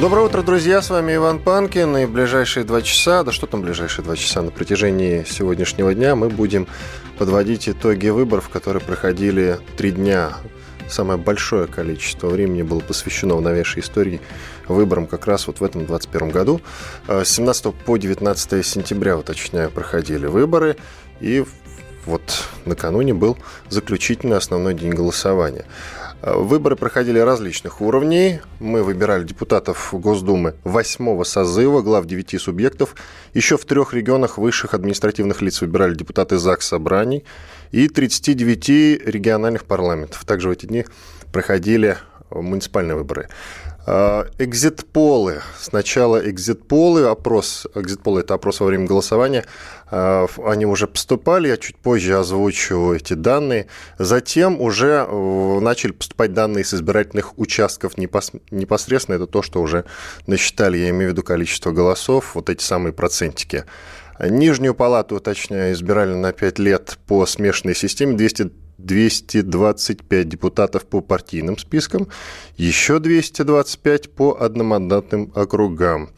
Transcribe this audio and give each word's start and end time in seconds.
Доброе 0.00 0.26
утро, 0.26 0.42
друзья! 0.42 0.82
С 0.82 0.90
вами 0.90 1.14
Иван 1.14 1.38
Панкин. 1.38 1.96
И 1.98 2.06
ближайшие 2.06 2.64
два 2.64 2.82
часа, 2.82 3.22
да 3.22 3.30
что 3.30 3.46
там 3.46 3.62
ближайшие 3.62 4.04
два 4.04 4.16
часа, 4.16 4.42
на 4.42 4.50
протяжении 4.50 5.22
сегодняшнего 5.22 5.94
дня 5.94 6.16
мы 6.16 6.28
будем 6.30 6.66
подводить 7.16 7.68
итоги 7.68 8.08
выборов, 8.08 8.48
которые 8.48 8.82
проходили 8.82 9.60
три 9.76 9.92
дня. 9.92 10.30
Самое 10.88 11.16
большое 11.16 11.68
количество 11.68 12.26
времени 12.26 12.62
было 12.62 12.80
посвящено 12.80 13.36
в 13.36 13.40
новейшей 13.40 13.82
истории 13.82 14.20
выборам 14.66 15.06
как 15.06 15.28
раз 15.28 15.46
вот 15.46 15.60
в 15.60 15.64
этом 15.64 15.86
2021 15.86 16.30
году. 16.30 16.60
С 17.06 17.28
17 17.28 17.72
по 17.72 17.96
19 17.96 18.66
сентября, 18.66 19.16
уточняю, 19.16 19.70
проходили 19.70 20.26
выборы. 20.26 20.76
И 21.20 21.44
вот 22.04 22.48
накануне 22.64 23.14
был 23.14 23.38
заключительный 23.70 24.38
основной 24.38 24.74
день 24.74 24.90
голосования. 24.90 25.64
Выборы 26.26 26.74
проходили 26.74 27.18
различных 27.18 27.82
уровней. 27.82 28.40
Мы 28.58 28.82
выбирали 28.82 29.24
депутатов 29.24 29.90
Госдумы 29.92 30.54
восьмого 30.64 31.22
созыва, 31.24 31.82
глав 31.82 32.06
девяти 32.06 32.38
субъектов. 32.38 32.94
Еще 33.34 33.58
в 33.58 33.66
трех 33.66 33.92
регионах 33.92 34.38
высших 34.38 34.72
административных 34.72 35.42
лиц 35.42 35.60
выбирали 35.60 35.94
депутаты 35.94 36.38
ЗАГС 36.38 36.66
собраний 36.66 37.24
и 37.72 37.88
39 37.88 39.04
региональных 39.06 39.66
парламентов. 39.66 40.24
Также 40.24 40.48
в 40.48 40.52
эти 40.52 40.64
дни 40.64 40.86
проходили 41.30 41.98
муниципальные 42.30 42.96
выборы. 42.96 43.28
А, 43.86 44.26
экзит-полы. 44.38 45.42
Сначала 45.58 46.18
экзит-полы, 46.30 47.04
опрос. 47.04 47.66
Экзит-полы– 47.74 48.20
это 48.22 48.34
опрос 48.34 48.60
во 48.60 48.66
время 48.66 48.86
голосования. 48.86 49.44
А, 49.90 50.26
они 50.44 50.64
уже 50.64 50.86
поступали, 50.86 51.48
я 51.48 51.56
чуть 51.58 51.76
позже 51.76 52.18
озвучу 52.18 52.94
эти 52.94 53.12
данные. 53.12 53.66
Затем 53.98 54.60
уже 54.60 55.06
э, 55.06 55.60
начали 55.60 55.92
поступать 55.92 56.32
данные 56.32 56.64
с 56.64 56.72
избирательных 56.72 57.38
участков 57.38 57.98
непосредственно. 57.98 59.16
Это 59.16 59.26
то, 59.26 59.42
что 59.42 59.60
уже 59.60 59.84
насчитали, 60.26 60.78
я 60.78 60.88
имею 60.90 61.10
в 61.10 61.12
виду 61.12 61.22
количество 61.22 61.70
голосов, 61.70 62.34
вот 62.34 62.48
эти 62.48 62.62
самые 62.62 62.94
процентики. 62.94 63.64
Нижнюю 64.18 64.74
палату, 64.74 65.20
точнее, 65.20 65.72
избирали 65.72 66.14
на 66.14 66.32
5 66.32 66.58
лет 66.58 66.98
по 67.06 67.26
смешанной 67.26 67.74
системе. 67.74 68.16
200 68.16 68.63
225 68.78 70.28
депутатов 70.28 70.84
по 70.86 71.00
партийным 71.00 71.58
спискам, 71.58 72.08
еще 72.56 72.98
225 72.98 74.10
по 74.10 74.36
одномандатным 74.40 75.32
округам. 75.34 76.10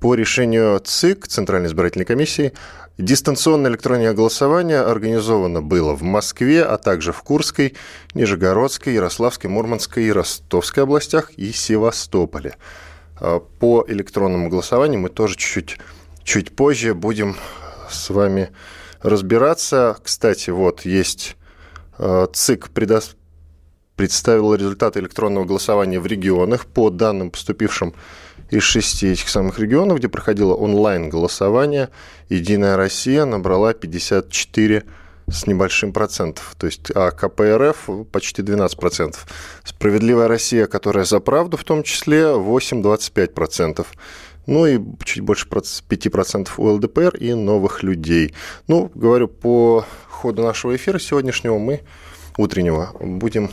По 0.00 0.14
решению 0.14 0.78
ЦИК, 0.78 1.26
Центральной 1.26 1.68
избирательной 1.68 2.04
комиссии, 2.04 2.52
дистанционное 2.98 3.70
электронное 3.70 4.12
голосование 4.12 4.80
организовано 4.80 5.62
было 5.62 5.94
в 5.94 6.02
Москве, 6.02 6.62
а 6.62 6.76
также 6.76 7.12
в 7.12 7.22
Курской, 7.22 7.74
Нижегородской, 8.14 8.94
Ярославской, 8.94 9.50
Мурманской 9.50 10.04
и 10.04 10.12
Ростовской 10.12 10.82
областях 10.82 11.32
и 11.36 11.50
Севастополе. 11.50 12.56
А 13.18 13.40
по 13.40 13.84
электронному 13.88 14.50
голосованию 14.50 15.00
мы 15.00 15.08
тоже 15.08 15.36
чуть-чуть 15.36 15.78
чуть 16.26 16.54
позже 16.54 16.92
будем 16.92 17.36
с 17.88 18.10
вами 18.10 18.50
разбираться. 19.00 19.96
Кстати, 20.02 20.50
вот 20.50 20.84
есть 20.84 21.36
ЦИК 22.32 22.70
предо... 22.70 23.00
представил 23.96 24.54
результаты 24.54 25.00
электронного 25.00 25.44
голосования 25.44 26.00
в 26.00 26.06
регионах 26.06 26.66
по 26.66 26.90
данным, 26.90 27.30
поступившим 27.30 27.94
из 28.50 28.62
шести 28.62 29.08
этих 29.08 29.28
самых 29.28 29.58
регионов, 29.58 29.98
где 29.98 30.08
проходило 30.08 30.54
онлайн-голосование, 30.54 31.88
«Единая 32.28 32.76
Россия» 32.76 33.24
набрала 33.24 33.74
54 33.74 34.84
с 35.28 35.46
небольшим 35.46 35.92
процентов. 35.92 36.54
То 36.56 36.66
есть, 36.66 36.90
а 36.94 37.10
КПРФ 37.10 38.06
почти 38.12 38.42
12 38.42 38.78
процентов. 38.78 39.26
«Справедливая 39.64 40.28
Россия», 40.28 40.66
которая 40.66 41.04
за 41.04 41.18
правду 41.18 41.56
в 41.56 41.64
том 41.64 41.82
числе, 41.82 42.22
8-25 42.22 43.32
процентов. 43.32 43.92
Ну 44.46 44.64
и 44.64 44.78
чуть 45.04 45.24
больше 45.24 45.48
5% 45.48 46.48
у 46.58 46.68
ЛДПР 46.68 47.16
и 47.16 47.34
новых 47.34 47.82
людей. 47.82 48.32
Ну, 48.68 48.92
говорю, 48.94 49.26
по 49.26 49.84
ходу 50.16 50.42
нашего 50.42 50.74
эфира 50.74 50.98
сегодняшнего 50.98 51.58
мы, 51.58 51.82
утреннего, 52.36 52.92
будем 53.00 53.50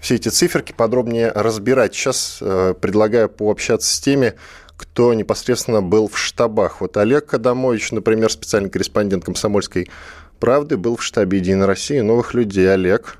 все 0.00 0.16
эти 0.16 0.28
циферки 0.28 0.72
подробнее 0.72 1.32
разбирать. 1.32 1.94
Сейчас 1.94 2.38
э, 2.40 2.74
предлагаю 2.78 3.28
пообщаться 3.28 3.94
с 3.94 4.00
теми, 4.00 4.34
кто 4.76 5.14
непосредственно 5.14 5.80
был 5.82 6.08
в 6.08 6.18
штабах. 6.18 6.80
Вот 6.80 6.96
Олег 6.96 7.32
Адамович, 7.32 7.92
например, 7.92 8.30
специальный 8.30 8.70
корреспондент 8.70 9.24
«Комсомольской 9.24 9.88
правды», 10.40 10.76
был 10.76 10.96
в 10.96 11.02
штабе 11.02 11.38
«Единой 11.38 11.66
России» 11.66 12.00
новых 12.00 12.34
людей. 12.34 12.70
Олег. 12.70 13.18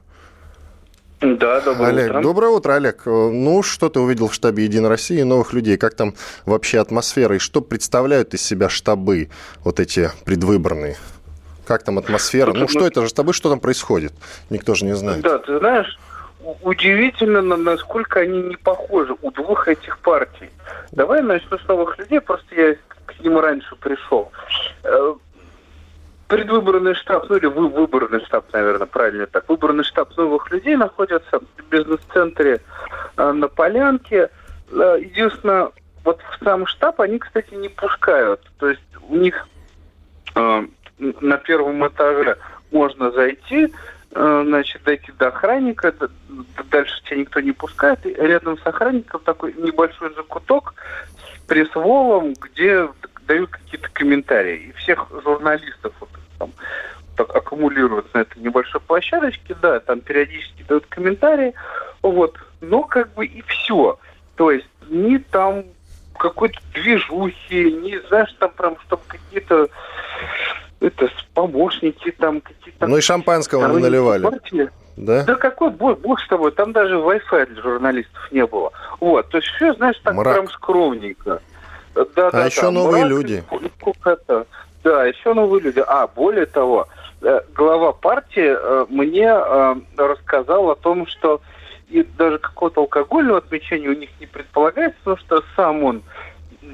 Да, 1.20 1.60
доброе 1.62 1.88
Олег, 1.88 2.10
утро. 2.10 2.22
Доброе 2.22 2.48
утро, 2.48 2.74
Олег. 2.74 3.06
Ну, 3.06 3.62
что 3.62 3.88
ты 3.88 4.00
увидел 4.00 4.28
в 4.28 4.34
штабе 4.34 4.64
«Единой 4.64 4.90
России» 4.90 5.22
новых 5.22 5.54
людей? 5.54 5.78
Как 5.78 5.94
там 5.94 6.14
вообще 6.44 6.80
атмосфера? 6.80 7.36
И 7.36 7.38
что 7.38 7.62
представляют 7.62 8.34
из 8.34 8.42
себя 8.42 8.68
штабы 8.68 9.30
вот 9.62 9.80
эти 9.80 10.10
предвыборные? 10.26 10.98
Как 11.66 11.82
там 11.82 11.98
атмосфера? 11.98 12.52
Ну, 12.52 12.68
что 12.68 12.86
это 12.86 13.02
же 13.02 13.08
штабы, 13.08 13.32
что 13.32 13.50
там 13.50 13.60
происходит? 13.60 14.12
Никто 14.50 14.74
же 14.74 14.84
не 14.84 14.94
знает. 14.94 15.22
Да, 15.22 15.38
ты 15.38 15.58
знаешь, 15.58 15.98
удивительно, 16.62 17.40
насколько 17.42 18.20
они 18.20 18.42
не 18.42 18.56
похожи 18.56 19.14
у 19.22 19.30
двух 19.30 19.68
этих 19.68 19.98
партий. 19.98 20.50
Давай 20.92 21.22
начну 21.22 21.58
с 21.58 21.66
новых 21.66 21.98
людей, 21.98 22.20
просто 22.20 22.54
я 22.54 22.76
к 23.06 23.20
ним 23.20 23.38
раньше 23.38 23.74
пришел. 23.76 24.30
Э, 24.82 25.14
предвыборный 26.28 26.94
штаб, 26.94 27.28
ну 27.28 27.36
или 27.36 27.46
вы, 27.46 27.68
выборный 27.68 28.24
штаб, 28.24 28.52
наверное, 28.52 28.86
правильно 28.86 29.26
так. 29.26 29.48
Выборный 29.48 29.84
штаб 29.84 30.16
новых 30.16 30.50
людей 30.50 30.76
находится 30.76 31.40
в 31.40 31.68
бизнес-центре 31.70 32.60
э, 33.16 33.32
на 33.32 33.48
Полянке. 33.48 34.30
Э, 34.70 34.98
единственное, 35.00 35.70
вот 36.04 36.20
в 36.20 36.44
сам 36.44 36.66
штаб 36.66 37.00
они, 37.00 37.18
кстати, 37.18 37.54
не 37.54 37.68
пускают. 37.68 38.40
То 38.58 38.68
есть 38.68 38.82
у 39.08 39.16
них 39.16 39.46
на 40.98 41.36
первом 41.38 41.86
этаже 41.86 42.38
можно 42.70 43.10
зайти, 43.10 43.72
э, 44.12 44.42
значит, 44.46 44.82
дойти 44.84 45.12
до 45.12 45.28
охранника, 45.28 45.94
дальше 46.70 47.02
тебя 47.04 47.18
никто 47.18 47.40
не 47.40 47.52
пускает, 47.52 48.04
и 48.06 48.14
рядом 48.14 48.58
с 48.58 48.66
охранником 48.66 49.20
такой 49.24 49.54
небольшой 49.54 50.14
закуток 50.14 50.74
с 51.18 51.46
пресс-волом, 51.46 52.34
где 52.40 52.88
дают 53.26 53.50
какие-то 53.50 53.88
комментарии. 53.92 54.68
И 54.68 54.72
всех 54.72 55.06
журналистов 55.24 55.92
вот, 56.00 56.10
там, 56.38 56.52
так 57.16 57.34
аккумулируют 57.34 58.12
на 58.14 58.18
этой 58.18 58.38
небольшой 58.38 58.80
площадочке, 58.80 59.56
да, 59.60 59.80
там 59.80 60.00
периодически 60.00 60.64
дают 60.68 60.86
комментарии, 60.86 61.54
вот, 62.02 62.36
но 62.60 62.82
как 62.82 63.12
бы 63.14 63.26
и 63.26 63.42
все. 63.42 63.98
То 64.36 64.50
есть 64.50 64.68
ни 64.88 65.18
там 65.18 65.64
какой-то 66.18 66.60
движухи, 66.72 67.72
не 67.72 67.98
знаешь, 68.08 68.32
там 68.38 68.50
прям, 68.50 68.76
чтобы 68.86 69.02
какие-то 69.06 69.68
это 70.80 71.08
помощники 71.34 72.10
там 72.12 72.40
какие-то... 72.40 72.86
Ну 72.86 72.96
и 72.96 73.00
шампанского 73.00 73.68
мы 73.68 73.80
наливали. 73.80 74.22
Партии. 74.22 74.70
Да? 74.96 75.24
Да 75.24 75.34
какой 75.34 75.70
бог, 75.70 75.98
бог 76.00 76.20
с 76.20 76.28
тобой, 76.28 76.52
там 76.52 76.72
даже 76.72 76.94
Wi-Fi 76.94 77.46
для 77.46 77.62
журналистов 77.62 78.28
не 78.30 78.46
было. 78.46 78.70
Вот, 79.00 79.28
то 79.28 79.38
есть 79.38 79.48
все, 79.56 79.74
знаешь, 79.74 79.98
так 80.04 80.14
Мрак. 80.14 80.34
прям 80.34 80.48
скромненько. 80.48 81.40
Да, 81.94 82.28
а 82.28 82.30
да, 82.30 82.46
еще 82.46 82.62
да, 82.62 82.70
новые 82.70 83.04
мрак, 83.04 83.10
люди. 83.10 83.44
Это. 84.04 84.46
Да, 84.82 85.04
еще 85.04 85.32
новые 85.32 85.62
люди. 85.62 85.82
А, 85.86 86.06
более 86.06 86.46
того, 86.46 86.88
э, 87.22 87.40
глава 87.54 87.92
партии 87.92 88.54
э, 88.56 88.86
мне 88.88 89.28
э, 89.28 89.74
рассказал 89.96 90.70
о 90.70 90.76
том, 90.76 91.06
что 91.06 91.40
и 91.88 92.02
даже 92.18 92.38
какого-то 92.38 92.80
алкогольного 92.82 93.38
отмечения 93.38 93.88
у 93.88 93.94
них 93.94 94.10
не 94.20 94.26
предполагается, 94.26 94.98
потому 95.04 95.16
что 95.18 95.42
сам 95.54 95.84
он 95.84 96.02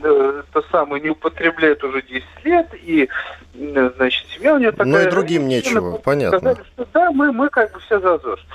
то 0.02 0.62
самое 0.70 1.02
не 1.02 1.10
употребляет 1.10 1.82
уже 1.84 2.02
10 2.02 2.24
лет, 2.44 2.68
и, 2.74 3.08
значит, 3.54 4.26
семья 4.28 4.54
у 4.54 4.58
нее 4.58 4.72
такая... 4.72 4.86
Ну 4.86 4.98
и 5.00 5.10
другим 5.10 5.48
нечего, 5.48 5.98
понятно. 5.98 6.38
Сказали, 6.38 6.64
что 6.74 6.86
да, 6.92 7.10
мы, 7.10 7.32
мы 7.32 7.48
как 7.48 7.72
бы 7.72 7.80
все 7.80 8.00
за 8.00 8.18
ЗОЖ. 8.18 8.46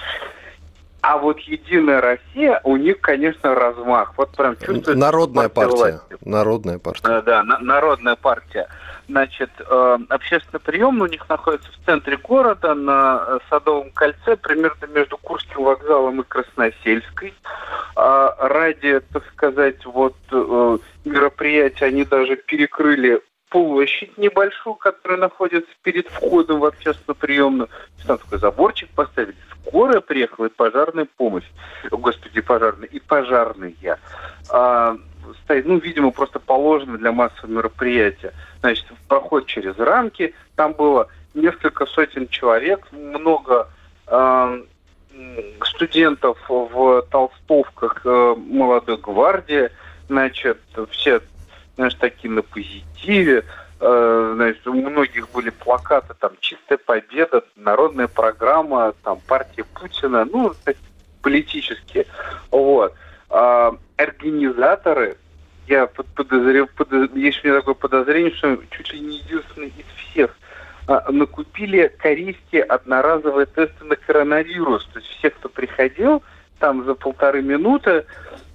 А 1.01 1.19
вот 1.19 1.39
Единая 1.41 2.01
Россия, 2.01 2.59
у 2.63 2.77
них, 2.77 2.99
конечно, 2.99 3.53
размах. 3.53 4.13
Вот 4.17 4.35
прям 4.35 4.55
чувствуется... 4.55 4.95
Народная 4.95 5.49
партия. 5.49 5.75
Власти. 5.75 6.17
Народная 6.25 6.79
партия. 6.79 7.03
Да, 7.03 7.21
да, 7.21 7.43
народная 7.43 8.15
партия. 8.15 8.67
Значит, 9.07 9.51
э, 9.59 9.97
общественный 10.09 10.59
прием 10.59 10.99
у 11.01 11.05
них 11.05 11.29
находится 11.29 11.69
в 11.71 11.85
центре 11.85 12.17
города, 12.17 12.73
на 12.73 13.23
э, 13.27 13.39
Садовом 13.49 13.91
кольце, 13.91 14.35
примерно 14.35 14.87
между 14.87 15.17
Курским 15.17 15.63
вокзалом 15.63 16.21
и 16.21 16.23
Красносельской. 16.23 17.33
ради, 17.95 18.99
так 19.13 19.23
сказать, 19.33 19.85
вот 19.85 20.15
э, 20.31 20.77
мероприятия 21.05 21.85
они 21.85 22.03
даже 22.03 22.35
перекрыли 22.35 23.21
площадь 23.49 24.17
небольшую, 24.17 24.75
которая 24.75 25.17
находится 25.17 25.71
перед 25.81 26.07
входом 26.07 26.59
в 26.59 26.65
общественную 26.65 27.15
приемную. 27.15 27.69
Там 28.05 28.17
такой 28.17 28.39
заборчик 28.39 28.89
поставили. 28.89 29.35
Скорая 29.61 30.01
приехала 30.01 30.47
и 30.47 30.49
пожарная 30.49 31.07
помощь. 31.17 31.45
Господи, 31.89 32.41
пожарная. 32.41 32.87
И 32.87 32.99
пожарные. 32.99 33.75
А, 34.49 34.97
стоит, 35.43 35.65
ну, 35.65 35.77
видимо, 35.77 36.11
просто 36.11 36.39
положено 36.39 36.97
для 36.97 37.11
массового 37.11 37.57
мероприятия. 37.57 38.33
Значит, 38.65 38.85
проход 39.07 39.45
через 39.45 39.77
рамки. 39.77 40.33
Там 40.55 40.73
было 40.73 41.07
несколько 41.35 41.85
сотен 41.85 42.27
человек, 42.29 42.87
много 42.91 43.69
э, 44.07 44.63
студентов 45.65 46.39
в 46.49 47.03
толстовках 47.11 48.01
э, 48.03 48.35
молодой 48.35 48.97
гвардии, 48.97 49.69
значит, 50.07 50.57
все, 50.89 51.21
знаешь, 51.75 51.93
такие 51.93 52.31
на 52.31 52.41
позитиве, 52.41 53.45
э, 53.81 54.31
значит, 54.33 54.65
у 54.65 54.73
многих 54.73 55.29
были 55.29 55.51
плакаты, 55.51 56.15
там, 56.19 56.31
«Чистая 56.39 56.79
победа», 56.79 57.43
«Народная 57.55 58.07
программа», 58.07 58.95
там, 59.03 59.19
«Партия 59.27 59.63
Путина», 59.63 60.25
ну, 60.25 60.55
политические, 61.21 62.07
вот. 62.49 62.95
А, 63.29 63.75
организаторы, 63.97 65.17
я 65.67 65.87
подозреваю, 65.87 66.67
подоз... 66.67 67.09
есть 67.15 67.43
у 67.43 67.47
меня 67.47 67.59
такое 67.59 67.75
подозрение, 67.75 68.33
что 68.35 68.57
чуть 68.69 68.93
ли 68.93 68.99
не 68.99 69.17
единственный 69.17 69.73
из 69.77 69.85
всех 70.09 70.37
а, 70.87 71.11
накупили 71.11 71.91
корейские 71.97 72.63
одноразовые 72.63 73.47
тесты 73.47 73.83
на 73.85 73.95
коронавирус. 73.95 74.85
То 74.93 74.99
есть 74.99 75.11
все, 75.17 75.29
кто 75.31 75.49
приходил, 75.49 76.23
там 76.59 76.85
за 76.85 76.93
полторы 76.93 77.41
минуты, 77.41 78.05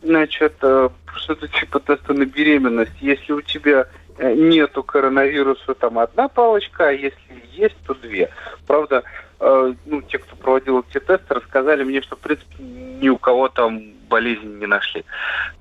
значит, 0.02 0.54
э, 0.62 0.88
что-то 1.16 1.48
типа 1.60 1.80
теста 1.80 2.14
на 2.14 2.24
беременность. 2.24 2.96
Если 3.00 3.32
у 3.32 3.40
тебя 3.40 3.86
э, 4.18 4.34
нету 4.34 4.82
коронавируса, 4.82 5.74
там 5.74 5.98
одна 5.98 6.28
палочка, 6.28 6.88
а 6.88 6.92
если 6.92 7.20
есть, 7.52 7.76
то 7.86 7.94
две. 7.94 8.30
Правда, 8.66 9.02
э, 9.40 9.74
ну, 9.86 10.02
те, 10.02 10.18
кто 10.18 10.36
проводил 10.36 10.84
эти 10.88 11.00
тесты, 11.00 11.34
рассказали 11.34 11.82
мне, 11.82 12.00
что, 12.00 12.16
в 12.16 12.20
принципе, 12.20 12.62
ни 12.62 13.08
у 13.08 13.18
кого 13.18 13.48
там 13.48 13.99
болезни 14.10 14.58
не 14.60 14.66
нашли. 14.66 15.04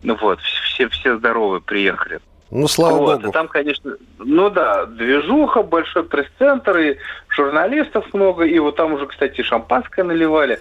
Ну 0.03 0.17
вот, 0.19 0.41
все, 0.41 0.89
все 0.89 1.17
здоровые 1.17 1.61
приехали. 1.61 2.19
Ну, 2.51 2.67
слава 2.67 2.97
вот, 2.97 3.21
богу. 3.21 3.31
там, 3.31 3.47
конечно, 3.47 3.95
ну 4.17 4.49
да, 4.49 4.87
движуха, 4.87 5.61
большой 5.61 6.03
пресс-центр, 6.03 6.77
и 6.77 6.97
журналистов 7.29 8.11
много, 8.11 8.43
и 8.43 8.57
вот 8.57 8.75
там 8.75 8.93
уже, 8.93 9.05
кстати, 9.05 9.43
шампанское 9.43 10.03
наливали. 10.03 10.59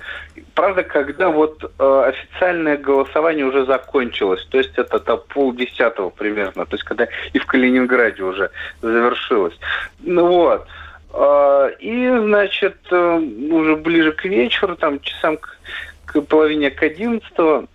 Правда, 0.55 0.82
когда 0.82 1.31
вот 1.31 1.64
э, 1.64 2.02
официальное 2.08 2.76
голосование 2.76 3.46
уже 3.46 3.64
закончилось, 3.64 4.46
то 4.50 4.58
есть 4.58 4.76
это 4.76 4.99
там 4.99 5.20
полдесятого 5.29 6.11
примерно, 6.11 6.67
то 6.67 6.75
есть 6.76 6.85
когда 6.85 7.08
и 7.32 7.38
в 7.38 7.46
Калининграде 7.46 8.23
уже 8.23 8.50
завершилось. 8.82 9.58
Ну 10.00 10.26
вот. 10.26 10.67
Э, 11.14 11.70
и, 11.81 12.06
значит, 12.06 12.76
э, 12.90 13.19
уже 13.50 13.76
ближе 13.76 14.12
к 14.12 14.26
вечеру, 14.26 14.76
там 14.76 15.00
часам 15.00 15.38
к, 15.38 15.56
к 16.05 16.20
половине 16.20 16.70
к 16.70 16.82
одиннадцатого, 16.82 17.67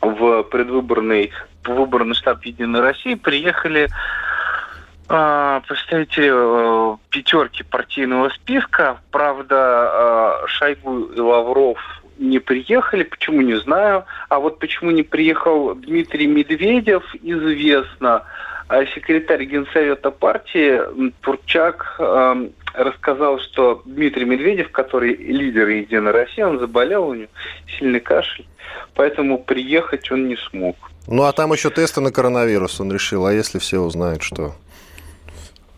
в 0.00 0.42
предвыборный 0.44 1.32
выборный 1.64 2.14
штаб 2.14 2.44
Единой 2.44 2.80
России 2.80 3.14
приехали 3.14 3.88
э, 5.08 5.60
представители 5.66 6.30
э, 6.32 6.96
пятерки 7.10 7.62
партийного 7.62 8.30
списка. 8.30 8.98
Правда, 9.10 10.40
э, 10.42 10.46
Шойгу 10.46 11.00
и 11.14 11.20
Лавров 11.20 11.78
не 12.18 12.38
приехали, 12.38 13.04
почему 13.04 13.42
не 13.42 13.56
знаю. 13.56 14.04
А 14.28 14.38
вот 14.38 14.58
почему 14.58 14.90
не 14.90 15.02
приехал 15.02 15.74
Дмитрий 15.74 16.26
Медведев, 16.26 17.04
известно. 17.22 18.24
А 18.68 18.84
секретарь 18.86 19.44
Генсовета 19.44 20.10
партии 20.10 20.80
Турчак 21.22 21.98
рассказал, 22.84 23.38
что 23.40 23.82
Дмитрий 23.84 24.24
Медведев, 24.24 24.70
который 24.70 25.14
лидер 25.14 25.68
Единой 25.68 26.12
России, 26.12 26.42
он 26.42 26.58
заболел, 26.58 27.08
у 27.08 27.14
него 27.14 27.28
сильный 27.78 28.00
кашель, 28.00 28.46
поэтому 28.94 29.38
приехать 29.38 30.10
он 30.10 30.28
не 30.28 30.36
смог. 30.36 30.76
Ну, 31.06 31.22
а 31.22 31.32
там 31.32 31.52
еще 31.52 31.70
тесты 31.70 32.00
на 32.00 32.12
коронавирус 32.12 32.80
он 32.80 32.92
решил. 32.92 33.26
А 33.26 33.32
если 33.32 33.58
все 33.58 33.80
узнают, 33.80 34.22
что, 34.22 34.54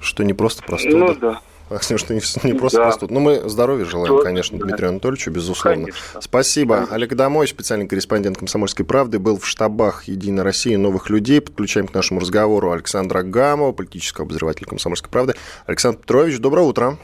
что 0.00 0.24
не 0.24 0.34
просто 0.34 0.62
простуда? 0.62 0.96
Ну, 0.96 1.14
да. 1.14 1.40
Что 1.78 2.14
не, 2.14 2.20
не 2.42 2.54
просто 2.54 2.78
да. 2.78 2.84
простуда. 2.84 3.14
Ну, 3.14 3.20
мы 3.20 3.48
здоровья 3.48 3.84
желаем, 3.84 4.16
То, 4.16 4.22
конечно, 4.22 4.58
да. 4.58 4.66
Дмитрию 4.66 4.88
Анатольевичу, 4.90 5.30
безусловно. 5.30 5.84
Конечно. 5.84 6.20
Спасибо. 6.20 6.74
Конечно. 6.74 6.94
Олег 6.96 7.14
Домой, 7.14 7.46
специальный 7.46 7.86
корреспондент 7.86 8.38
«Комсомольской 8.38 8.84
правды», 8.84 9.18
был 9.20 9.38
в 9.38 9.46
штабах 9.46 10.04
«Единой 10.04 10.42
России» 10.42 10.74
новых 10.74 11.10
людей. 11.10 11.40
Подключаем 11.40 11.86
к 11.86 11.94
нашему 11.94 12.20
разговору 12.20 12.72
Александра 12.72 13.22
Гамова, 13.22 13.72
политического 13.72 14.26
обозревателя 14.26 14.66
«Комсомольской 14.66 15.10
правды». 15.10 15.36
Александр 15.66 16.00
Петрович, 16.00 16.38
доброе 16.38 16.62
утро. 16.62 16.98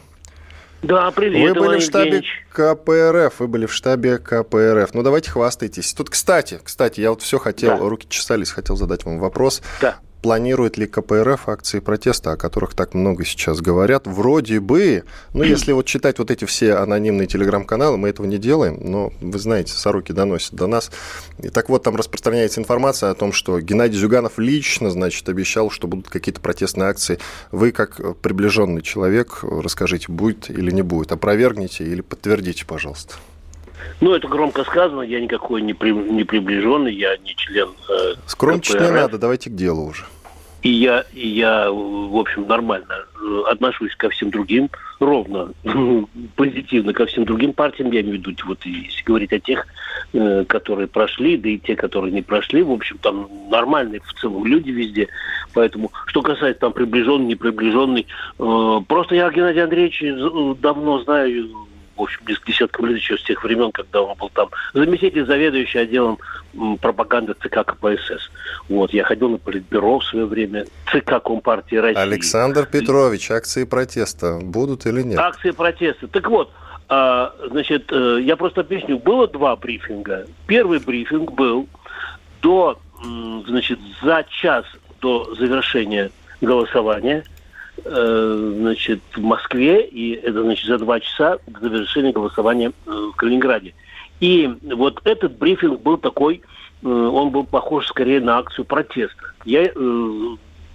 Да, 0.83 1.11
привет, 1.11 1.57
Вы 1.57 1.63
были 1.63 1.79
в 1.79 1.83
штабе 1.83 2.23
КПРФ, 2.53 3.41
вы 3.41 3.49
были 3.49 3.67
в 3.67 3.73
штабе 3.73 4.19
КПРФ. 4.19 4.95
Ну, 4.95 5.03
давайте 5.03 5.31
хвастайтесь. 5.31 5.93
Тут, 5.95 6.11
кстати, 6.11 6.61
кстати, 6.63 7.01
я 7.01 7.11
вот 7.11 7.23
все 7.23 7.39
хотел, 7.39 7.79
да. 7.79 7.89
руки 7.89 8.07
чесались, 8.09 8.51
хотел 8.51 8.77
задать 8.77 9.05
вам 9.05 9.19
вопрос. 9.19 9.63
Да 9.81 9.99
планирует 10.23 10.77
ли 10.77 10.87
КПРФ 10.87 11.49
акции 11.49 11.81
протеста, 11.81 12.33
о 12.33 12.37
которых 12.37 12.75
так 12.75 12.95
много 12.95 13.25
сейчас 13.25 13.61
говорят? 13.61 14.07
Вроде 14.07 14.61
бы, 14.61 15.05
ну, 15.33 15.45
если 15.45 15.73
вот 15.73 15.87
читать 15.87 16.19
вот 16.19 16.31
эти 16.31 16.45
все 16.45 16.75
анонимные 16.75 17.27
телеграм-каналы, 17.27 17.97
мы 17.97 18.09
этого 18.09 18.27
не 18.27 18.39
делаем, 18.39 18.79
но 18.81 19.13
вы 19.21 19.39
знаете, 19.39 19.73
сороки 19.73 20.13
доносят 20.13 20.55
до 20.55 20.67
нас. 20.67 20.91
И 21.39 21.49
так 21.49 21.69
вот, 21.69 21.83
там 21.83 21.97
распространяется 21.97 22.61
информация 22.61 23.11
о 23.11 23.15
том, 23.15 23.33
что 23.33 23.61
Геннадий 23.61 23.99
Зюганов 23.99 24.39
лично, 24.39 24.91
значит, 24.91 25.29
обещал, 25.29 25.71
что 25.71 25.87
будут 25.87 26.09
какие-то 26.09 26.41
протестные 26.41 26.89
акции. 26.89 27.19
Вы, 27.53 27.73
как 27.73 28.19
приближенный 28.21 28.83
человек, 28.83 29.41
расскажите, 29.43 30.11
будет 30.11 30.51
или 30.51 30.71
не 30.71 30.83
будет. 30.83 31.13
Опровергните 31.13 31.85
или 31.85 32.01
подтвердите, 32.01 32.65
пожалуйста. 32.67 33.15
Ну, 34.01 34.15
это 34.15 34.29
громко 34.29 34.65
сказано, 34.65 35.03
я 35.03 35.21
никакой 35.21 35.63
не, 35.63 35.75
при, 35.75 35.91
не 35.91 36.25
приближенный, 36.25 36.95
я 36.95 37.17
не 37.17 37.35
член 37.35 37.71
э, 37.89 38.15
Скромничать 38.27 38.81
не 38.81 38.91
надо, 38.91 39.19
давайте 39.19 39.51
к 39.51 39.55
делу 39.55 39.87
уже. 39.87 40.05
И 40.63 40.71
я, 40.71 41.05
и 41.13 41.29
я, 41.29 41.71
в 41.71 42.17
общем, 42.17 42.47
нормально 42.49 43.07
э, 43.21 43.43
отношусь 43.51 43.95
ко 43.95 44.11
всем 44.11 44.31
другим, 44.31 44.69
ровно, 44.99 45.53
позитивно 46.37 46.93
ко 46.93 47.07
всем 47.07 47.25
другим 47.25 47.53
партиям, 47.53 47.93
я 47.93 48.01
имею 48.01 48.17
в 48.17 48.27
виду, 48.27 48.33
вот 48.47 48.65
если 48.65 49.05
говорить 49.05 49.33
о 49.33 49.39
тех, 49.39 49.67
э, 50.13 50.45
которые 50.45 50.89
прошли, 50.89 51.37
да 51.37 51.51
и 51.51 51.59
те, 51.59 51.77
которые 51.77 52.13
не 52.13 52.23
прошли, 52.23 52.63
в 52.63 52.73
общем, 52.73 52.99
там 52.99 53.29
нормальные 53.49 54.01
в 54.01 54.13
целом 54.15 54.45
люди 54.45 54.71
везде, 54.71 55.09
поэтому, 55.55 55.93
что 56.07 56.21
касается 56.21 56.63
там 56.63 56.73
приближенный, 56.73 57.27
неприближенный, 57.27 58.07
э, 58.39 58.81
просто 58.89 59.15
я 59.15 59.31
Геннадия 59.31 59.65
Андреевича 59.65 60.57
давно 60.61 61.01
знаю, 61.05 61.66
в 61.97 62.03
общем, 62.03 62.21
десятков 62.47 62.85
лет 62.85 62.97
еще 62.97 63.17
с 63.17 63.23
тех 63.23 63.43
времен, 63.43 63.73
когда 63.73 64.03
он 64.03 64.17
был 64.17 64.29
там 64.31 64.49
заместитель 64.75 65.25
заведующий 65.25 65.79
отделом 65.79 66.19
пропаганды 66.81 67.35
ЦК 67.35 67.65
КПСС. 67.65 68.31
Вот, 68.69 68.93
я 68.93 69.05
ходил 69.05 69.31
на 69.31 69.39
политбюро 69.39 69.99
в 69.99 70.05
свое 70.05 70.27
время, 70.27 70.67
ЦК 70.93 71.23
Компартии 71.23 71.77
России. 71.77 72.01
Александр 72.01 72.67
Петрович, 72.67 73.31
акции 73.31 73.65
протеста 73.65 74.39
будут 74.43 74.87
или 74.87 75.03
нет? 75.03 75.19
Акции 75.19 75.51
протеста. 75.51 76.09
Так 76.09 76.29
вот, 76.29 76.53
а, 76.89 77.35
значит, 77.51 77.91
э, 77.91 78.19
я 78.23 78.37
просто 78.37 78.61
объясню. 78.61 78.99
Было 78.99 79.27
два 79.27 79.57
брифинга. 79.57 80.27
Первый 80.47 80.79
брифинг 80.79 81.33
был 81.33 81.69
до, 82.43 82.79
значит, 83.47 83.79
за 84.03 84.25
час 84.29 84.65
до 85.01 85.35
завершения 85.35 86.11
голосования– 86.41 87.25
значит, 87.89 89.01
в 89.15 89.23
Москве, 89.23 89.87
и 89.87 90.13
это, 90.13 90.43
значит, 90.43 90.67
за 90.67 90.79
два 90.79 91.01
часа 91.01 91.39
до 91.47 91.69
завершения 91.69 92.13
голосования 92.13 92.73
э, 92.87 92.91
в 92.91 93.17
Калининграде. 93.17 93.75
И 94.21 94.51
вот 94.63 95.01
этот 95.05 95.37
брифинг 95.37 95.81
был 95.81 95.97
такой, 95.99 96.43
э, 96.83 96.89
он 96.89 97.31
был 97.31 97.45
похож 97.45 97.87
скорее 97.87 98.21
на 98.21 98.39
акцию 98.39 98.65
протеста. 98.65 99.33
Я 99.45 99.71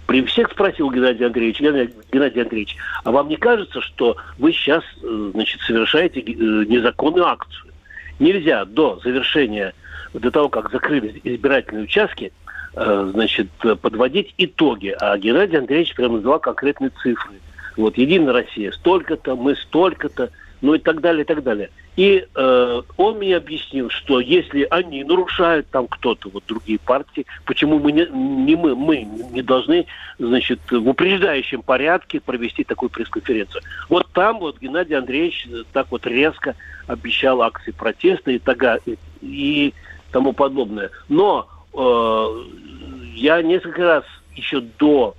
при 0.06 0.24
всех 0.24 0.50
спросил 0.50 0.90
Геннадия 0.90 1.26
Андреевича, 1.26 1.64
Геннадий 2.12 2.42
Андреевич, 2.42 2.76
а 3.04 3.12
вам 3.12 3.28
не 3.28 3.36
кажется, 3.36 3.80
что 3.80 4.16
вы 4.38 4.52
сейчас, 4.52 4.82
значит, 5.00 5.60
совершаете 5.62 6.22
незаконную 6.22 7.26
акцию? 7.26 7.72
Нельзя 8.18 8.64
до 8.64 9.00
завершения, 9.02 9.74
до 10.12 10.30
того, 10.30 10.48
как 10.48 10.70
закрыли 10.70 11.20
избирательные 11.24 11.84
участки, 11.84 12.32
Э, 12.32 12.41
значит, 12.74 13.48
подводить 13.80 14.34
итоги. 14.38 14.94
А 14.98 15.16
Геннадий 15.18 15.58
Андреевич 15.58 15.94
прямо 15.94 16.16
назвал 16.16 16.40
конкретные 16.40 16.90
цифры. 17.02 17.34
Вот 17.76 17.96
Единая 17.96 18.32
Россия 18.32 18.70
столько-то, 18.72 19.36
мы 19.36 19.56
столько-то, 19.56 20.30
ну 20.60 20.74
и 20.74 20.78
так 20.78 21.00
далее, 21.00 21.24
и 21.24 21.26
так 21.26 21.42
далее. 21.42 21.70
И 21.96 22.26
э, 22.34 22.82
он 22.96 23.18
мне 23.18 23.36
объяснил, 23.36 23.90
что 23.90 24.20
если 24.20 24.66
они 24.70 25.04
нарушают 25.04 25.68
там 25.68 25.86
кто-то, 25.88 26.30
вот 26.30 26.44
другие 26.46 26.78
партии, 26.78 27.26
почему 27.44 27.78
мы 27.78 27.92
не, 27.92 28.06
не 28.06 28.56
мы, 28.56 28.74
мы 28.74 29.02
не 29.02 29.42
должны, 29.42 29.86
значит, 30.18 30.60
в 30.70 30.88
упреждающем 30.88 31.62
порядке 31.62 32.20
провести 32.20 32.64
такую 32.64 32.88
пресс-конференцию. 32.88 33.62
Вот 33.90 34.06
там 34.12 34.38
вот 34.38 34.58
Геннадий 34.58 34.96
Андреевич 34.96 35.48
так 35.72 35.88
вот 35.90 36.06
резко 36.06 36.54
обещал 36.86 37.42
акции 37.42 37.72
протеста 37.72 38.30
и, 38.30 38.38
тага, 38.38 38.78
и, 38.86 38.96
и 39.20 39.74
тому 40.12 40.32
подобное. 40.32 40.90
Но 41.10 41.46
Э, 41.46 41.51
я 41.74 43.42
несколько 43.42 43.82
раз 43.82 44.04
еще 44.34 44.60
до 44.60 45.14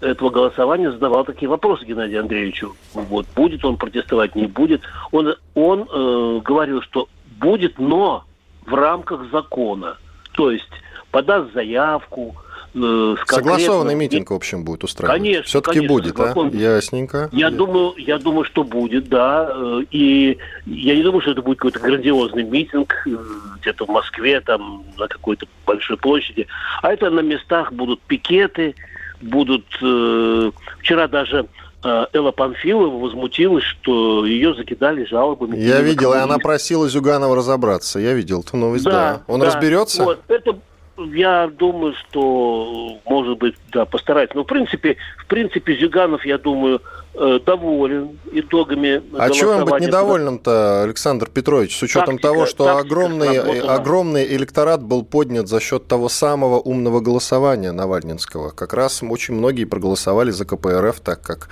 этого 0.00 0.30
голосования 0.30 0.90
задавал 0.92 1.24
такие 1.24 1.48
вопросы 1.48 1.84
Геннадию 1.84 2.20
Андреевичу. 2.20 2.76
Вот, 2.94 3.26
будет 3.34 3.64
он 3.64 3.76
протестовать, 3.76 4.34
не 4.34 4.46
будет. 4.46 4.82
Он, 5.10 5.34
он 5.54 5.88
э, 5.90 6.40
говорил, 6.44 6.82
что 6.82 7.08
будет, 7.38 7.78
но 7.78 8.24
в 8.64 8.74
рамках 8.74 9.30
закона. 9.30 9.96
То 10.32 10.50
есть 10.50 10.70
подаст 11.10 11.52
заявку, 11.52 12.36
э, 12.36 12.47
Согласованный 12.72 13.94
митинг, 13.94 14.30
в 14.30 14.34
общем, 14.34 14.64
будет 14.64 14.84
устраивать. 14.84 15.18
Конечно. 15.20 15.44
Все-таки 15.44 15.86
будет, 15.86 16.18
а? 16.20 16.34
Ясненько. 16.52 17.28
Я, 17.32 17.46
я, 17.46 17.50
думаю, 17.50 17.94
я 17.96 18.18
думаю, 18.18 18.44
что 18.44 18.64
будет, 18.64 19.08
да. 19.08 19.50
Э, 19.54 19.82
и 19.90 20.38
я 20.66 20.94
не 20.94 21.02
думаю, 21.02 21.20
что 21.22 21.32
это 21.32 21.42
будет 21.42 21.58
какой-то 21.58 21.80
грандиозный 21.80 22.44
митинг 22.44 22.94
э, 23.06 23.16
где-то 23.60 23.86
в 23.86 23.88
Москве, 23.88 24.40
там, 24.40 24.84
на 24.96 25.08
какой-то 25.08 25.46
большой 25.66 25.96
площади. 25.96 26.46
А 26.82 26.92
это 26.92 27.10
на 27.10 27.20
местах 27.20 27.72
будут 27.72 28.00
пикеты, 28.02 28.74
будут... 29.20 29.64
Э, 29.82 30.50
вчера 30.80 31.08
даже 31.08 31.46
э, 31.82 32.06
Элла 32.12 32.32
Панфилова 32.32 32.98
возмутилась, 32.98 33.64
что 33.64 34.26
ее 34.26 34.54
закидали 34.54 35.04
жалобами. 35.04 35.56
Я 35.56 35.80
видел, 35.80 36.12
и 36.14 36.18
она 36.18 36.38
просила 36.38 36.88
Зюганова 36.88 37.34
разобраться. 37.34 37.98
Я 37.98 38.14
видел 38.14 38.40
эту 38.40 38.56
новость, 38.56 38.84
да. 38.84 38.90
да. 38.90 39.22
Он 39.26 39.40
да. 39.40 39.46
разберется? 39.46 40.04
Вот, 40.04 40.20
это 40.28 40.58
я 40.98 41.48
думаю, 41.48 41.94
что, 41.94 43.00
может 43.06 43.38
быть, 43.38 43.54
да, 43.72 43.84
постарается. 43.84 44.36
Но, 44.36 44.44
в 44.44 44.46
принципе, 44.46 44.96
в 45.16 45.26
принципе, 45.28 45.76
Зюганов, 45.76 46.24
я 46.24 46.38
думаю, 46.38 46.80
Э, 47.20 47.40
доволен 47.44 48.16
итогами 48.30 49.02
А 49.18 49.30
чего 49.30 49.54
им 49.54 49.64
быть 49.64 49.80
недовольным-то, 49.80 50.84
Александр 50.84 51.28
Петрович, 51.28 51.76
с 51.76 51.82
учетом 51.82 52.18
тактика, 52.18 52.28
того, 52.28 52.46
что 52.46 52.76
огромный, 52.76 53.60
огромный 53.60 54.24
электорат 54.36 54.84
был 54.84 55.04
поднят 55.04 55.48
за 55.48 55.58
счет 55.58 55.88
того 55.88 56.08
самого 56.08 56.60
умного 56.60 57.00
голосования 57.00 57.72
Навальнинского? 57.72 58.50
Как 58.50 58.72
раз 58.72 59.02
очень 59.02 59.34
многие 59.34 59.64
проголосовали 59.64 60.30
за 60.30 60.44
КПРФ, 60.44 61.00
так 61.00 61.20
как, 61.20 61.48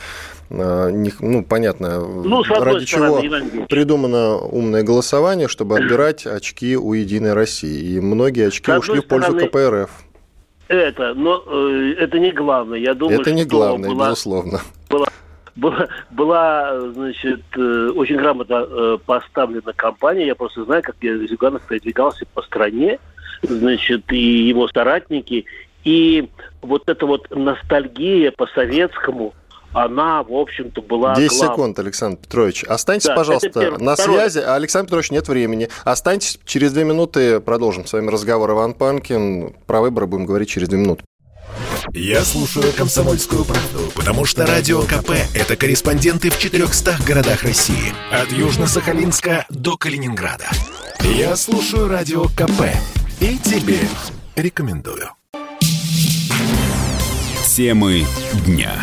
э, 0.50 1.06
ну, 1.18 1.42
понятно, 1.42 1.98
ну, 1.98 2.44
ради 2.44 2.84
чего 2.84 3.20
придумано 3.66 4.36
умное 4.36 4.84
голосование, 4.84 5.48
чтобы 5.48 5.78
отбирать 5.78 6.26
очки 6.26 6.76
у 6.76 6.92
«Единой 6.92 7.32
России». 7.32 7.96
И 7.96 8.00
многие 8.00 8.46
очки 8.46 8.70
ушли 8.70 9.00
в 9.00 9.08
пользу 9.08 9.36
КПРФ. 9.36 9.90
Это, 10.68 11.14
но 11.14 11.42
э, 11.46 11.94
это 11.98 12.18
не 12.18 12.32
главное. 12.32 12.78
Я 12.78 12.94
думаю, 12.94 13.20
это 13.20 13.32
не 13.32 13.44
главное, 13.44 13.90
была, 13.90 14.06
безусловно. 14.06 14.60
Была 14.90 15.06
была, 15.56 15.88
была 16.10 16.90
значит, 16.90 17.42
э, 17.56 17.90
очень 17.94 18.16
грамотно 18.16 18.66
э, 18.68 18.98
поставлена 19.04 19.72
кампания. 19.74 20.26
Я 20.26 20.34
просто 20.34 20.64
знаю, 20.64 20.82
как 20.82 20.96
Зюганов 21.00 21.62
передвигался 21.62 22.26
по 22.34 22.42
стране, 22.42 22.98
значит, 23.42 24.12
и 24.12 24.48
его 24.48 24.68
соратники. 24.68 25.46
И 25.84 26.28
вот 26.62 26.88
эта 26.88 27.06
вот 27.06 27.28
ностальгия 27.30 28.32
по 28.32 28.46
советскому, 28.48 29.34
она, 29.76 30.22
в 30.22 30.32
общем-то, 30.32 30.80
была 30.80 31.14
10 31.14 31.30
главной. 31.36 31.54
секунд, 31.54 31.78
Александр 31.78 32.18
Петрович. 32.18 32.64
Останьтесь, 32.64 33.08
да, 33.08 33.14
пожалуйста, 33.14 33.76
на 33.78 33.94
Второе. 33.94 34.30
связи. 34.30 34.44
Александр 34.44 34.86
Петрович, 34.86 35.10
нет 35.10 35.28
времени. 35.28 35.68
Останьтесь, 35.84 36.38
через 36.46 36.72
две 36.72 36.84
минуты 36.84 37.40
продолжим 37.40 37.84
с 37.86 37.92
вами 37.92 38.10
разговор. 38.10 38.52
Иван 38.52 38.72
Панкин. 38.72 39.54
Про 39.66 39.82
выборы 39.82 40.06
будем 40.06 40.24
говорить 40.24 40.48
через 40.48 40.68
две 40.68 40.78
минуты. 40.78 41.04
Я 41.92 42.22
слушаю 42.22 42.72
«Комсомольскую 42.72 43.44
правду», 43.44 43.92
потому 43.94 44.24
что 44.24 44.46
«Радио 44.46 44.80
КП»— 44.82 45.10
это 45.34 45.56
корреспонденты 45.56 46.30
в 46.30 46.38
400 46.38 46.96
городах 47.06 47.42
России. 47.42 47.92
От 48.10 48.28
Южно-Сахалинска 48.32 49.44
до 49.50 49.76
Калининграда. 49.76 50.46
Я 51.00 51.36
слушаю 51.36 51.88
«Радио 51.88 52.24
КП» 52.24 52.74
и 53.20 53.38
тебе 53.38 53.78
рекомендую. 54.34 55.10
Темы 57.46 58.04
дня. 58.46 58.74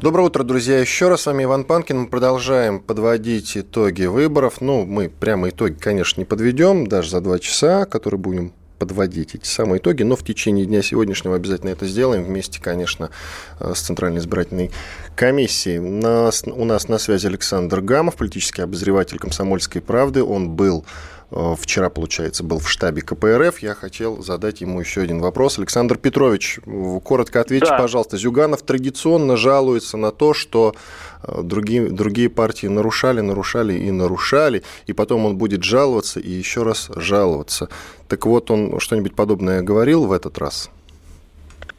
Доброе 0.00 0.28
утро, 0.28 0.44
друзья. 0.44 0.78
Еще 0.80 1.10
раз 1.10 1.20
с 1.20 1.26
вами 1.26 1.44
Иван 1.44 1.64
Панкин. 1.64 1.98
Мы 1.98 2.06
продолжаем 2.06 2.80
подводить 2.80 3.54
итоги 3.54 4.06
выборов. 4.06 4.62
Ну, 4.62 4.86
мы 4.86 5.10
прямо 5.10 5.50
итоги, 5.50 5.74
конечно, 5.74 6.22
не 6.22 6.24
подведем, 6.24 6.86
даже 6.86 7.10
за 7.10 7.20
два 7.20 7.38
часа, 7.38 7.84
которые 7.84 8.18
будем 8.18 8.54
подводить 8.78 9.34
эти 9.34 9.44
самые 9.46 9.78
итоги, 9.78 10.02
но 10.02 10.16
в 10.16 10.24
течение 10.24 10.64
дня 10.64 10.80
сегодняшнего 10.80 11.36
обязательно 11.36 11.68
это 11.68 11.86
сделаем 11.86 12.24
вместе, 12.24 12.62
конечно, 12.62 13.10
э, 13.58 13.74
с 13.74 13.80
Центральной 13.80 14.20
избирательной 14.20 14.70
комиссией. 15.14 15.80
Нас, 15.80 16.44
у 16.46 16.64
нас 16.64 16.88
на 16.88 16.96
связи 16.96 17.26
Александр 17.26 17.82
Гамов, 17.82 18.16
политический 18.16 18.62
обозреватель 18.62 19.18
«Комсомольской 19.18 19.82
правды». 19.82 20.24
Он 20.24 20.48
был 20.48 20.86
вчера, 21.30 21.90
получается, 21.90 22.42
был 22.44 22.58
в 22.58 22.68
штабе 22.68 23.02
КПРФ. 23.02 23.60
Я 23.60 23.74
хотел 23.74 24.22
задать 24.22 24.60
ему 24.60 24.80
еще 24.80 25.02
один 25.02 25.20
вопрос. 25.20 25.58
Александр 25.58 25.96
Петрович, 25.96 26.60
коротко 27.04 27.40
ответьте, 27.40 27.70
да. 27.70 27.78
пожалуйста. 27.78 28.16
Зюганов 28.16 28.62
традиционно 28.62 29.36
жалуется 29.36 29.96
на 29.96 30.10
то, 30.10 30.34
что 30.34 30.74
Э, 31.22 31.42
другие, 31.42 31.88
другие 31.90 32.28
партии 32.28 32.66
нарушали, 32.66 33.20
нарушали 33.20 33.74
и 33.74 33.90
нарушали, 33.90 34.62
и 34.86 34.92
потом 34.92 35.26
он 35.26 35.36
будет 35.36 35.62
жаловаться 35.64 36.20
и 36.20 36.30
еще 36.30 36.62
раз 36.62 36.90
жаловаться. 36.96 37.68
Так 38.08 38.26
вот, 38.26 38.50
он 38.50 38.80
что-нибудь 38.80 39.14
подобное 39.14 39.62
говорил 39.62 40.06
в 40.06 40.12
этот 40.12 40.38
раз? 40.38 40.70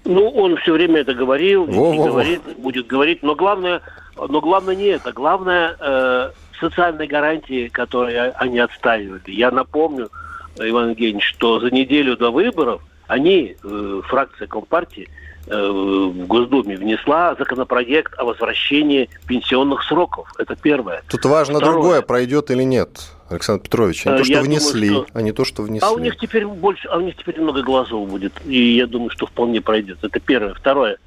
Ну, 0.04 0.30
он 0.30 0.58
все 0.58 0.74
время 0.74 1.02
это 1.02 1.14
говорил, 1.14 1.66
Во 1.66 1.72
-во 1.72 1.92
-во. 1.92 1.94
и 1.94 2.08
говорит, 2.08 2.42
будет 2.58 2.88
говорить, 2.88 3.24
но 3.24 3.36
главное, 3.36 3.82
но 4.16 4.42
главное 4.42 4.76
не 4.76 4.86
это, 4.86 5.12
главное 5.12 5.76
э, 5.80 6.32
социальные 6.62 7.08
гарантии, 7.08 7.68
которые 7.68 8.30
они 8.32 8.60
отстаивали. 8.60 9.22
Я 9.28 9.52
напомню, 9.52 10.10
Иван 10.58 10.92
Евгеньевич, 10.92 11.26
что 11.26 11.60
за 11.60 11.70
неделю 11.72 12.16
до 12.16 12.32
выборов 12.32 12.82
они, 13.08 13.58
э, 13.62 14.02
фракция 14.06 14.48
Компартии, 14.48 15.10
Э, 15.48 15.70
в 15.70 16.28
Госдуме 16.28 16.78
внесла 16.78 17.36
законопроект 17.38 18.14
о 18.18 18.26
возвращении 18.26 19.10
пенсионных 19.28 19.84
сроков. 19.84 20.32
Это 20.38 20.56
первое. 20.56 21.02
Тут 21.10 21.26
важно 21.26 21.56
Второе. 21.56 21.74
другое, 21.74 22.02
пройдет 22.04 22.52
или 22.52 22.64
нет. 22.64 22.90
Александр 23.28 23.64
Петрович, 23.64 24.06
а 24.06 24.12
не 24.12 24.18
то, 24.18 24.24
что 24.24 24.34
я 24.34 24.42
внесли, 24.42 24.90
думаю, 24.90 25.06
что... 25.08 25.18
а 25.18 25.22
не 25.22 25.32
то, 25.32 25.46
что 25.46 25.64
внесли. 25.64 25.88
А 25.88 25.92
у 25.92 26.00
них 26.00 26.18
теперь 26.18 26.46
больше, 26.46 26.88
а 26.90 26.98
у 26.98 27.02
них 27.02 27.16
теперь 27.16 27.40
много 27.40 27.64
голосов 27.64 28.08
будет, 28.08 28.34
и 28.46 28.76
я 28.76 28.86
думаю, 28.88 29.10
что 29.10 29.26
вполне 29.26 29.62
пройдет. 29.62 29.98
Это 30.04 30.20
первое. 30.20 30.54
Второе. 30.54 30.98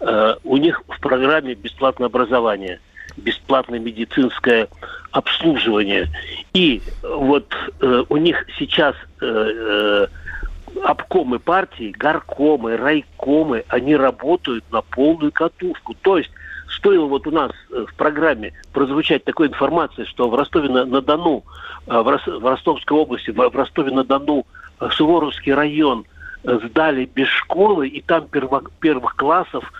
Э, 0.00 0.34
у 0.44 0.56
них 0.58 0.82
в 0.86 1.00
программе 1.00 1.54
бесплатное 1.54 2.08
образование, 2.08 2.80
бесплатное 3.16 3.78
медицинское 3.78 4.68
обслуживание. 5.12 6.08
И 6.54 6.82
вот 7.02 7.52
э, 7.80 8.04
у 8.08 8.16
них 8.16 8.46
сейчас 8.58 8.94
обкомы 10.82 11.38
партии, 11.38 11.94
горкомы, 11.96 12.76
райкомы, 12.76 13.64
они 13.68 13.96
работают 13.96 14.64
на 14.70 14.82
полную 14.82 15.32
катушку. 15.32 15.94
То 16.02 16.18
есть 16.18 16.30
стоило 16.76 17.06
вот 17.06 17.26
у 17.26 17.30
нас 17.30 17.52
э, 17.70 17.84
в 17.88 17.94
программе 17.94 18.52
прозвучать 18.72 19.24
такой 19.24 19.48
информации, 19.48 20.04
что 20.04 20.28
в 20.28 20.34
Ростове-на-Дону, 20.34 21.44
э, 21.86 22.00
в 22.00 22.46
Ростовской 22.46 22.96
области, 22.96 23.30
в 23.30 23.56
Ростове-на-Дону 23.56 24.46
э, 24.80 24.88
Суворовский 24.92 25.52
район 25.52 26.04
сдали 26.42 27.04
без 27.04 27.28
школы, 27.28 27.86
и 27.88 28.00
там 28.00 28.26
первых 28.80 29.14
классов 29.16 29.70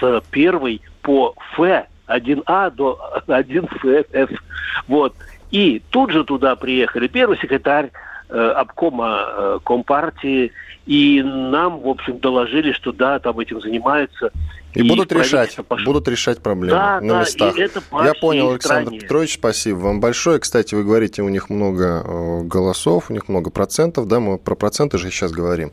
с 0.00 0.22
первой 0.30 0.80
по 1.02 1.34
Ф, 1.58 1.86
1А 2.08 2.70
до 2.70 2.98
1Ф. 3.26 4.38
Вот. 4.86 5.14
И 5.50 5.82
тут 5.90 6.10
же 6.10 6.24
туда 6.24 6.56
приехали 6.56 7.06
первый 7.06 7.38
секретарь 7.38 7.90
Э, 8.30 8.52
обкома 8.56 9.24
э, 9.26 9.58
Компартии, 9.64 10.52
и 10.84 11.22
нам, 11.22 11.80
в 11.80 11.88
общем, 11.88 12.18
доложили, 12.18 12.72
что 12.72 12.92
да, 12.92 13.18
там 13.20 13.38
этим 13.38 13.58
занимаются. 13.62 14.32
И, 14.74 14.80
и 14.80 14.82
будут 14.88 15.10
решать, 15.12 15.56
пошло. 15.66 15.84
будут 15.84 16.08
решать 16.08 16.40
проблемы 16.40 16.76
да, 16.76 17.00
на 17.00 17.14
да, 17.14 17.20
местах. 17.20 17.58
Это 17.58 17.82
Я 18.04 18.14
понял, 18.14 18.50
Александр 18.50 18.86
стране. 18.86 19.00
Петрович, 19.00 19.34
спасибо 19.34 19.76
вам 19.78 20.00
большое. 20.00 20.38
Кстати, 20.38 20.74
вы 20.74 20.84
говорите, 20.84 21.22
у 21.22 21.28
них 21.28 21.48
много 21.48 22.02
э, 22.04 22.42
голосов, 22.42 23.10
у 23.10 23.12
них 23.12 23.28
много 23.28 23.50
процентов, 23.50 24.06
да, 24.06 24.20
мы 24.20 24.38
про 24.38 24.54
проценты 24.54 24.98
же 24.98 25.10
сейчас 25.10 25.32
говорим. 25.32 25.72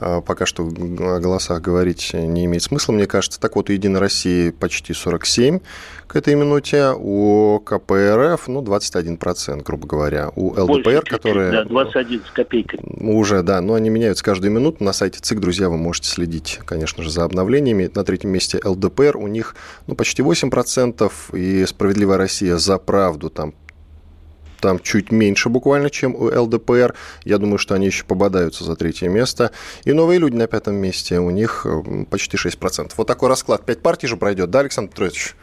Пока 0.00 0.46
что 0.46 0.64
о 0.64 1.20
голосах 1.20 1.60
говорить 1.60 2.10
не 2.12 2.46
имеет 2.46 2.64
смысла, 2.64 2.92
мне 2.92 3.06
кажется. 3.06 3.40
Так 3.40 3.54
вот, 3.54 3.70
у 3.70 3.72
Единой 3.72 4.00
России 4.00 4.50
почти 4.50 4.92
47 4.92 5.60
к 6.12 6.16
этой 6.16 6.34
минуте, 6.34 6.92
у 6.94 7.58
КПРФ, 7.60 8.46
ну, 8.48 8.60
21%, 8.60 9.62
грубо 9.62 9.86
говоря. 9.86 10.30
У 10.36 10.50
ЛДПР, 10.50 10.82
Больше, 10.82 11.02
которые... 11.02 11.52
Да, 11.52 11.64
21 11.64 12.22
с 12.26 12.30
копейками. 12.32 12.82
Уже, 13.12 13.42
да, 13.42 13.62
но 13.62 13.74
они 13.74 13.88
меняются 13.88 14.22
каждую 14.22 14.52
минуту. 14.52 14.84
На 14.84 14.92
сайте 14.92 15.20
ЦИК, 15.20 15.40
друзья, 15.40 15.70
вы 15.70 15.78
можете 15.78 16.08
следить, 16.08 16.60
конечно 16.66 17.02
же, 17.02 17.10
за 17.10 17.24
обновлениями. 17.24 17.90
На 17.94 18.04
третьем 18.04 18.30
месте 18.32 18.60
ЛДПР, 18.64 19.16
у 19.16 19.28
них, 19.28 19.54
ну, 19.86 19.94
почти 19.94 20.22
8%, 20.22 21.12
и 21.32 21.66
«Справедливая 21.66 22.18
Россия» 22.18 22.56
за 22.56 22.78
правду 22.78 23.30
там 23.30 23.54
там 24.60 24.78
чуть 24.78 25.10
меньше 25.10 25.48
буквально, 25.48 25.90
чем 25.90 26.14
у 26.14 26.26
ЛДПР. 26.26 26.94
Я 27.24 27.38
думаю, 27.38 27.58
что 27.58 27.74
они 27.74 27.86
еще 27.86 28.04
пободаются 28.04 28.62
за 28.62 28.76
третье 28.76 29.08
место. 29.08 29.50
И 29.84 29.92
новые 29.92 30.20
люди 30.20 30.36
на 30.36 30.46
пятом 30.46 30.76
месте, 30.76 31.18
у 31.18 31.30
них 31.30 31.66
почти 32.10 32.36
6%. 32.36 32.92
Вот 32.96 33.06
такой 33.08 33.28
расклад. 33.28 33.66
Пять 33.66 33.82
партий 33.82 34.06
же 34.06 34.16
пройдет, 34.16 34.50
да, 34.50 34.60
Александр 34.60 34.92
Петрович? 34.92 35.34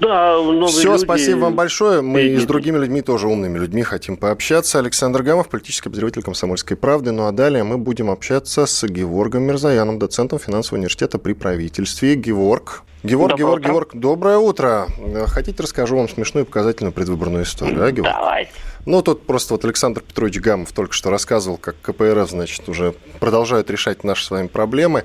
Да, 0.00 0.38
Все, 0.66 0.92
люди... 0.92 1.04
спасибо 1.04 1.38
вам 1.40 1.54
большое. 1.54 2.00
Мы 2.02 2.22
и 2.22 2.36
с 2.38 2.44
другими 2.44 2.78
людьми, 2.78 3.00
тоже 3.00 3.28
умными 3.28 3.58
людьми, 3.58 3.82
хотим 3.82 4.16
пообщаться. 4.16 4.80
Александр 4.80 5.22
Гамов, 5.22 5.48
политический 5.48 5.88
обозреватель 5.88 6.22
«Комсомольской 6.22 6.76
правды». 6.76 7.12
Ну 7.12 7.26
а 7.26 7.32
далее 7.32 7.62
мы 7.62 7.78
будем 7.78 8.10
общаться 8.10 8.66
с 8.66 8.84
Геворгом 8.86 9.44
Мирзаяном, 9.44 10.00
доцентом 10.00 10.40
финансового 10.40 10.78
университета 10.78 11.18
при 11.18 11.32
правительстве. 11.32 12.16
Геворг. 12.16 12.82
Геворг, 13.04 13.36
Геворг, 13.36 13.60
утро. 13.60 13.68
Геворг, 13.68 13.90
доброе 13.94 14.38
утро. 14.38 14.88
Хотите, 15.26 15.62
расскажу 15.62 15.96
вам 15.96 16.08
смешную 16.08 16.44
и 16.44 16.48
показательную 16.48 16.92
предвыборную 16.92 17.44
историю, 17.44 17.84
а, 17.84 17.92
Геворг? 17.92 18.14
Давайте. 18.14 18.50
Ну, 18.86 19.02
тут 19.02 19.26
просто 19.26 19.54
вот 19.54 19.64
Александр 19.64 20.00
Петрович 20.00 20.40
Гамов 20.40 20.72
только 20.72 20.92
что 20.92 21.10
рассказывал, 21.10 21.56
как 21.56 21.76
КПРФ, 21.82 22.30
значит, 22.30 22.68
уже 22.68 22.94
продолжают 23.20 23.70
решать 23.70 24.04
наши 24.04 24.24
с 24.24 24.30
вами 24.30 24.46
проблемы. 24.46 25.04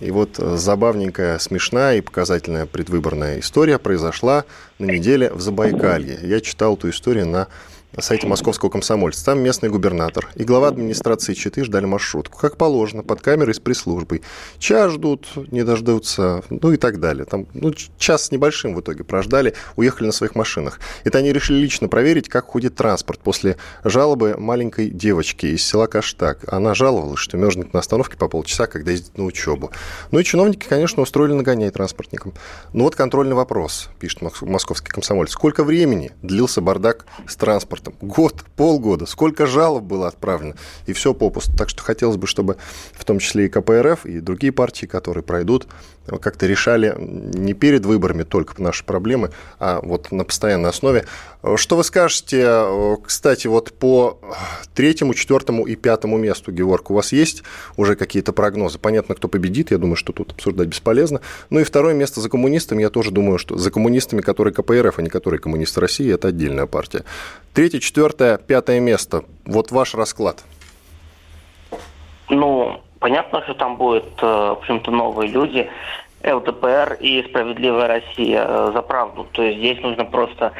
И 0.00 0.10
вот 0.10 0.38
э, 0.38 0.56
забавненькая, 0.56 1.38
смешная 1.38 1.96
и 1.98 2.00
показательная 2.00 2.66
предвыборная 2.66 3.40
история 3.40 3.78
произошла 3.78 4.44
на 4.78 4.86
неделе 4.86 5.30
в 5.32 5.40
Забайкалье. 5.40 6.18
Я 6.22 6.40
читал 6.40 6.74
эту 6.74 6.90
историю 6.90 7.26
на 7.26 7.48
на 7.96 8.02
сайте 8.02 8.26
московского 8.26 8.68
комсомольца. 8.68 9.24
Там 9.24 9.40
местный 9.40 9.70
губернатор 9.70 10.28
и 10.34 10.44
глава 10.44 10.68
администрации 10.68 11.32
Читы 11.34 11.64
ждали 11.64 11.86
маршрутку. 11.86 12.38
Как 12.38 12.58
положено, 12.58 13.02
под 13.02 13.22
камерой 13.22 13.54
с 13.54 13.60
пресс-службой. 13.60 14.22
Час 14.58 14.92
ждут, 14.92 15.28
не 15.50 15.64
дождутся, 15.64 16.42
ну 16.50 16.72
и 16.72 16.76
так 16.76 17.00
далее. 17.00 17.24
Там, 17.24 17.46
ну, 17.54 17.72
час 17.98 18.26
с 18.26 18.30
небольшим 18.30 18.74
в 18.74 18.80
итоге 18.80 19.02
прождали, 19.02 19.54
уехали 19.76 20.06
на 20.06 20.12
своих 20.12 20.34
машинах. 20.34 20.78
Это 21.04 21.18
они 21.18 21.32
решили 21.32 21.56
лично 21.58 21.88
проверить, 21.88 22.28
как 22.28 22.46
ходит 22.46 22.76
транспорт 22.76 23.20
после 23.20 23.56
жалобы 23.82 24.36
маленькой 24.38 24.90
девочки 24.90 25.46
из 25.46 25.66
села 25.66 25.86
Каштак. 25.86 26.52
Она 26.52 26.74
жаловалась, 26.74 27.20
что 27.20 27.38
мерзнет 27.38 27.72
на 27.72 27.80
остановке 27.80 28.18
по 28.18 28.28
полчаса, 28.28 28.66
когда 28.66 28.90
ездит 28.90 29.16
на 29.16 29.24
учебу. 29.24 29.70
Ну 30.10 30.18
и 30.18 30.24
чиновники, 30.24 30.66
конечно, 30.68 31.02
устроили 31.02 31.32
нагонять 31.32 31.72
транспортникам. 31.72 32.34
Ну 32.74 32.84
вот 32.84 32.94
контрольный 32.94 33.34
вопрос, 33.34 33.88
пишет 33.98 34.20
московский 34.42 34.90
комсомолец. 34.90 35.30
Сколько 35.30 35.64
времени 35.64 36.12
длился 36.22 36.60
бардак 36.60 37.06
с 37.26 37.36
транспортом? 37.36 37.85
Там, 37.86 37.94
год, 38.00 38.44
полгода, 38.56 39.06
сколько 39.06 39.46
жалоб 39.46 39.84
было 39.84 40.08
отправлено, 40.08 40.56
и 40.86 40.92
все 40.92 41.14
попусту. 41.14 41.56
Так 41.56 41.68
что 41.68 41.82
хотелось 41.82 42.16
бы, 42.16 42.26
чтобы 42.26 42.56
в 42.92 43.04
том 43.04 43.18
числе 43.18 43.46
и 43.46 43.48
КПРФ, 43.48 44.06
и 44.06 44.20
другие 44.20 44.52
партии, 44.52 44.86
которые 44.86 45.22
пройдут, 45.22 45.66
как-то 46.20 46.46
решали 46.46 46.94
не 46.98 47.54
перед 47.54 47.86
выборами 47.86 48.22
только 48.22 48.60
наши 48.62 48.84
проблемы, 48.84 49.30
а 49.58 49.80
вот 49.82 50.12
на 50.12 50.24
постоянной 50.24 50.70
основе. 50.70 51.04
Что 51.56 51.76
вы 51.76 51.84
скажете, 51.84 52.98
кстати, 53.04 53.46
вот 53.46 53.72
по 53.72 54.18
третьему, 54.74 55.14
четвертому 55.14 55.66
и 55.66 55.76
пятому 55.76 56.16
месту, 56.16 56.52
Георг, 56.52 56.90
у 56.90 56.94
вас 56.94 57.12
есть 57.12 57.42
уже 57.76 57.94
какие-то 57.94 58.32
прогнозы? 58.32 58.78
Понятно, 58.78 59.14
кто 59.14 59.28
победит, 59.28 59.70
я 59.70 59.78
думаю, 59.78 59.96
что 59.96 60.12
тут 60.12 60.32
обсуждать 60.32 60.68
бесполезно. 60.68 61.20
Ну 61.50 61.60
и 61.60 61.64
второе 61.64 61.94
место 61.94 62.20
за 62.20 62.28
коммунистами, 62.28 62.82
я 62.82 62.90
тоже 62.90 63.10
думаю, 63.10 63.38
что 63.38 63.56
за 63.56 63.70
коммунистами, 63.70 64.20
которые 64.20 64.52
КПРФ, 64.54 64.98
а 64.98 65.02
не 65.02 65.08
которые 65.08 65.40
коммунисты 65.40 65.80
России, 65.80 66.12
это 66.12 66.28
отдельная 66.28 66.66
партия. 66.66 67.04
Третье, 67.54 67.78
четвертое, 67.78 68.38
пятое 68.38 68.80
место. 68.80 69.24
Вот 69.44 69.70
ваш 69.70 69.94
расклад. 69.94 70.42
Ну, 72.28 72.82
понятно, 73.00 73.42
что 73.42 73.54
там 73.54 73.76
будут, 73.76 74.04
э, 74.22 74.26
в 74.26 74.58
общем-то, 74.58 74.90
новые 74.90 75.30
люди. 75.30 75.70
ЛДПР 76.24 76.96
и 77.00 77.22
«Справедливая 77.28 77.88
Россия» 77.88 78.44
э, 78.46 78.70
за 78.74 78.82
правду. 78.82 79.26
То 79.32 79.42
есть 79.42 79.58
здесь 79.58 79.80
нужно 79.80 80.04
просто 80.04 80.52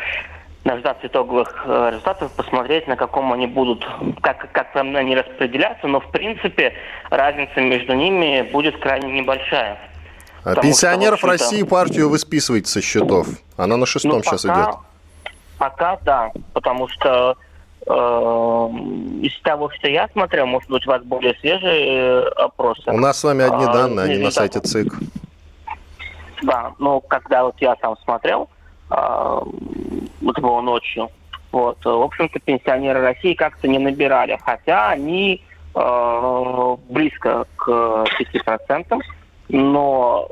дождаться 0.65 1.07
итоговых 1.07 1.63
э, 1.65 1.91
результатов, 1.91 2.33
посмотреть, 2.33 2.87
на 2.89 2.97
каком 2.97 3.33
они 3.33 3.47
будут, 3.47 3.87
как, 4.21 4.51
как 4.53 4.73
там 4.73 4.95
они 4.97 5.17
распределяться, 5.17 5.87
но 5.87 6.01
в 6.01 6.11
принципе 6.11 6.75
разница 7.11 7.61
между 7.61 7.95
ними 7.95 8.49
будет 8.53 8.79
крайне 8.79 9.13
небольшая. 9.13 9.79
А 10.45 10.55
пенсионеров 10.57 11.19
что, 11.19 11.29
России 11.29 11.63
партию 11.63 12.09
вы 12.09 12.19
списываете 12.19 12.69
со 12.69 12.81
счетов. 12.81 13.29
Она 13.57 13.77
на 13.77 13.87
шестом 13.87 14.13
ну, 14.13 14.19
пока, 14.19 14.31
сейчас 14.31 14.45
идет. 14.45 14.77
Пока 15.59 15.99
да, 16.05 16.33
потому 16.53 16.89
что 16.89 17.37
из 17.87 19.41
того, 19.43 19.71
что 19.71 19.89
я 19.89 20.09
смотрел, 20.09 20.47
может 20.47 20.69
быть, 20.69 20.85
у 20.87 20.91
вас 20.91 21.03
более 21.05 21.35
свежие 21.37 21.87
э, 21.87 22.29
опросы. 22.31 22.91
У 22.91 22.99
нас 22.99 23.21
с 23.21 23.25
вами 23.25 23.45
одни 23.45 23.65
а, 23.65 23.73
данные, 23.73 24.05
они 24.07 24.19
на 24.19 24.33
сайте 24.33 24.61
ЦИК. 24.61 24.93
Да, 26.43 26.73
ну, 26.81 27.01
когда 27.01 27.45
вот 27.45 27.55
я 27.61 27.77
сам 27.81 27.97
смотрел, 27.99 28.49
э, 28.91 28.95
вот 30.21 30.41
было 30.41 30.61
ночью, 30.63 31.11
вот, 31.53 31.85
в 31.85 32.03
общем-то, 32.03 32.41
пенсионеры 32.41 33.01
России 33.01 33.35
как-то 33.35 33.69
не 33.69 33.79
набирали, 33.79 34.39
хотя 34.45 34.91
они 34.91 35.45
э, 35.75 36.77
близко 36.89 37.47
к 37.55 37.69
5%, 37.69 39.01
но... 39.49 40.29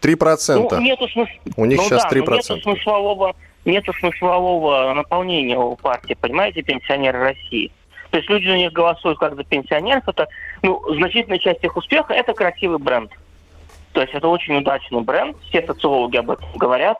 3%? 0.00 0.68
Ну, 0.70 0.80
нету 0.80 1.06
смысла... 1.08 1.34
У 1.56 1.64
них 1.66 1.78
ну, 1.78 1.84
сейчас 1.84 2.02
да, 2.04 2.08
3%. 2.10 2.30
Нету 2.30 2.60
смыслового 2.62 3.36
нет 3.64 3.84
смыслового 3.98 4.92
наполнения 4.94 5.58
у 5.58 5.76
партии, 5.76 6.16
понимаете, 6.20 6.62
пенсионеры 6.62 7.20
России. 7.20 7.72
То 8.10 8.18
есть 8.18 8.30
люди 8.30 8.46
за 8.46 8.56
них 8.56 8.72
голосуют 8.72 9.18
как 9.18 9.34
за 9.34 9.44
пенсионеров. 9.44 10.06
Это, 10.06 10.28
ну, 10.62 10.80
значительная 10.94 11.38
часть 11.38 11.64
их 11.64 11.76
успеха– 11.76 12.12
это 12.14 12.32
красивый 12.32 12.78
бренд. 12.78 13.10
То 13.92 14.02
есть 14.02 14.14
это 14.14 14.28
очень 14.28 14.56
удачный 14.56 15.00
бренд. 15.00 15.36
Все 15.48 15.66
социологи 15.66 16.16
об 16.16 16.30
этом 16.30 16.46
говорят 16.54 16.98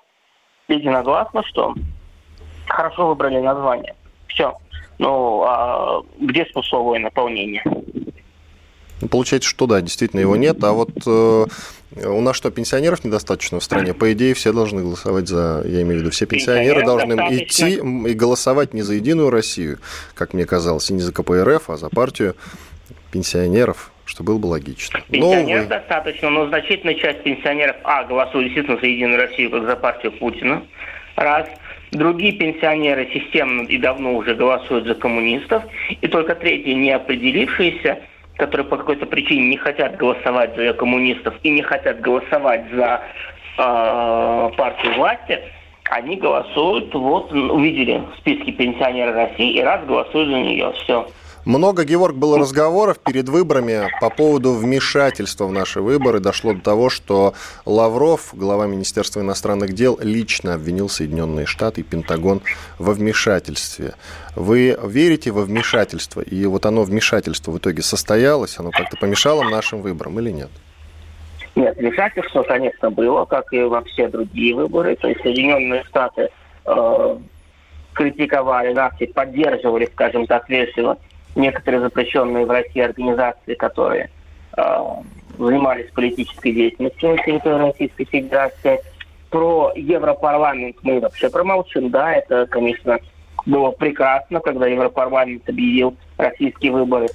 единогласно, 0.69 1.45
что 1.45 1.75
хорошо 2.67 3.09
выбрали 3.09 3.39
название. 3.39 3.95
Все. 4.29 4.55
Ну, 4.99 5.43
а 5.47 6.03
где 6.19 6.47
смысловое 6.47 7.01
наполнение? 7.01 7.63
Получается, 9.11 9.49
что 9.49 9.67
да, 9.67 9.81
действительно 9.81 10.21
его 10.21 10.37
нет. 10.37 10.63
А 10.63 10.73
вот 10.73 10.91
э, 11.07 11.47
у 12.07 12.21
нас 12.21 12.37
что, 12.37 12.51
пенсионеров 12.51 13.05
недостаточно 13.05 13.61
в 13.61 13.65
стране? 13.65 13.95
По 13.95 14.13
идее, 14.13 14.35
все 14.35 14.53
должны 14.53 14.83
голосовать 14.83 15.29
за, 15.29 15.63
я 15.67 15.83
имею 15.83 15.99
в 15.99 16.01
виду, 16.03 16.11
все 16.11 16.27
пенсионеры 16.27 16.85
должны 16.85 17.15
идти 17.37 17.75
и 17.75 18.15
голосовать 18.15 18.75
не 18.75 18.83
за 18.83 18.95
Единую 18.95 19.31
Россию, 19.31 19.79
как 20.15 20.35
мне 20.35 20.45
казалось, 20.47 20.91
и 20.91 20.95
не 20.95 21.01
за 21.01 21.13
КПРФ, 21.13 21.71
а 21.71 21.77
за 21.77 21.89
партию 21.89 22.37
пенсионеров, 23.13 23.93
что 24.05 24.25
было 24.25 24.39
бы 24.39 24.47
логично. 24.47 25.01
Пенсионеров 25.09 25.65
но, 25.65 25.69
достаточно, 25.69 26.31
но 26.31 26.47
значительная 26.49 26.95
часть 26.95 27.23
пенсионеров, 27.23 27.77
а, 27.85 28.05
голосуют 28.05 28.47
действительно 28.47 28.79
за 28.81 28.87
Единую 28.87 29.19
Россию, 29.19 29.51
как 29.51 29.67
за 29.67 29.77
партию 29.77 30.13
Путина, 30.13 30.63
раз. 31.17 31.47
Другие 31.93 32.33
пенсионеры 32.33 33.09
системно 33.13 33.63
и 33.63 33.79
давно 33.79 34.17
уже 34.17 34.35
голосуют 34.35 34.87
за 34.87 34.97
коммунистов, 34.97 35.63
и 36.01 36.09
только 36.09 36.35
третьи, 36.35 36.73
не 36.73 36.91
определившиеся, 36.91 38.01
которые 38.37 38.67
по 38.67 38.77
какой-то 38.77 39.07
причине 39.07 39.49
не 39.49 39.57
хотят 39.57 39.97
голосовать 39.97 40.57
за 40.57 40.73
коммунистов 40.73 41.35
и 41.43 41.51
не 41.51 41.63
хотят 41.63 42.01
голосовать 42.01 42.65
за 42.73 43.03
э, 43.59 44.51
партию 44.57 44.95
власти, 44.97 45.41
они 45.91 46.17
голосуют, 46.17 46.95
вот 46.95 47.33
увидели 47.33 47.99
в 47.99 48.19
списке 48.19 48.53
пенсионеров 48.53 49.15
России 49.15 49.53
и 49.53 49.61
раз 49.61 49.85
голосуют 49.85 50.31
за 50.31 50.41
нее. 50.41 50.73
Все. 50.73 51.07
Много, 51.45 51.85
Георг, 51.85 52.17
было 52.17 52.39
разговоров 52.39 52.99
перед 53.01 53.29
выборами 53.29 53.89
по 54.01 54.09
поводу 54.09 54.53
вмешательства 54.53 55.45
в 55.45 55.53
наши 55.53 55.83
выборы. 55.83 56.19
Дошло 56.19 56.55
до 56.55 56.61
того, 56.61 56.89
что 56.89 57.35
Лавров, 57.67 58.31
глава 58.33 58.67
Министерства 58.67 59.21
иностранных 59.21 59.75
дел, 59.75 59.99
лично 60.01 60.55
обвинил 60.55 60.89
Соединенные 60.89 61.45
Штаты 61.45 61.83
и 61.83 61.85
Пентагон 61.85 62.41
во 62.79 62.95
вмешательстве. 62.95 63.93
Вы 64.35 64.79
верите 64.83 65.33
во 65.33 65.43
вмешательство? 65.43 66.23
И 66.23 66.47
вот 66.47 66.65
оно, 66.65 66.83
вмешательство 66.83 67.51
в 67.51 67.59
итоге 67.59 67.83
состоялось? 67.83 68.59
Оно 68.59 68.71
как-то 68.71 68.97
помешало 68.97 69.43
нашим 69.43 69.83
выборам 69.83 70.19
или 70.21 70.31
нет? 70.31 70.51
Нет, 71.57 71.77
вмешательство, 71.77 72.43
конечно, 72.43 72.91
было, 72.91 73.27
как 73.27 73.53
и 73.53 73.61
во 73.63 73.83
все 73.83 74.09
другие 74.09 74.55
выборы. 74.55 74.97
То 74.97 75.09
есть 75.09 75.21
Соединенные 75.21 75.85
Штаты 75.85 76.31
э, 76.65 77.17
критиковали 77.93 78.73
нас 78.73 78.95
и 78.99 79.07
поддерживали, 79.07 79.91
скажем 79.93 80.27
так, 80.27 80.49
весело 80.49 80.97
некоторые 81.35 81.81
запрещенные 81.81 82.47
в 82.47 82.51
России 82.51 82.81
организации, 82.81 83.55
которые 83.55 84.11
э, 84.57 84.63
занимались 85.39 85.91
политической 85.93 86.53
деятельностью 86.53 87.11
на 87.11 87.23
территории 87.23 87.67
Российской 87.67 88.05
Федерации. 88.05 88.81
Про 89.31 89.73
Европарламент 89.75 90.77
мы 90.83 91.01
вообще 91.01 91.29
промолчим. 91.29 91.91
Да, 91.91 92.13
это, 92.13 92.47
конечно, 92.47 92.99
было 93.47 93.71
прекрасно, 93.73 94.41
когда 94.41 94.67
Европарламент 94.67 95.49
объявил 95.49 95.97
российские 96.17 96.73
выборы 96.73 97.09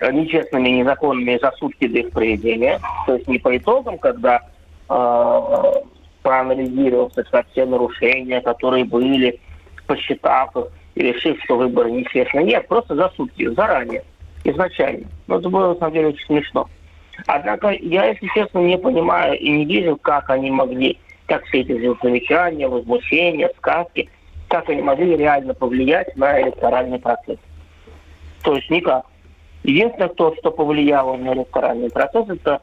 нечестными 0.00 0.68
и 0.68 0.80
незаконными 0.80 1.38
за 1.40 1.52
сутки 1.52 1.86
до 1.86 2.00
их 2.00 2.10
проведения. 2.10 2.80
То 3.06 3.14
есть 3.14 3.28
не 3.28 3.38
по 3.38 3.56
итогам, 3.56 3.98
когда 3.98 4.40
э, 4.88 5.72
проанализировал 6.22 7.10
все 7.50 7.64
нарушения, 7.66 8.40
которые 8.40 8.84
были, 8.84 9.40
посчитав 9.86 10.56
их, 10.56 10.66
и 10.94 11.02
решив, 11.02 11.42
что 11.44 11.56
выборы 11.56 11.90
нечестные. 11.90 12.44
Нет, 12.44 12.68
просто 12.68 12.94
за 12.94 13.10
сутки, 13.16 13.48
заранее, 13.48 14.04
изначально. 14.44 15.06
Но 15.26 15.38
это 15.38 15.48
было, 15.48 15.68
на 15.68 15.74
самом 15.76 15.92
деле, 15.94 16.08
очень 16.08 16.26
смешно. 16.26 16.68
Однако 17.26 17.70
я, 17.70 18.06
если 18.06 18.28
честно, 18.34 18.58
не 18.60 18.78
понимаю 18.78 19.38
и 19.38 19.50
не 19.50 19.64
вижу, 19.64 19.96
как 19.96 20.30
они 20.30 20.50
могли, 20.50 20.98
как 21.26 21.44
все 21.46 21.60
эти 21.60 21.72
замечания, 22.02 22.68
возмущения, 22.68 23.50
сказки, 23.58 24.08
как 24.48 24.68
они 24.68 24.82
могли 24.82 25.16
реально 25.16 25.54
повлиять 25.54 26.16
на 26.16 26.40
электоральный 26.42 26.98
процесс. 26.98 27.38
То 28.42 28.56
есть 28.56 28.68
никак. 28.70 29.06
Единственное, 29.62 30.08
кто, 30.08 30.34
что 30.36 30.50
повлияло 30.50 31.16
на 31.16 31.32
электоральный 31.32 31.90
процесс, 31.90 32.28
это 32.28 32.60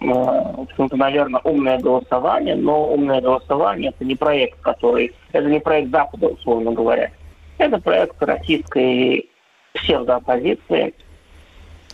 э, 0.00 0.86
наверное, 0.92 1.40
умное 1.44 1.78
голосование, 1.78 2.56
но 2.56 2.88
умное 2.88 3.20
голосование 3.20 3.90
это 3.90 4.04
не 4.04 4.16
проект, 4.16 4.58
который, 4.62 5.12
это 5.32 5.46
не 5.46 5.60
проект 5.60 5.90
Запада, 5.90 6.28
условно 6.28 6.72
говоря. 6.72 7.10
Это 7.58 7.78
проект 7.78 8.22
российской 8.22 9.28
псевдооппозиции, 9.74 10.94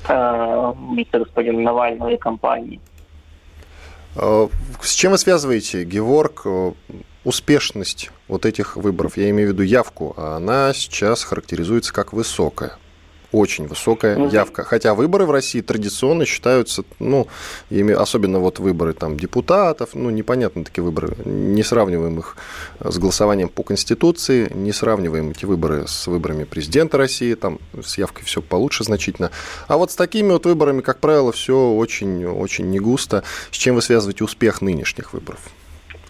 э, 0.08 0.72
господина 1.12 1.60
Навального 1.60 2.10
и 2.10 2.16
компании. 2.16 2.80
Э, 4.16 4.48
с 4.80 4.94
чем 4.94 5.12
вы 5.12 5.18
связываете, 5.18 5.84
Геворг, 5.84 6.42
э, 6.44 6.72
успешность 7.24 8.10
вот 8.28 8.46
этих 8.46 8.76
выборов? 8.76 9.16
Я 9.16 9.30
имею 9.30 9.50
в 9.50 9.52
виду 9.52 9.62
явку. 9.62 10.14
Она 10.18 10.72
сейчас 10.74 11.24
характеризуется 11.24 11.92
как 11.92 12.12
высокая 12.12 12.78
очень 13.34 13.66
высокая 13.66 14.16
угу. 14.16 14.28
явка. 14.30 14.62
Хотя 14.62 14.94
выборы 14.94 15.26
в 15.26 15.30
России 15.30 15.60
традиционно 15.60 16.24
считаются, 16.24 16.84
ну, 17.00 17.26
особенно 17.96 18.38
вот 18.38 18.60
выборы 18.60 18.92
там 18.92 19.16
депутатов, 19.16 19.90
ну, 19.94 20.10
непонятно 20.10 20.64
такие 20.64 20.84
выборы, 20.84 21.16
не 21.24 21.62
сравниваем 21.62 22.18
их 22.20 22.36
с 22.80 22.96
голосованием 22.98 23.48
по 23.48 23.62
Конституции, 23.64 24.50
не 24.54 24.72
сравниваем 24.72 25.30
эти 25.30 25.44
выборы 25.44 25.86
с 25.88 26.06
выборами 26.06 26.44
президента 26.44 26.96
России, 26.96 27.34
там 27.34 27.58
с 27.82 27.98
явкой 27.98 28.24
все 28.24 28.40
получше 28.40 28.84
значительно. 28.84 29.30
А 29.66 29.76
вот 29.76 29.90
с 29.90 29.96
такими 29.96 30.30
вот 30.30 30.46
выборами, 30.46 30.80
как 30.80 31.00
правило, 31.00 31.32
все 31.32 31.72
очень-очень 31.72 32.70
не 32.70 32.78
густо. 32.78 33.24
С 33.50 33.56
чем 33.56 33.74
вы 33.74 33.82
связываете 33.82 34.24
успех 34.24 34.62
нынешних 34.62 35.12
выборов? 35.12 35.40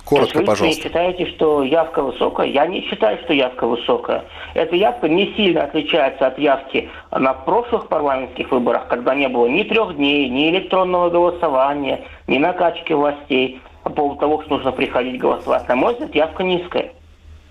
Коротко, 0.04 0.38
вы 0.38 0.44
пожалуйста. 0.44 0.82
Вы 0.82 0.88
считаете, 0.88 1.26
что 1.26 1.62
явка 1.62 2.02
высокая? 2.02 2.46
Я 2.46 2.66
не 2.66 2.82
считаю, 2.82 3.18
что 3.24 3.32
явка 3.32 3.66
высокая. 3.66 4.24
Эта 4.52 4.76
явка 4.76 5.08
не 5.08 5.34
сильно 5.34 5.64
отличается 5.64 6.26
от 6.26 6.38
явки 6.38 6.90
на 7.10 7.32
прошлых 7.32 7.88
парламентских 7.88 8.50
выборах, 8.50 8.86
когда 8.88 9.14
не 9.14 9.28
было 9.28 9.46
ни 9.46 9.62
трех 9.62 9.96
дней, 9.96 10.28
ни 10.28 10.50
электронного 10.50 11.08
голосования, 11.08 12.04
ни 12.26 12.36
накачки 12.36 12.92
властей 12.92 13.60
по 13.82 13.90
поводу 13.90 14.20
того, 14.20 14.42
что 14.42 14.56
нужно 14.56 14.72
приходить 14.72 15.18
голосовать. 15.18 15.66
На 15.68 15.76
мой 15.76 15.94
взгляд, 15.94 16.14
явка 16.14 16.42
низкая. 16.42 16.92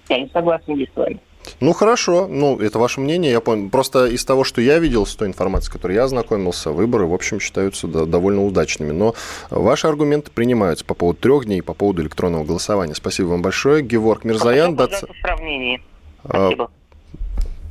Я 0.10 0.20
не 0.20 0.28
согласен 0.30 0.76
здесь 0.76 0.90
с 0.94 0.96
вами. 0.96 1.20
Ну, 1.60 1.74
хорошо. 1.74 2.28
Ну, 2.28 2.60
это 2.60 2.80
ваше 2.80 3.00
мнение, 3.00 3.32
я 3.32 3.42
понял. 3.42 3.70
Просто 3.70 4.08
из 4.08 4.24
того, 4.26 4.44
что 4.44 4.62
я 4.62 4.80
видел, 4.80 5.06
с 5.06 5.16
той 5.16 5.28
информацией, 5.28 5.70
с 5.70 5.74
которой 5.74 5.94
я 5.94 6.04
ознакомился, 6.04 6.72
выборы, 6.72 7.06
в 7.06 7.14
общем, 7.14 7.40
считаются 7.40 7.88
довольно 7.88 8.46
удачными. 8.46 8.92
Но 8.92 9.16
ваши 9.50 9.88
аргументы 9.88 10.32
принимаются 10.32 10.86
по 10.86 10.94
поводу 10.94 11.20
трех 11.20 11.46
дней, 11.46 11.62
по 11.62 11.74
поводу 11.74 12.02
электронного 12.02 12.44
голосования. 12.44 12.96
Спасибо 12.96 13.28
вам 13.28 13.42
большое. 13.42 13.84
Геворг 13.84 14.24
Мирзаян. 14.24 14.76
Доц... 14.76 15.04
сравнении. 15.22 15.82
А, 16.24 16.48
Спасибо. 16.48 16.72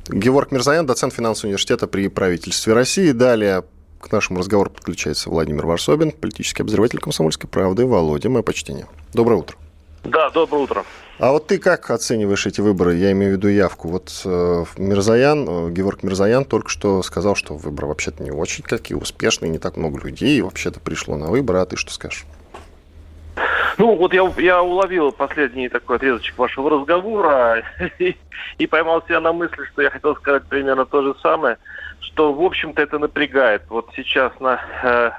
Геворг 0.09 0.51
Мирзаян, 0.51 0.85
доцент 0.85 1.15
финансового 1.15 1.49
университета 1.49 1.87
при 1.87 2.09
правительстве 2.09 2.75
России. 2.75 3.13
Далее 3.13 3.65
к 4.01 4.11
нашему 4.11 4.41
разговору 4.41 4.71
подключается 4.71 5.31
Владимир 5.31 5.65
Варсобин, 5.65 6.11
политический 6.11 6.63
обозреватель 6.63 6.99
«Комсомольской 6.99 7.49
правды». 7.49 7.87
Володя, 7.87 8.29
мое 8.29 8.43
почтение. 8.43 8.87
Доброе 9.15 9.37
утро. 9.37 9.57
Да, 10.05 10.31
доброе 10.31 10.65
утро. 10.65 10.85
А 11.19 11.31
вот 11.31 11.47
ты 11.47 11.59
как 11.59 11.89
оцениваешь 11.91 12.47
эти 12.47 12.61
выборы? 12.61 12.97
Я 12.97 13.13
имею 13.13 13.35
в 13.35 13.37
виду 13.37 13.49
явку. 13.49 13.89
Вот 13.89 14.11
э, 14.25 14.65
Мирзаян, 14.77 15.47
э, 15.49 15.71
Георг 15.71 16.03
Мирзаян 16.03 16.45
только 16.45 16.69
что 16.69 17.03
сказал, 17.03 17.37
что 17.37 17.55
выборы 17.55 17.87
вообще-то 17.87 18.23
не 18.23 18.33
очень 18.33 18.65
какие 18.65 18.99
успешные, 18.99 19.51
не 19.51 19.59
так 19.59 19.77
много 19.77 20.01
людей 20.01 20.41
вообще-то 20.41 20.81
пришло 20.81 21.17
на 21.17 21.29
выборы. 21.29 21.61
А 21.61 21.67
ты 21.67 21.77
что 21.77 21.93
скажешь? 21.93 22.25
Ну, 23.79 23.95
вот 23.95 24.13
я, 24.13 24.31
я 24.39 24.63
уловил 24.63 25.13
последний 25.13 25.69
такой 25.69 25.97
отрезочек 25.97 26.37
вашего 26.37 26.69
разговора 26.69 27.63
и, 28.01 28.17
и 28.59 28.67
поймал 28.67 29.03
себя 29.03 29.21
на 29.21 29.33
мысли, 29.33 29.65
что 29.73 29.83
я 29.83 29.91
хотел 29.91 30.17
сказать 30.17 30.43
примерно 30.49 30.85
то 30.85 31.03
же 31.03 31.15
самое, 31.23 31.59
что, 32.01 32.33
в 32.33 32.43
общем-то, 32.43 32.83
это 32.83 32.99
напрягает. 32.99 33.63
Вот 33.69 33.91
сейчас 33.95 34.33
на 34.41 34.61
э, 34.83 35.11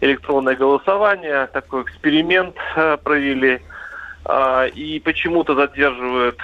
электронное 0.00 0.54
голосование 0.54 1.48
такой 1.48 1.82
эксперимент 1.82 2.54
э, 2.76 2.96
провели– 3.02 3.60
и 4.74 5.00
почему-то 5.04 5.54
задерживают 5.54 6.38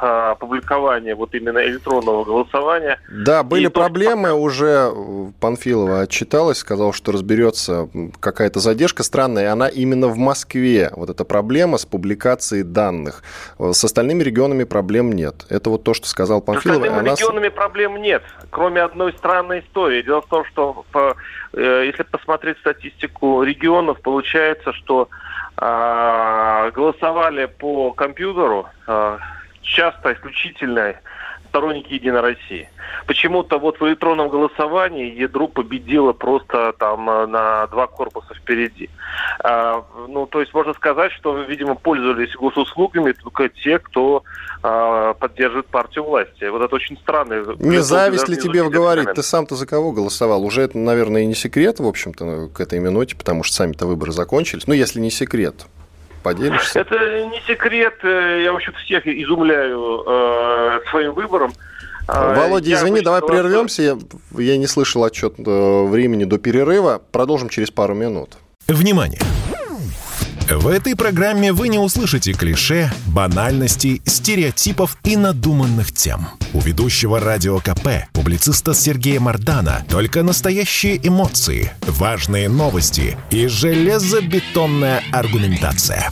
а, 0.00 0.32
опубликование 0.32 1.14
вот 1.16 1.34
именно 1.34 1.58
электронного 1.58 2.24
голосования. 2.24 3.00
Да, 3.10 3.42
были 3.42 3.66
и 3.66 3.68
проблемы, 3.68 4.28
то, 4.28 4.34
уже 4.34 4.92
Панфилова 5.40 6.02
отчиталась, 6.02 6.58
сказала, 6.58 6.92
что 6.92 7.10
разберется 7.10 7.88
какая-то 8.20 8.60
задержка 8.60 9.02
странная, 9.02 9.50
она 9.50 9.66
именно 9.66 10.06
в 10.06 10.16
Москве, 10.16 10.90
вот 10.94 11.10
эта 11.10 11.24
проблема 11.24 11.78
с 11.78 11.86
публикацией 11.86 12.62
данных. 12.62 13.24
С 13.58 13.82
остальными 13.82 14.22
регионами 14.22 14.62
проблем 14.64 15.12
нет. 15.12 15.46
Это 15.48 15.70
вот 15.70 15.82
то, 15.82 15.94
что 15.94 16.06
сказал 16.06 16.42
Панфилова. 16.42 16.76
С 16.76 16.76
остальными 16.78 17.00
она... 17.00 17.16
регионами 17.16 17.48
проблем 17.48 17.96
нет, 17.96 18.22
кроме 18.50 18.82
одной 18.82 19.12
странной 19.14 19.60
истории. 19.60 20.02
Дело 20.02 20.22
в 20.22 20.26
том, 20.26 20.44
что 20.44 20.84
по, 20.92 21.16
э, 21.54 21.82
если 21.86 22.04
посмотреть 22.04 22.58
статистику 22.58 23.42
регионов, 23.42 24.00
получается, 24.00 24.72
что 24.74 25.08
а, 25.12 25.28
голосовали 26.70 27.46
по 27.46 27.92
компьютеру, 27.92 28.68
а, 28.86 29.18
часто 29.62 30.12
исключительно 30.12 30.94
сторонники 31.48 31.94
Единой 31.94 32.20
России. 32.20 32.68
Почему-то 33.06 33.58
вот 33.58 33.80
в 33.80 33.86
электронном 33.86 34.28
голосовании 34.28 35.14
ядро 35.14 35.48
победило 35.48 36.12
просто 36.12 36.72
там 36.78 37.08
э, 37.08 37.26
на 37.26 37.66
два 37.68 37.86
корпуса 37.86 38.34
впереди. 38.34 38.90
А, 39.40 39.84
ну, 40.08 40.26
то 40.26 40.40
есть 40.40 40.52
можно 40.54 40.74
сказать, 40.74 41.12
что, 41.12 41.36
видимо, 41.42 41.74
пользовались 41.74 42.34
госуслугами 42.34 43.12
только 43.12 43.48
те, 43.48 43.78
кто 43.78 44.22
а, 44.62 45.14
поддерживает 45.14 45.66
партию 45.66 46.04
власти. 46.04 46.44
Вот 46.44 46.62
это 46.62 46.74
очень 46.74 46.96
странно. 46.98 47.44
Не 47.58 47.82
зависть 47.82 48.28
ли 48.28 48.36
тебе 48.36 48.68
говорить? 48.68 49.12
Ты 49.14 49.22
сам-то 49.22 49.54
за 49.54 49.66
кого 49.66 49.92
голосовал? 49.92 50.44
Уже 50.44 50.62
это, 50.62 50.78
наверное, 50.78 51.22
и 51.22 51.26
не 51.26 51.34
секрет, 51.34 51.80
в 51.80 51.86
общем-то, 51.86 52.48
к 52.48 52.60
этой 52.60 52.78
минуте, 52.78 53.16
потому 53.16 53.42
что 53.42 53.56
сами-то 53.56 53.86
выборы 53.86 54.12
закончились. 54.12 54.66
Ну, 54.66 54.74
если 54.74 55.00
не 55.00 55.10
секрет 55.10 55.66
поделишься? 56.22 56.80
Это 56.80 57.24
не 57.26 57.40
секрет. 57.46 57.94
Э, 58.02 58.42
я, 58.44 58.52
в 58.52 58.56
общем 58.56 58.72
всех 58.84 59.06
изумляю 59.06 60.04
э, 60.06 60.80
своим 60.90 61.14
выбором. 61.14 61.52
А, 62.06 62.34
Володя, 62.34 62.70
я 62.70 62.76
извини, 62.76 63.02
давай 63.02 63.20
прервемся. 63.20 63.82
Я, 63.82 63.98
я 64.38 64.56
не 64.56 64.66
слышал 64.66 65.04
отчет 65.04 65.34
э, 65.38 65.86
времени 65.86 66.24
до 66.24 66.38
перерыва. 66.38 67.02
Продолжим 67.12 67.48
через 67.48 67.70
пару 67.70 67.94
минут. 67.94 68.38
Внимание! 68.66 69.20
В 70.50 70.66
этой 70.68 70.96
программе 70.96 71.52
вы 71.52 71.68
не 71.68 71.78
услышите 71.78 72.32
клише, 72.32 72.90
банальностей, 73.06 74.00
стереотипов 74.06 74.96
и 75.04 75.14
надуманных 75.14 75.92
тем. 75.92 76.26
У 76.54 76.60
ведущего 76.60 77.20
радио 77.20 77.58
КП, 77.58 78.08
публициста 78.14 78.72
Сергея 78.72 79.20
Мардана, 79.20 79.84
только 79.90 80.22
настоящие 80.22 81.06
эмоции, 81.06 81.72
важные 81.82 82.48
новости 82.48 83.18
и 83.30 83.46
железобетонная 83.46 85.02
аргументация. 85.12 86.10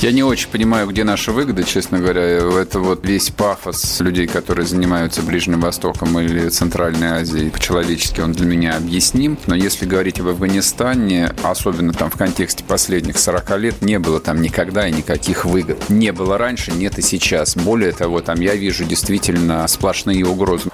Я 0.00 0.12
не 0.12 0.22
очень 0.22 0.48
понимаю, 0.48 0.88
где 0.88 1.04
наша 1.04 1.30
выгода, 1.30 1.62
честно 1.62 1.98
говоря. 1.98 2.22
Это 2.22 2.78
вот 2.80 3.06
весь 3.06 3.28
пафос 3.28 4.00
людей, 4.00 4.26
которые 4.26 4.66
занимаются 4.66 5.20
Ближним 5.20 5.60
Востоком 5.60 6.18
или 6.18 6.48
Центральной 6.48 7.20
Азией. 7.20 7.50
По-человечески 7.50 8.22
он 8.22 8.32
для 8.32 8.46
меня 8.46 8.78
объясним. 8.78 9.36
Но 9.46 9.54
если 9.54 9.84
говорить 9.84 10.18
об 10.18 10.28
Афганистане, 10.28 11.34
особенно 11.42 11.92
там 11.92 12.10
в 12.10 12.16
контексте 12.16 12.64
последних 12.64 13.18
40 13.18 13.58
лет, 13.58 13.82
не 13.82 13.98
было 13.98 14.20
там 14.20 14.40
никогда 14.40 14.88
и 14.88 14.92
никаких 14.92 15.44
выгод. 15.44 15.90
Не 15.90 16.12
было 16.12 16.38
раньше, 16.38 16.72
нет 16.72 16.98
и 16.98 17.02
сейчас. 17.02 17.54
Более 17.54 17.92
того, 17.92 18.22
там 18.22 18.40
я 18.40 18.54
вижу 18.54 18.84
действительно 18.84 19.68
сплошные 19.68 20.24
угрозы. 20.24 20.70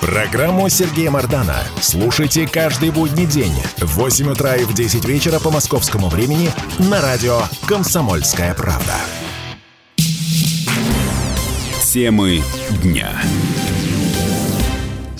Программу 0.00 0.68
Сергея 0.70 1.10
Мардана 1.10 1.56
слушайте 1.80 2.48
каждый 2.48 2.90
будний 2.90 3.26
день 3.26 3.52
в 3.76 3.96
8 3.96 4.30
утра 4.30 4.56
и 4.56 4.64
в 4.64 4.72
10 4.72 5.04
вечера 5.04 5.38
по 5.38 5.50
московскому 5.50 6.08
времени 6.08 6.50
на 6.78 7.02
радио 7.02 7.42
«Комсомольская 7.66 8.39
правда». 8.56 8.94
Темы 11.92 12.40
дня. 12.82 13.10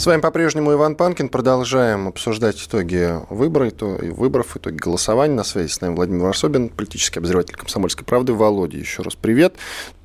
С 0.01 0.07
вами 0.07 0.23
по-прежнему 0.23 0.73
Иван 0.73 0.95
Панкин. 0.95 1.29
Продолжаем 1.29 2.09
обсуждать 2.09 2.57
итоги 2.65 3.13
выборов, 3.29 3.75
выборов, 3.81 4.57
итоги 4.57 4.77
голосования. 4.77 5.35
На 5.35 5.45
связи 5.45 5.69
с 5.71 5.83
нами 5.83 5.95
Владимир 5.95 6.23
Варсобин, 6.23 6.71
политический 6.71 7.19
обозреватель 7.19 7.55
«Комсомольской 7.55 8.07
правды». 8.07 8.33
Володя, 8.33 8.79
еще 8.79 9.03
раз 9.03 9.15
привет. 9.15 9.57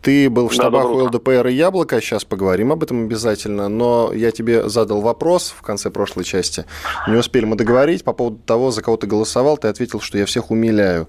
Ты 0.01 0.30
был 0.30 0.49
в 0.49 0.54
штабах 0.54 0.84
да, 0.84 0.89
у 0.89 1.06
ЛДПР 1.06 1.47
и 1.47 1.54
Яблоко, 1.54 2.01
сейчас 2.01 2.25
поговорим 2.25 2.73
об 2.73 2.84
этом 2.84 3.06
обязательно, 3.06 3.69
но 3.69 4.12
я 4.13 4.32
тебе 4.32 4.67
задал 4.67 4.99
вопрос 4.99 5.54
в 5.58 5.62
конце 5.62 5.89
прошлой 5.89 6.25
части. 6.25 6.65
Не 7.08 7.15
успели 7.15 7.45
мы 7.45 7.56
договорить 7.56 8.04
по 8.04 8.12
поводу 8.12 8.39
того, 8.45 8.71
за 8.71 8.82
кого 8.82 8.97
ты 8.97 9.08
голосовал. 9.08 9.58
Ты 9.58 9.69
ответил, 9.69 10.01
что 10.01 10.17
я 10.17 10.25
всех 10.25 10.51
умиляю. 10.51 11.08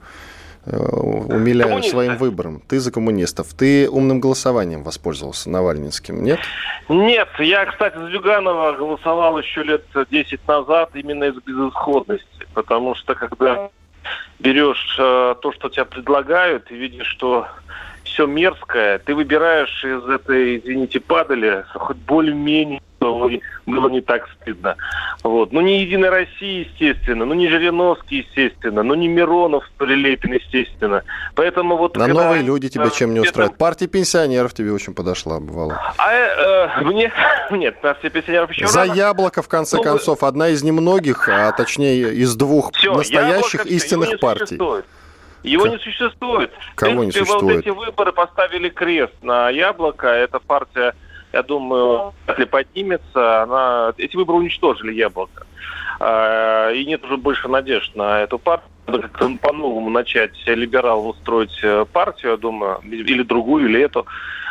Э, 0.67 0.77
умиляю 0.77 1.69
Коммунисты. 1.69 1.91
своим 1.91 2.17
выбором. 2.17 2.61
Ты 2.69 2.81
за 2.81 2.91
коммунистов. 2.91 3.55
Ты 3.55 3.89
умным 3.89 4.21
голосованием 4.21 4.83
воспользовался 4.83 5.49
Навальнинским, 5.49 6.25
нет? 6.25 6.41
Нет. 6.89 7.29
Я, 7.39 7.67
кстати, 7.67 7.97
за 7.97 8.11
Зюганова 8.11 8.73
голосовал 8.73 9.39
еще 9.39 9.63
лет 9.63 9.85
10 10.11 10.41
назад 10.49 10.91
именно 10.95 11.25
из 11.25 11.35
безысходности. 11.37 12.27
Потому 12.53 12.97
что 12.97 13.15
когда 13.15 13.71
берешь 14.41 14.97
э, 14.99 15.35
то, 15.41 15.53
что 15.53 15.69
тебя 15.69 15.85
предлагают, 15.85 16.71
и 16.73 16.75
видишь, 16.75 17.07
что 17.07 17.47
все 18.03 18.27
мерзкое, 18.27 18.99
ты 18.99 19.15
выбираешь 19.15 19.85
из 19.85 20.05
этой, 20.09 20.59
извините, 20.59 20.99
падали 21.01 21.65
хоть 21.75 21.97
более-менее 21.99 22.81
что 23.11 23.31
было 23.67 23.89
не 23.89 24.01
так 24.01 24.29
стыдно. 24.41 24.77
Вот. 25.23 25.53
Ну, 25.53 25.61
не 25.61 25.83
Единая 25.83 26.11
Россия, 26.11 26.65
естественно, 26.65 27.25
ну, 27.25 27.35
не 27.35 27.49
Жириновский, 27.49 28.19
естественно, 28.19 28.83
ну, 28.83 28.95
не 28.95 29.09
Миронов, 29.09 29.65
Прилепин, 29.79 30.35
естественно. 30.35 31.03
Поэтому 31.35 31.77
вот... 31.77 31.97
На 31.97 32.07
новые 32.07 32.43
люди 32.43 32.69
тебя 32.69 32.91
чем 32.91 33.15
не 33.15 33.21
устраивают? 33.21 33.59
Партия 33.59 33.87
пенсионеров 33.87 34.55
тебе 34.55 34.73
очень 34.73 34.95
подошла, 34.95 35.41
бывало. 35.41 35.95
А 35.99 36.13
э, 36.13 36.85
мне... 36.85 37.13
Нет, 37.51 37.81
партия 37.81 38.11
пенсионеров 38.11 38.51
еще 38.51 38.67
За 38.67 38.81
рано. 38.81 38.93
яблоко, 38.95 39.43
в 39.43 39.49
конце 39.49 39.77
ну, 39.77 39.83
концов, 39.83 40.23
одна 40.23 40.49
из 40.49 40.63
немногих, 40.63 41.29
а 41.29 41.53
точнее 41.53 42.15
из 42.15 42.35
двух 42.37 42.73
Все, 42.73 42.95
настоящих 42.95 43.61
яблоко, 43.61 43.75
истинных 43.75 44.21
партий. 44.21 44.47
Существует. 44.47 44.85
Его 45.47 45.65
К... 45.65 45.69
не 45.69 45.79
существует. 45.79 46.51
Кого 46.75 46.93
принципе, 46.93 47.21
не 47.21 47.27
существует? 47.27 47.57
Вот 47.57 47.65
эти 47.65 47.69
выборы 47.69 48.13
поставили 48.13 48.69
крест 48.69 49.15
на 49.23 49.49
яблоко. 49.49 50.09
Эта 50.09 50.41
партия, 50.41 50.95
я 51.37 51.43
думаю, 51.43 52.15
если 52.29 52.45
поднимется, 52.45 53.43
она... 53.43 53.93
эти 53.99 54.17
выборы 54.17 54.39
уничтожили 54.39 54.95
яблоко. 54.95 55.47
А, 56.01 56.71
и 56.71 56.85
нет 56.85 57.05
уже 57.05 57.17
больше 57.17 57.49
надежд 57.49 57.95
на 57.95 58.23
эту 58.23 58.39
партию. 58.39 58.71
Надо 58.87 59.03
как-то 59.03 59.31
по-новому 59.43 59.91
начать 59.91 60.33
либералам 60.47 61.09
устроить 61.09 61.59
э, 61.63 61.85
партию, 61.93 62.33
я 62.33 62.37
думаю, 62.39 62.81
или 62.85 63.23
другую, 63.23 63.69
или 63.69 63.83
эту. 63.83 64.07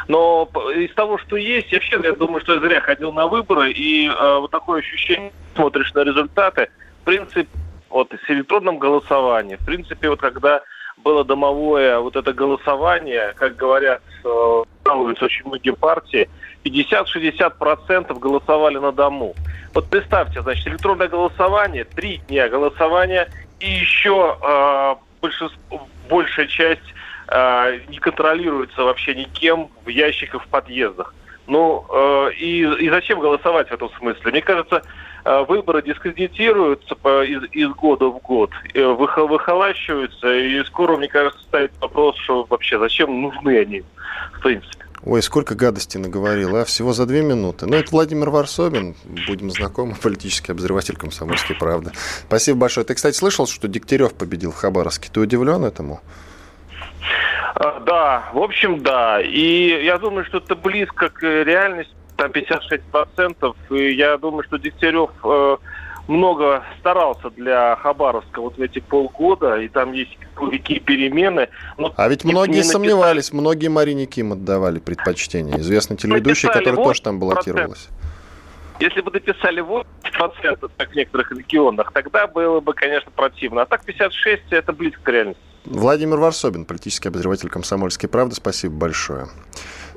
Но 0.07 0.49
из 0.75 0.93
того, 0.93 1.17
что 1.17 1.37
есть, 1.37 1.71
вообще 1.71 1.99
я 2.03 2.11
думаю, 2.11 2.41
что 2.41 2.55
я 2.55 2.59
зря 2.59 2.81
ходил 2.81 3.13
на 3.13 3.27
выборы, 3.27 3.71
и 3.71 4.07
э, 4.07 4.37
вот 4.39 4.51
такое 4.51 4.81
ощущение, 4.81 5.31
смотришь 5.55 5.93
на 5.93 6.03
результаты, 6.03 6.69
в 7.01 7.05
принципе, 7.05 7.47
вот 7.89 8.11
с 8.11 8.29
электронным 8.29 8.77
голосованием, 8.77 9.57
в 9.57 9.65
принципе, 9.65 10.09
вот 10.09 10.19
когда 10.19 10.61
было 10.97 11.23
домовое 11.23 11.99
вот 11.99 12.15
это 12.15 12.33
голосование, 12.33 13.33
как 13.37 13.55
говорят, 13.55 14.01
э, 14.23 14.63
жалуются 14.85 15.25
очень 15.25 15.45
многие 15.45 15.73
партии, 15.73 16.29
50-60% 16.65 18.17
голосовали 18.19 18.77
на 18.77 18.91
дому. 18.91 19.35
Вот 19.73 19.89
представьте, 19.89 20.41
значит, 20.41 20.67
электронное 20.67 21.07
голосование, 21.07 21.83
три 21.83 22.17
дня 22.27 22.49
голосования, 22.49 23.29
и 23.59 23.69
еще 23.69 24.37
э, 24.41 24.95
большинство, 25.21 25.87
большая 26.09 26.47
часть 26.47 26.93
э, 27.27 27.79
не 27.89 27.99
контролируется 27.99 28.83
вообще 28.83 29.15
никем 29.15 29.69
в 29.85 29.89
ящиках 29.89 30.43
в 30.43 30.47
подъездах. 30.47 31.13
Ну, 31.47 31.85
э, 31.89 32.31
и, 32.37 32.61
и 32.61 32.89
зачем 32.89 33.19
голосовать 33.19 33.69
в 33.69 33.73
этом 33.73 33.89
смысле? 33.97 34.31
Мне 34.31 34.41
кажется, 34.41 34.81
Э, 35.27 35.43
выборы 35.43 35.81
дискредитируются 35.81 36.93
из, 37.23 37.43
из 37.51 37.69
года 37.69 38.09
в 38.09 38.19
год, 38.19 38.51
э, 38.75 38.85
выхолащиваются, 38.85 40.31
и 40.31 40.63
скоро, 40.65 40.97
мне 40.97 41.07
кажется, 41.07 41.41
ставит 41.41 41.71
вопрос, 41.81 42.15
что 42.17 42.43
вообще 42.43 42.77
зачем 42.77 43.23
нужны 43.23 43.57
они, 43.57 43.83
в 44.33 44.41
принципе. 44.41 44.84
Ой, 45.05 45.21
сколько 45.21 45.53
гадости 45.53 45.97
наговорил, 45.97 46.55
а? 46.55 46.65
Всего 46.65 46.91
за 46.91 47.05
две 47.05 47.21
минуты. 47.21 47.67
Ну, 47.67 47.75
это 47.75 47.91
Владимир 47.91 48.31
Варсобин, 48.31 48.95
будем 49.27 49.51
знакомы, 49.51 49.93
политический 50.01 50.51
обозреватель 50.51 50.95
«Комсомольской 50.95 51.55
правды». 51.55 51.91
Спасибо 52.27 52.59
большое. 52.59 52.87
Ты, 52.87 52.95
кстати, 52.95 53.15
слышал, 53.15 53.45
что 53.45 53.67
Дегтярев 53.67 54.15
победил 54.15 54.51
в 54.51 54.55
Хабаровске? 54.55 55.09
Ты 55.13 55.19
удивлен 55.19 55.63
этому? 55.63 56.01
Э, 57.55 57.79
да, 57.85 58.31
в 58.33 58.39
общем, 58.39 58.81
да. 58.81 59.21
И 59.21 59.85
я 59.85 59.99
думаю, 59.99 60.25
что 60.25 60.39
это 60.39 60.55
близко 60.55 61.09
к 61.09 61.21
реальности 61.21 61.93
там 62.17 62.31
56%. 62.31 63.55
И 63.69 63.93
я 63.93 64.17
думаю, 64.17 64.43
что 64.43 64.57
Дегтярев 64.57 65.11
э, 65.23 65.57
много 66.07 66.63
старался 66.79 67.29
для 67.31 67.75
Хабаровска 67.77 68.41
вот 68.41 68.57
в 68.57 68.61
эти 68.61 68.79
полгода, 68.79 69.57
и 69.57 69.67
там 69.67 69.93
есть 69.93 70.17
какие 70.35 70.79
перемены. 70.79 71.49
Но 71.77 71.93
а 71.95 72.07
ведь 72.07 72.23
многие 72.23 72.57
написали... 72.57 72.73
сомневались, 72.73 73.33
многие 73.33 73.67
Марине 73.67 74.05
Ким 74.05 74.33
отдавали 74.33 74.79
предпочтение. 74.79 75.59
Известный 75.59 75.97
телеведущий, 75.97 76.49
который 76.49 76.75
тоже 76.75 77.01
там 77.01 77.19
баллотировалась. 77.19 77.89
Если 78.79 78.99
бы 78.99 79.09
дописали 79.09 79.63
80%, 79.63 80.69
как 80.77 80.91
в 80.91 80.95
некоторых 80.95 81.31
регионах, 81.31 81.93
тогда 81.93 82.27
было 82.27 82.59
бы, 82.59 82.73
конечно, 82.73 83.09
противно. 83.09 83.61
А 83.61 83.65
так 83.65 83.83
56% 83.87 84.39
это 84.51 84.73
близко 84.73 85.01
к 85.01 85.09
реальности. 85.09 85.41
Владимир 85.63 86.17
Варсобин, 86.17 86.65
политический 86.65 87.07
обозреватель 87.07 87.49
«Комсомольской 87.49 88.09
правды». 88.09 88.35
Спасибо 88.35 88.75
большое. 88.75 89.27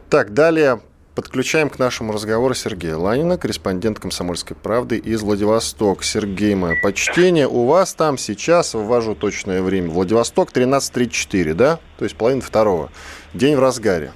Так, 0.09 0.33
далее 0.33 0.81
Подключаем 1.19 1.69
к 1.69 1.81
нашему 1.81 2.13
разговору 2.13 2.55
Сергея 2.55 2.95
Ланина, 2.95 3.39
корреспондент 3.39 3.99
«Комсомольской 3.99 4.57
правды» 4.57 4.99
из 4.99 5.21
Владивостока. 5.21 6.05
Сергей, 6.05 6.55
мое 6.55 6.81
почтение. 6.81 7.49
У 7.49 7.67
вас 7.67 7.93
там 7.93 8.17
сейчас, 8.19 8.73
ввожу 8.73 9.17
точное 9.17 9.61
время, 9.61 9.91
Владивосток 9.91 10.53
13.34, 10.53 11.55
да? 11.55 11.81
То 11.99 12.05
есть 12.05 12.15
половина 12.15 12.41
второго. 12.41 12.93
День 13.35 13.57
в 13.57 13.59
разгаре. 13.59 14.13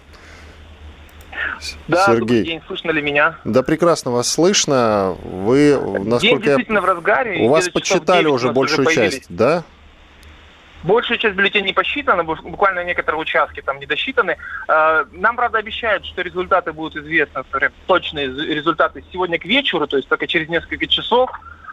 Да, 1.88 2.06
Сергей. 2.06 2.44
день. 2.44 2.62
Слышно 2.68 2.92
ли 2.92 3.02
меня? 3.02 3.36
Да, 3.42 3.64
прекрасно 3.64 4.12
вас 4.12 4.28
слышно. 4.28 5.16
Вы, 5.24 5.76
насколько 6.04 6.20
день 6.20 6.40
действительно 6.40 6.76
я... 6.76 6.82
в 6.82 6.84
разгаре. 6.84 7.40
У 7.40 7.48
вас 7.48 7.68
подсчитали 7.68 8.28
уже 8.28 8.52
большую 8.52 8.86
уже 8.86 8.94
часть, 8.94 9.24
да? 9.28 9.64
Большая 10.82 11.18
часть 11.18 11.36
бюллетеней 11.36 11.72
посчитана, 11.72 12.24
буквально 12.24 12.84
некоторые 12.84 13.20
участки 13.20 13.60
там 13.60 13.78
не 13.78 13.86
досчитаны. 13.86 14.36
А, 14.68 15.04
нам, 15.12 15.36
правда, 15.36 15.58
обещают, 15.58 16.04
что 16.06 16.22
результаты 16.22 16.72
будут 16.72 16.96
известны, 16.96 17.44
точные 17.86 18.26
результаты 18.26 19.04
сегодня 19.12 19.38
к 19.38 19.44
вечеру, 19.44 19.86
то 19.86 19.96
есть 19.96 20.08
только 20.08 20.26
через 20.26 20.48
несколько 20.48 20.86
часов. 20.86 21.30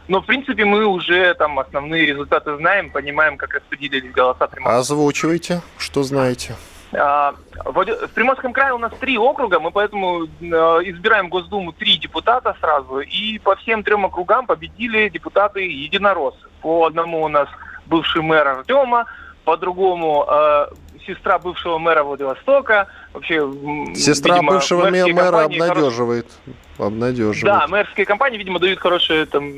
Но, 0.08 0.22
в 0.22 0.26
принципе, 0.26 0.66
мы 0.66 0.86
уже 0.86 1.34
там 1.36 1.60
основные 1.60 2.06
результаты 2.06 2.58
знаем, 2.58 2.92
понимаем, 2.92 3.38
как 3.38 3.54
распределились 3.54 4.12
голоса. 4.12 4.50
Озвучивайте, 4.64 5.62
что 5.78 6.04
знаете. 6.04 6.56
А, 6.92 7.36
в 7.66 8.08
Приморском 8.16 8.52
крае 8.52 8.74
у 8.74 8.80
нас 8.80 8.92
три 9.00 9.18
округа, 9.18 9.60
мы 9.60 9.72
поэтому 9.72 10.24
а, 10.24 10.80
избираем 10.84 11.28
в 11.28 11.30
Госдуму 11.30 11.72
три 11.74 11.98
депутата 11.98 12.56
сразу, 12.60 13.00
и 13.00 13.38
по 13.40 13.56
всем 13.58 13.84
трем 13.84 14.06
округам 14.06 14.48
победили 14.48 15.10
депутаты 15.10 15.62
единороссы. 15.62 16.40
По 16.62 16.88
одному 16.88 17.24
у 17.24 17.28
нас 17.28 17.48
бывший 17.90 18.22
мэр 18.22 18.48
Артема, 18.48 19.06
по-другому 19.44 20.26
э, 20.30 20.68
сестра 21.06 21.40
бывшего 21.40 21.78
мэра 21.78 22.04
Владивостока. 22.04 22.88
Вообще, 23.14 23.40
сестра 23.96 24.36
видимо, 24.36 24.54
бывшего 24.54 24.90
мэра 24.90 25.46
обнадеживает. 25.46 26.28
Хорош... 26.78 26.88
обнадеживает. 26.88 27.44
Да, 27.44 27.68
мэрские 27.68 28.06
компании, 28.06 28.38
видимо, 28.38 28.60
дают 28.60 28.80
хороший 28.80 29.26
там, 29.26 29.56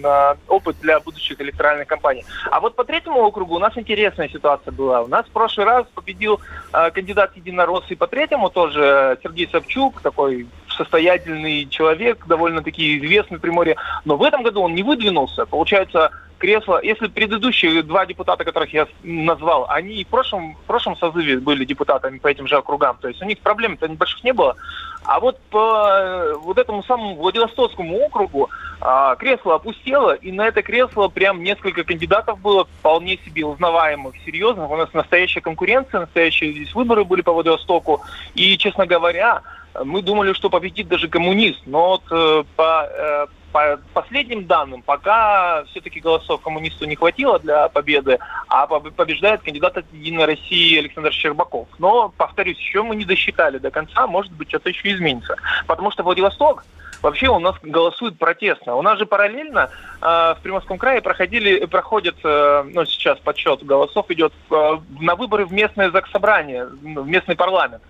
опыт 0.47 0.77
для 0.81 0.99
будущих 0.99 1.41
электоральных 1.41 1.87
кампаний. 1.87 2.23
А 2.49 2.59
вот 2.59 2.75
по 2.75 2.85
третьему 2.85 3.19
округу 3.19 3.55
у 3.55 3.59
нас 3.59 3.73
интересная 3.77 4.29
ситуация 4.29 4.71
была. 4.71 5.01
У 5.01 5.07
нас 5.07 5.25
в 5.25 5.31
прошлый 5.31 5.65
раз 5.65 5.85
победил 5.93 6.39
э, 6.73 6.91
кандидат 6.91 7.35
единорос, 7.35 7.83
и 7.89 7.95
по 7.95 8.07
третьему 8.07 8.49
тоже 8.49 9.19
Сергей 9.21 9.49
Собчук, 9.51 10.01
такой 10.01 10.47
состоятельный 10.69 11.67
человек, 11.67 12.25
довольно-таки 12.27 12.97
известный 12.97 13.37
в 13.37 13.41
Приморье. 13.41 13.75
Но 14.05 14.15
в 14.15 14.23
этом 14.23 14.43
году 14.43 14.61
он 14.61 14.73
не 14.73 14.83
выдвинулся. 14.83 15.45
Получается, 15.45 16.11
кресло, 16.41 16.81
если 16.83 17.07
предыдущие 17.07 17.83
два 17.83 18.05
депутата, 18.07 18.43
которых 18.43 18.73
я 18.73 18.87
назвал, 19.03 19.67
они 19.69 20.03
в 20.03 20.07
прошлом, 20.07 20.55
в 20.55 20.65
прошлом 20.65 20.97
созыве 20.97 21.37
были 21.37 21.65
депутатами 21.65 22.17
по 22.17 22.27
этим 22.27 22.47
же 22.47 22.57
округам, 22.57 22.97
то 22.99 23.07
есть 23.07 23.21
у 23.21 23.25
них 23.25 23.37
проблем-то 23.39 23.87
небольших 23.87 24.23
не 24.23 24.33
было. 24.33 24.55
А 25.03 25.19
вот 25.19 25.39
по 25.51 26.35
вот 26.41 26.57
этому 26.57 26.83
самому 26.83 27.15
Владивостокскому 27.15 27.95
округу 28.05 28.49
а, 28.81 29.15
кресло 29.15 29.55
опустело, 29.55 30.13
и 30.13 30.31
на 30.31 30.47
это 30.47 30.63
кресло 30.63 31.07
прям 31.09 31.43
несколько 31.43 31.83
кандидатов 31.83 32.39
было 32.39 32.65
вполне 32.65 33.17
себе 33.17 33.45
узнаваемых, 33.45 34.15
серьезных. 34.25 34.69
У 34.69 34.75
нас 34.75 34.91
настоящая 34.93 35.41
конкуренция, 35.41 36.01
настоящие 36.01 36.53
здесь 36.53 36.73
выборы 36.73 37.03
были 37.03 37.21
по 37.21 37.33
Владивостоку. 37.33 38.01
И, 38.33 38.57
честно 38.57 38.85
говоря, 38.85 39.41
мы 39.83 40.01
думали, 40.01 40.33
что 40.33 40.49
победит 40.49 40.87
даже 40.87 41.07
коммунист. 41.07 41.61
Но 41.65 41.89
вот 41.89 42.03
э, 42.11 42.43
по, 42.55 42.87
э, 42.89 43.27
по 43.51 43.79
последним 43.93 44.45
данным, 44.45 44.81
пока 44.81 45.63
все-таки 45.65 45.99
голосов 45.99 46.41
коммунисту 46.41 46.85
не 46.85 46.95
хватило 46.95 47.39
для 47.39 47.69
победы, 47.69 48.19
а 48.47 48.67
побеждает 48.67 49.41
кандидат 49.41 49.77
от 49.77 49.85
Единой 49.93 50.25
России 50.25 50.79
Александр 50.79 51.11
Щербаков. 51.11 51.67
Но, 51.79 52.13
повторюсь, 52.17 52.57
еще 52.57 52.83
мы 52.83 52.95
не 52.95 53.05
досчитали 53.05 53.57
до 53.57 53.71
конца, 53.71 54.07
может 54.07 54.31
быть, 54.33 54.49
что-то 54.49 54.69
еще 54.69 54.91
изменится. 54.91 55.35
Потому 55.67 55.91
что 55.91 56.03
Владивосток 56.03 56.65
вообще 57.01 57.27
у 57.27 57.39
нас 57.39 57.55
голосует 57.61 58.17
протестно. 58.17 58.75
У 58.75 58.81
нас 58.81 58.97
же 58.99 59.05
параллельно 59.05 59.69
э, 60.01 60.05
в 60.05 60.37
Приморском 60.41 60.77
крае 60.77 61.01
проходили, 61.01 61.65
проходит, 61.65 62.15
э, 62.23 62.63
ну, 62.73 62.85
сейчас 62.85 63.19
подсчет 63.19 63.63
голосов 63.63 64.09
идет 64.09 64.33
э, 64.49 64.77
на 64.99 65.15
выборы 65.15 65.45
в 65.45 65.53
местное 65.53 65.91
заксобрание, 65.91 66.65
в 66.65 67.07
местный 67.07 67.35
парламент. 67.35 67.81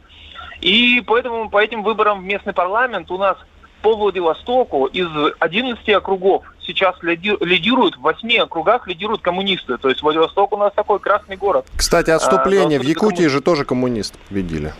И 0.61 1.03
поэтому 1.05 1.49
по 1.49 1.61
этим 1.61 1.83
выборам 1.83 2.21
в 2.21 2.23
местный 2.23 2.53
парламент 2.53 3.09
у 3.09 3.17
нас 3.17 3.37
по 3.81 3.95
Владивостоку 3.95 4.85
из 4.85 5.07
11 5.39 5.89
округов 5.89 6.43
сейчас 6.61 6.95
лидируют, 7.01 7.97
в 7.97 8.01
8 8.01 8.37
округах 8.39 8.87
лидируют 8.87 9.21
коммунисты. 9.21 9.77
То 9.77 9.89
есть 9.89 10.01
Владивосток 10.01 10.53
у 10.53 10.57
нас 10.57 10.73
такой 10.73 10.99
красный 10.99 11.35
город. 11.35 11.65
Кстати, 11.75 12.11
отступление. 12.11 12.79
А, 12.79 12.81
в 12.81 12.85
Якутии 12.85 13.15
коммунист. 13.15 13.33
же 13.33 13.41
тоже 13.41 13.65
коммунист 13.65 14.17
победили. 14.29 14.73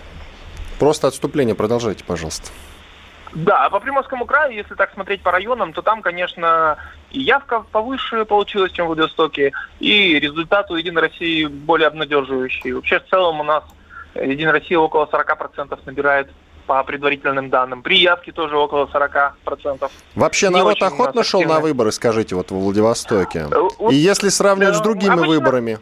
Просто 0.79 1.07
отступление. 1.07 1.55
Продолжайте, 1.55 2.03
пожалуйста. 2.03 2.49
Да, 3.33 3.65
а 3.65 3.69
по 3.69 3.79
Приморскому 3.79 4.25
краю, 4.25 4.53
если 4.53 4.75
так 4.75 4.93
смотреть 4.93 5.21
по 5.21 5.31
районам, 5.31 5.71
то 5.71 5.81
там, 5.81 6.01
конечно, 6.01 6.77
и 7.11 7.21
явка 7.21 7.63
повыше 7.71 8.25
получилась, 8.25 8.73
чем 8.73 8.85
в 8.85 8.87
Владивостоке, 8.89 9.53
и 9.79 10.19
результат 10.19 10.69
у 10.69 10.75
Единой 10.75 11.03
России 11.03 11.45
более 11.45 11.87
обнадеживающий. 11.87 12.73
Вообще, 12.73 12.99
в 12.99 13.07
целом 13.07 13.39
у 13.39 13.43
нас 13.43 13.63
Единая 14.15 14.53
Россия 14.53 14.77
около 14.77 15.05
40% 15.05 15.79
набирает 15.85 16.29
по 16.65 16.83
предварительным 16.83 17.49
данным. 17.49 17.81
При 17.81 17.97
явке 17.99 18.31
тоже 18.31 18.57
около 18.57 18.85
40%. 18.85 19.89
Вообще 20.15 20.47
Не 20.49 20.55
народ 20.55 20.81
охотно 20.81 21.23
шел 21.23 21.41
на 21.43 21.59
выборы, 21.59 21.91
скажите, 21.91 22.35
вот 22.35 22.51
во 22.51 22.59
Владивостоке? 22.59 23.47
вот, 23.77 23.91
И 23.91 23.95
если 23.95 24.29
сравнивать 24.29 24.75
с 24.75 24.79
э, 24.79 24.83
другими 24.83 25.13
обычно- 25.13 25.27
выборами? 25.27 25.79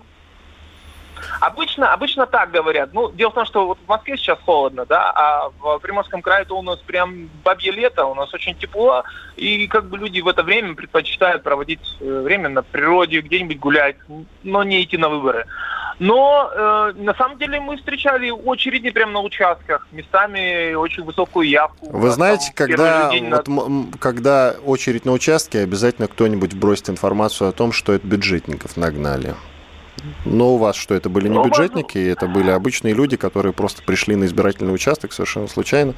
Обычно, 1.41 1.93
обычно 1.93 2.25
так 2.25 2.51
говорят. 2.51 2.89
Ну, 2.93 3.11
дело 3.11 3.29
в 3.31 3.33
том, 3.33 3.45
что 3.45 3.67
вот 3.67 3.77
в 3.85 3.87
Москве 3.87 4.17
сейчас 4.17 4.39
холодно, 4.45 4.85
да, 4.85 5.09
а 5.15 5.49
в 5.59 5.79
Приморском 5.79 6.21
крае-то 6.21 6.57
у 6.57 6.61
нас 6.61 6.79
прям 6.79 7.29
бабье 7.45 7.71
лето, 7.71 8.05
у 8.05 8.15
нас 8.15 8.33
очень 8.33 8.55
тепло, 8.55 9.03
и 9.37 9.67
как 9.67 9.85
бы 9.87 9.97
люди 9.97 10.19
в 10.19 10.27
это 10.27 10.43
время 10.43 10.75
предпочитают 10.75 11.43
проводить 11.43 11.79
э, 12.01 12.21
время 12.21 12.49
на 12.49 12.61
природе, 12.61 13.21
где-нибудь 13.21 13.57
гулять, 13.59 13.95
но 14.43 14.63
не 14.63 14.83
идти 14.83 14.97
на 14.97 15.07
выборы. 15.07 15.45
Но 15.99 16.49
э, 16.55 16.93
на 16.95 17.13
самом 17.15 17.37
деле 17.37 17.59
мы 17.59 17.75
встречали 17.75 18.29
очереди 18.29 18.89
прямо 18.89 19.11
на 19.11 19.19
участках, 19.19 19.85
местами 19.91 20.73
очень 20.73 21.03
высокую 21.03 21.47
явку. 21.49 21.89
Вы 21.89 22.07
нас 22.07 22.15
знаете, 22.15 22.53
там 22.55 22.67
когда, 22.67 23.11
на- 23.11 23.37
вот, 23.37 23.47
м, 23.49 23.91
когда 23.99 24.55
очередь 24.65 25.03
на 25.05 25.11
участке, 25.11 25.59
обязательно 25.59 26.07
кто-нибудь 26.07 26.53
бросит 26.53 26.89
информацию 26.89 27.49
о 27.49 27.51
том, 27.51 27.73
что 27.73 27.91
это 27.91 28.07
бюджетников 28.07 28.77
нагнали. 28.77 29.35
Но 30.23 30.53
у 30.53 30.57
вас 30.57 30.77
что, 30.77 30.95
это 30.95 31.09
были 31.09 31.27
не 31.27 31.35
Ну, 31.35 31.43
бюджетники, 31.43 31.97
это 31.97 32.27
были 32.27 32.49
обычные 32.49 32.93
люди, 32.93 33.17
которые 33.17 33.51
просто 33.51 33.83
пришли 33.83 34.15
на 34.15 34.23
избирательный 34.23 34.73
участок 34.73 35.11
совершенно 35.11 35.49
случайно? 35.49 35.93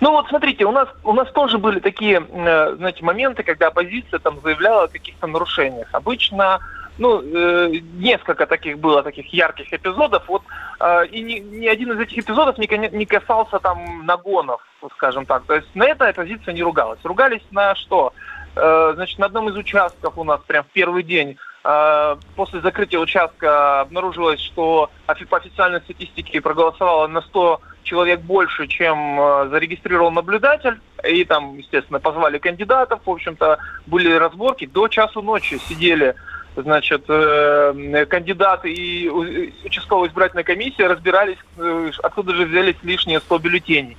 Ну 0.00 0.10
вот 0.12 0.28
смотрите, 0.28 0.64
у 0.66 0.72
нас 0.72 0.88
у 1.02 1.12
нас 1.12 1.30
тоже 1.32 1.58
были 1.58 1.80
такие, 1.80 2.24
э, 2.30 2.74
знаете, 2.76 3.02
моменты, 3.04 3.42
когда 3.42 3.68
оппозиция 3.68 4.18
там 4.18 4.38
заявляла 4.42 4.84
о 4.84 4.88
каких-то 4.88 5.26
нарушениях. 5.26 5.88
Обычно, 5.92 6.60
ну 6.98 7.20
э, 7.22 7.70
несколько 7.94 8.46
таких 8.46 8.78
было 8.78 9.02
таких 9.02 9.32
ярких 9.32 9.72
эпизодов. 9.72 10.22
Вот 10.28 10.42
э, 10.80 11.06
и 11.06 11.22
ни, 11.22 11.38
ни 11.38 11.66
один 11.66 11.92
из 11.92 12.00
этих 12.00 12.18
эпизодов 12.18 12.58
не, 12.58 12.68
не 12.92 13.06
касался 13.06 13.58
там 13.58 14.06
нагонов, 14.06 14.60
скажем 14.96 15.26
так. 15.26 15.44
То 15.44 15.54
есть 15.54 15.68
на 15.74 15.84
это 15.84 16.08
оппозиция 16.08 16.54
не 16.54 16.62
ругалась. 16.62 17.00
Ругались 17.04 17.42
на 17.50 17.74
что? 17.74 18.12
Э, 18.56 18.92
значит, 18.94 19.18
на 19.18 19.26
одном 19.26 19.48
из 19.48 19.56
участков 19.56 20.16
у 20.16 20.24
нас 20.24 20.40
прям 20.46 20.64
в 20.64 20.68
первый 20.68 21.02
день 21.02 21.36
э, 21.64 22.16
после 22.36 22.60
закрытия 22.60 23.00
участка 23.00 23.80
обнаружилось, 23.80 24.40
что 24.40 24.90
по 25.06 25.36
официальной 25.36 25.80
статистике 25.80 26.40
проголосовало 26.40 27.06
на 27.08 27.22
100 27.22 27.60
человек 27.82 28.20
больше, 28.20 28.66
чем 28.66 29.20
э, 29.20 29.48
зарегистрировал 29.50 30.10
наблюдатель. 30.10 30.80
И 31.08 31.24
там, 31.24 31.58
естественно, 31.58 32.00
позвали 32.00 32.38
кандидатов. 32.38 33.00
В 33.04 33.10
общем-то, 33.10 33.58
были 33.86 34.12
разборки. 34.12 34.66
До 34.66 34.88
часу 34.88 35.20
ночи 35.22 35.58
сидели 35.68 36.14
значит, 36.56 37.04
э, 37.08 38.06
кандидаты 38.08 38.72
и 38.72 39.08
участковая 39.08 40.08
избирательная 40.08 40.44
комиссия 40.44 40.86
разбирались, 40.86 41.38
э, 41.56 41.90
откуда 42.02 42.34
же 42.34 42.46
взялись 42.46 42.76
лишние 42.82 43.20
100 43.20 43.38
бюллетеней. 43.38 43.96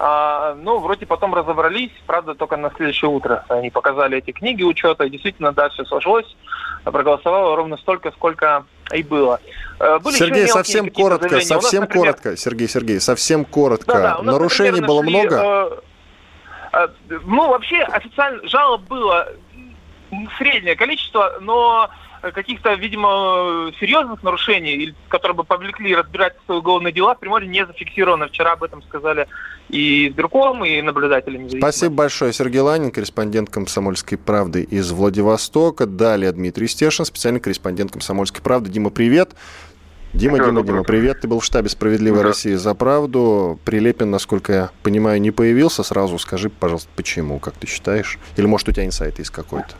А, 0.00 0.54
ну, 0.54 0.78
вроде 0.78 1.06
потом 1.06 1.34
разобрались, 1.34 1.90
правда, 2.06 2.34
только 2.34 2.56
на 2.56 2.70
следующее 2.70 3.10
утро. 3.10 3.44
Они 3.48 3.70
показали 3.70 4.18
эти 4.18 4.30
книги 4.30 4.62
учета, 4.62 5.04
и 5.04 5.10
действительно, 5.10 5.52
да, 5.52 5.68
все 5.70 5.84
сложилось. 5.84 6.36
Проголосовало 6.84 7.56
ровно 7.56 7.76
столько, 7.76 8.12
сколько 8.12 8.64
и 8.92 9.02
было. 9.02 9.40
Э, 9.80 9.98
были 9.98 10.14
Сергей, 10.14 10.46
совсем 10.46 10.88
коротко, 10.88 11.28
заявления. 11.28 11.52
У 11.52 11.54
нас, 11.54 11.62
совсем 11.64 11.80
например, 11.82 12.06
коротко, 12.06 12.36
Сергей, 12.36 12.68
Сергей, 12.68 13.00
совсем 13.00 13.44
коротко. 13.44 13.92
да-да, 13.92 14.16
у 14.18 14.22
нас, 14.22 14.34
Нарушений 14.34 14.80
например, 14.80 14.88
было 14.88 15.02
нашли, 15.02 15.18
много? 15.18 15.80
э, 16.72 16.78
э, 16.84 16.88
ну, 17.26 17.48
вообще, 17.48 17.78
официально 17.82 18.46
жалоб 18.48 18.82
было 18.82 19.28
среднее 20.38 20.76
количество, 20.76 21.38
но 21.40 21.90
каких-то, 22.20 22.74
видимо, 22.74 23.70
серьезных 23.78 24.22
нарушений, 24.22 24.72
или- 24.72 24.94
которые 25.08 25.36
бы 25.36 25.44
повлекли 25.44 25.94
разбирательство 25.94 26.54
уголовные 26.54 26.92
дела, 26.92 27.14
в 27.14 27.20
Приморье 27.20 27.48
не 27.48 27.64
зафиксировано. 27.64 28.26
Вчера 28.26 28.52
об 28.52 28.64
этом 28.64 28.82
сказали 28.82 29.28
и 29.68 30.08
избирком, 30.08 30.64
и 30.64 30.82
наблюдатели 30.82 31.36
независимые. 31.36 31.60
Спасибо 31.60 31.94
большое. 31.94 32.32
Сергей 32.32 32.60
Ланин, 32.60 32.90
корреспондент 32.90 33.50
«Комсомольской 33.50 34.18
правды» 34.18 34.62
из 34.62 34.90
Владивостока. 34.90 35.86
Далее 35.86 36.32
Дмитрий 36.32 36.66
Стешин, 36.66 37.04
специальный 37.04 37.40
корреспондент 37.40 37.92
«Комсомольской 37.92 38.42
правды». 38.42 38.70
Дима, 38.70 38.90
привет. 38.90 39.36
Дима, 40.14 40.38
Дима, 40.38 40.62
Дима, 40.62 40.84
привет. 40.84 41.20
Ты 41.20 41.28
был 41.28 41.38
в 41.38 41.44
штабе 41.44 41.68
«Справедливой 41.68 42.22
Да. 42.22 42.28
России 42.28 42.54
за 42.54 42.74
правду». 42.74 43.60
Прилепин, 43.64 44.10
насколько 44.10 44.52
я 44.52 44.70
понимаю, 44.82 45.20
не 45.20 45.30
появился. 45.30 45.82
Сразу 45.82 46.18
скажи, 46.18 46.48
пожалуйста, 46.48 46.88
почему, 46.96 47.38
как 47.38 47.54
ты 47.54 47.66
считаешь? 47.66 48.18
Или, 48.36 48.46
может, 48.46 48.68
у 48.70 48.72
тебя 48.72 48.86
инсайт 48.86 49.18
есть 49.18 49.30
какой-то? 49.30 49.74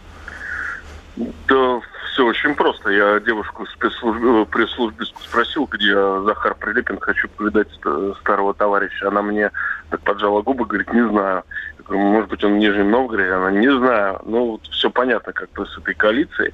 Да, 1.48 1.80
все 2.12 2.24
очень 2.24 2.54
просто. 2.54 2.90
Я 2.90 3.18
девушку 3.20 3.64
в 3.64 3.70
спецслужбе, 3.70 4.44
пресс-службе 4.46 5.04
спросил, 5.24 5.66
где 5.70 5.94
Захар 6.22 6.54
Прилепин, 6.54 7.00
хочу 7.00 7.28
повидать 7.28 7.68
ст- 7.72 8.18
старого 8.20 8.54
товарища. 8.54 9.08
Она 9.08 9.22
мне 9.22 9.50
так 9.90 10.00
поджала 10.02 10.42
губы, 10.42 10.64
говорит, 10.66 10.92
не 10.92 11.06
знаю. 11.08 11.42
Я 11.78 11.84
говорю, 11.84 12.02
может 12.04 12.30
быть, 12.30 12.44
он 12.44 12.54
в 12.54 12.58
Нижнем 12.58 12.90
Новгороде? 12.90 13.32
Она, 13.32 13.50
не 13.50 13.70
знаю. 13.78 14.20
Ну, 14.26 14.52
вот 14.52 14.66
все 14.70 14.90
понятно, 14.90 15.32
как 15.32 15.50
бы 15.52 15.66
с 15.66 15.76
этой 15.78 15.94
коалицией. 15.94 16.52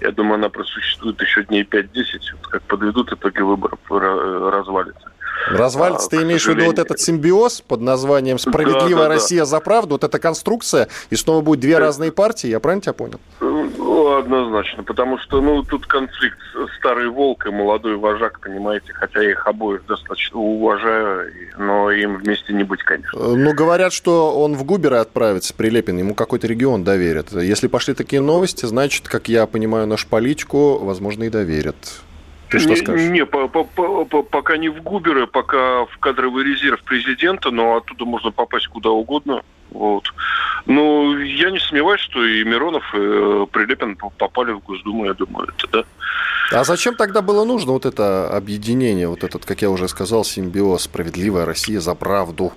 Я 0.00 0.12
думаю, 0.12 0.34
она 0.36 0.48
просуществует 0.48 1.20
еще 1.20 1.42
дней 1.44 1.64
5-10. 1.64 2.20
Вот 2.40 2.46
как 2.48 2.62
подведут 2.62 3.12
итоги 3.12 3.40
выборов, 3.40 3.78
ра- 3.90 4.50
развалится. 4.50 5.10
Развалится, 5.50 6.06
А, 6.08 6.10
ты 6.10 6.22
имеешь 6.22 6.44
в 6.44 6.48
виду 6.48 6.64
вот 6.66 6.78
этот 6.78 6.98
симбиоз 7.00 7.60
под 7.60 7.80
названием 7.80 8.38
«Справедливая 8.38 8.88
Да, 8.88 8.96
да, 8.96 9.08
да. 9.08 9.14
Россия 9.14 9.44
за 9.44 9.60
правду», 9.60 9.94
вот 9.94 10.04
эта 10.04 10.18
конструкция, 10.18 10.88
и 11.10 11.16
снова 11.16 11.40
будет 11.40 11.60
две 11.60 11.74
Да. 11.74 11.80
разные 11.80 12.12
партии, 12.12 12.48
я 12.48 12.60
правильно 12.60 12.82
тебя 12.82 12.92
понял? 12.94 13.20
Ну, 13.40 14.16
однозначно, 14.16 14.82
потому 14.82 15.18
что, 15.18 15.40
ну, 15.40 15.62
тут 15.62 15.86
конфликт 15.86 16.38
старый 16.78 17.08
волк 17.08 17.46
и 17.46 17.50
молодой 17.50 17.96
вожак, 17.96 18.40
понимаете, 18.40 18.92
хотя 18.92 19.22
я 19.22 19.30
их 19.30 19.46
обоих 19.46 19.86
достаточно 19.86 20.38
уважаю, 20.38 21.30
но 21.58 21.90
им 21.90 22.16
вместе 22.18 22.52
не 22.52 22.64
быть, 22.64 22.82
конечно. 22.82 23.16
Э, 23.18 23.34
Ну, 23.36 23.54
говорят, 23.54 23.92
что 23.92 24.38
он 24.40 24.54
в 24.54 24.64
Губеры 24.64 24.96
отправится, 24.96 25.54
Прилепин, 25.54 25.98
ему 25.98 26.14
какой-то 26.14 26.46
регион 26.46 26.84
доверят. 26.84 27.32
Если 27.32 27.68
пошли 27.68 27.94
такие 27.94 28.20
новости, 28.22 28.66
значит, 28.66 29.08
как 29.08 29.28
я 29.28 29.46
понимаю 29.46 29.86
нашу 29.86 30.08
политику, 30.08 30.78
возможно, 30.78 31.24
и 31.24 31.28
доверят. 31.30 31.76
Ты 32.48 32.58
что 32.58 32.70
не, 32.70 32.76
скажешь? 32.76 33.10
Не, 33.10 33.26
по- 33.26 33.48
по- 33.48 33.64
по- 33.64 34.04
по- 34.04 34.22
пока 34.22 34.56
не 34.56 34.68
в 34.68 34.82
Губеры, 34.82 35.26
пока 35.26 35.86
в 35.86 35.98
кадровый 35.98 36.44
резерв 36.44 36.82
президента, 36.82 37.50
но 37.50 37.76
оттуда 37.76 38.04
можно 38.04 38.30
попасть 38.30 38.68
куда 38.68 38.90
угодно. 38.90 39.42
Вот. 39.70 40.12
Ну, 40.66 41.18
я 41.18 41.50
не 41.50 41.58
сомневаюсь, 41.58 42.00
что 42.00 42.24
и 42.24 42.44
Миронов, 42.44 42.84
и 42.94 42.98
э, 42.98 43.46
Прилепин 43.50 43.96
попали 43.96 44.52
в 44.52 44.60
Госдуму, 44.60 45.06
я 45.06 45.14
думаю, 45.14 45.48
это 45.56 45.68
да. 45.72 45.84
А 46.58 46.64
зачем 46.64 46.94
тогда 46.94 47.20
было 47.22 47.44
нужно 47.44 47.72
вот 47.72 47.84
это 47.84 48.28
объединение, 48.28 49.08
вот 49.08 49.24
этот, 49.24 49.44
как 49.44 49.62
я 49.62 49.70
уже 49.70 49.88
сказал, 49.88 50.24
симбиоз 50.24 50.84
«Справедливая 50.84 51.44
Россия 51.44 51.80
за 51.80 51.94
правду»? 51.94 52.52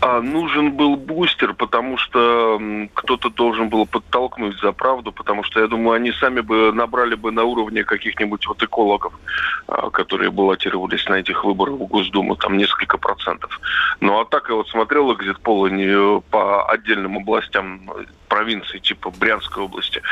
А 0.00 0.20
нужен 0.20 0.72
был 0.72 0.96
бустер, 0.96 1.54
потому 1.54 1.96
что 1.96 2.60
кто-то 2.92 3.30
должен 3.30 3.70
был 3.70 3.86
подтолкнуть 3.86 4.60
за 4.60 4.72
правду, 4.72 5.12
потому 5.12 5.42
что, 5.44 5.60
я 5.60 5.66
думаю, 5.66 5.96
они 5.96 6.12
сами 6.12 6.40
бы 6.40 6.72
набрали 6.72 7.14
бы 7.14 7.32
на 7.32 7.44
уровне 7.44 7.84
каких-нибудь 7.84 8.46
вот 8.46 8.62
экологов, 8.62 9.14
а, 9.66 9.88
которые 9.88 10.30
баллотировались 10.30 11.08
на 11.08 11.14
этих 11.14 11.44
выборах 11.44 11.76
в 11.76 11.86
Госдуму, 11.86 12.36
там 12.36 12.58
несколько 12.58 12.98
процентов. 12.98 13.58
Ну, 14.00 14.20
а 14.20 14.26
так 14.26 14.50
я 14.50 14.56
вот 14.56 14.68
смотрел 14.68 15.14
экзит-полы 15.14 16.20
по 16.30 16.68
отдельным 16.68 17.16
областям 17.16 17.88
провинции, 18.28 18.80
типа 18.80 19.10
Брянской 19.18 19.62
области. 19.62 20.02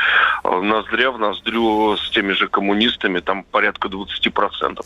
А, 0.43 0.59
Ноздря 0.59 1.11
в 1.11 1.19
ноздрю 1.19 1.97
с 1.97 2.09
теми 2.09 2.31
же 2.31 2.47
коммунистами, 2.47 3.19
там 3.19 3.43
порядка 3.43 3.89
20%. 3.89 4.83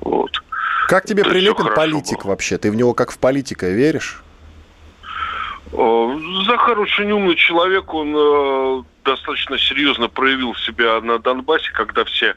Вот. 0.00 0.42
Как 0.88 1.04
тебе 1.06 1.24
Прилепин 1.24 1.74
политик 1.74 2.22
было. 2.22 2.30
вообще? 2.30 2.58
Ты 2.58 2.70
в 2.70 2.74
него 2.74 2.94
как 2.94 3.10
в 3.10 3.18
политика 3.18 3.68
веришь? 3.68 4.22
Э, 5.72 6.18
Захар 6.46 6.78
очень 6.78 7.10
умный 7.10 7.36
человек, 7.36 7.92
он 7.94 8.14
э, 8.16 8.82
достаточно 9.04 9.58
серьезно 9.58 10.08
проявил 10.08 10.54
себя 10.54 11.00
на 11.00 11.18
Донбассе, 11.18 11.70
когда 11.72 12.04
все 12.04 12.34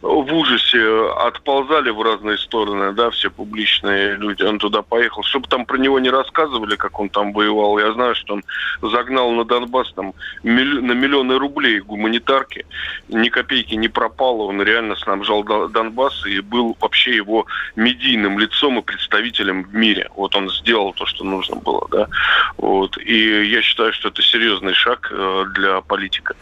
в 0.00 0.32
ужасе 0.32 1.10
отползали 1.18 1.90
в 1.90 2.00
разные 2.02 2.38
стороны, 2.38 2.92
да, 2.92 3.10
все 3.10 3.30
публичные 3.30 4.16
люди. 4.16 4.42
Он 4.42 4.58
туда 4.58 4.82
поехал, 4.82 5.22
чтобы 5.24 5.48
там 5.48 5.64
про 5.66 5.76
него 5.76 5.98
не 5.98 6.10
рассказывали, 6.10 6.76
как 6.76 7.00
он 7.00 7.08
там 7.08 7.32
воевал. 7.32 7.78
Я 7.78 7.92
знаю, 7.92 8.14
что 8.14 8.34
он 8.34 8.44
загнал 8.82 9.32
на 9.32 9.44
Донбасс 9.44 9.92
там 9.92 10.14
на 10.42 10.92
миллионы 10.92 11.38
рублей 11.38 11.80
гуманитарки, 11.80 12.66
ни 13.08 13.28
копейки 13.28 13.74
не 13.74 13.88
пропало, 13.88 14.44
он 14.44 14.62
реально 14.62 14.94
снабжал 14.96 15.42
Дон- 15.42 15.72
Донбасс 15.72 16.26
и 16.26 16.40
был 16.40 16.76
вообще 16.80 17.16
его 17.16 17.46
медийным 17.74 18.38
лицом 18.38 18.78
и 18.78 18.82
представителем 18.82 19.64
в 19.64 19.74
мире. 19.74 20.08
Вот 20.14 20.36
он 20.36 20.50
сделал 20.50 20.92
то, 20.92 21.06
что 21.06 21.24
нужно 21.24 21.56
было, 21.56 21.86
да. 21.90 22.08
Вот. 22.56 22.96
И 22.98 23.48
я 23.48 23.62
считаю, 23.62 23.92
что 23.92 24.08
это 24.08 24.22
серьезный 24.22 24.74
шаг 24.74 25.08
э, 25.10 25.44
для 25.54 25.80
политика. 26.08 26.34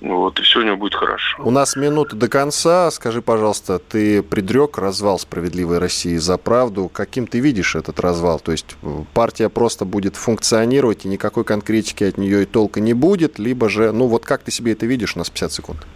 Вот. 0.00 0.38
И 0.38 0.42
все 0.42 0.60
у 0.60 0.62
него 0.62 0.76
будет 0.76 0.94
хорошо. 0.94 1.42
У 1.42 1.50
нас 1.50 1.76
минута 1.76 2.16
до 2.16 2.28
конца. 2.28 2.90
Скажи, 2.90 3.22
пожалуйста, 3.22 3.78
ты 3.78 4.22
предрек 4.22 4.78
развал 4.78 5.18
«Справедливой 5.18 5.78
России 5.78 6.16
за 6.16 6.36
правду». 6.36 6.90
Каким 6.92 7.26
ты 7.26 7.40
видишь 7.40 7.76
этот 7.76 8.00
развал? 8.00 8.40
То 8.40 8.52
есть 8.52 8.76
э, 8.82 9.04
партия 9.14 9.48
просто 9.48 9.84
будет 9.84 10.16
функционировать, 10.16 11.04
и 11.04 11.08
никакой 11.08 11.44
конкретики 11.44 12.04
от 12.04 12.18
нее 12.18 12.42
и 12.42 12.46
толка 12.46 12.80
не 12.80 12.94
будет, 12.94 13.38
либо 13.38 13.68
же, 13.68 13.92
ну 13.92 14.06
вот 14.06 14.24
как 14.24 14.42
ты 14.42 14.50
себе 14.50 14.72
это 14.72 14.86
видишь? 14.86 15.16
У 15.16 15.18
нас 15.18 15.30
50 15.30 15.52
секунд. 15.52 15.86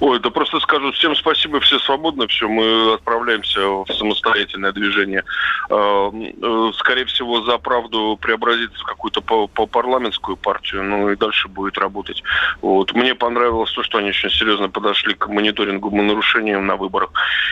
Ой, 0.00 0.20
да 0.20 0.30
просто 0.30 0.60
скажу 0.60 0.92
всем 0.92 1.16
спасибо, 1.16 1.60
все 1.60 1.78
свободны, 1.78 2.26
все, 2.28 2.48
мы 2.48 2.94
отправляемся 2.94 3.60
в 3.60 3.86
самостоятельное 3.92 4.72
движение. 4.72 5.24
А, 5.70 6.10
э, 6.12 6.72
скорее 6.76 7.04
всего, 7.06 7.42
за 7.42 7.58
правду 7.58 8.18
преобразится 8.20 8.78
в 8.78 8.84
какую-то 8.84 9.20
по 9.20 9.66
парламентскую 9.66 10.36
партию, 10.36 10.84
ну 10.84 11.10
и 11.10 11.16
дальше 11.16 11.48
будет 11.48 11.78
работать. 11.78 12.22
Вот. 12.60 12.92
Мне 12.94 13.14
понравилось 13.14 13.72
то, 13.72 13.82
что 13.82 13.98
они 13.98 14.10
очень 14.10 14.30
серьезно 14.30 14.68
подошли 14.68 15.14
к 15.14 15.26
мониторингу 15.26 15.90
нарушениям 15.90 16.66
на 16.66 16.76
выборах. 16.76 17.10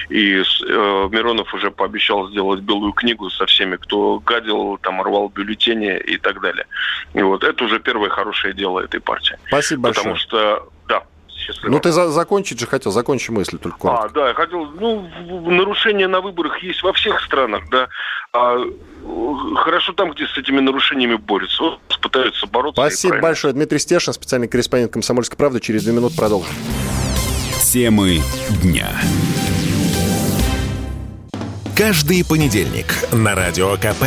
И 0.09 0.34
э, 0.34 1.09
Миронов 1.11 1.53
уже 1.55 1.70
пообещал 1.70 2.28
сделать 2.28 2.61
белую 2.61 2.92
книгу 2.92 3.28
со 3.30 3.47
всеми, 3.47 3.76
кто 3.76 4.20
гадил, 4.20 4.78
там 4.82 5.03
рвал 5.03 5.28
бюллетени 5.28 5.97
и 5.99 6.16
так 6.16 6.40
далее. 6.40 6.66
И 7.14 7.22
вот 7.22 7.44
это 7.44 7.64
уже 7.64 7.80
первое 7.80 8.09
хорошее 8.09 8.55
дело 8.55 8.80
этой 8.80 9.01
партии. 9.01 9.36
Спасибо 9.49 9.82
большое. 9.82 10.05
Потому 10.05 10.16
что, 10.16 10.68
да, 10.88 11.03
счастливо. 11.47 11.72
Ну, 11.72 11.80
ты 11.80 11.92
за 11.92 12.09
закончить 12.11 12.61
же 12.61 12.66
хотел, 12.66 12.92
закончи 12.92 13.30
мысль 13.30 13.59
только 13.59 13.78
коротко. 13.78 14.07
А, 14.07 14.09
да, 14.09 14.28
я 14.28 14.34
хотел, 14.34 14.66
ну, 14.66 15.09
нарушения 15.47 16.09
на 16.09 16.20
выборах 16.20 16.62
есть 16.62 16.82
во 16.82 16.92
всех 16.92 17.20
странах, 17.22 17.62
да. 17.70 17.88
А, 18.32 18.59
хорошо 19.57 19.92
там, 19.92 20.12
где 20.12 20.26
с 20.26 20.36
этими 20.36 20.61
нарушениями 20.61 21.16
борются. 21.16 21.62
Вот, 21.62 21.80
пытаются 22.01 22.47
бороться. 22.47 22.80
Спасибо 22.82 23.20
большое. 23.20 23.53
Дмитрий 23.53 23.78
Стешин, 23.78 24.12
специальный 24.12 24.49
корреспондент 24.49 24.92
«Комсомольской 24.92 25.36
правды». 25.36 25.61
Через 25.61 25.84
две 25.84 25.92
минуты 25.92 26.16
продолжим. 26.16 26.53
Темы 27.61 28.20
дня. 28.62 28.88
Каждый 31.76 32.24
понедельник 32.24 32.86
на 33.12 33.34
Радио 33.34 33.76
КП. 33.76 34.06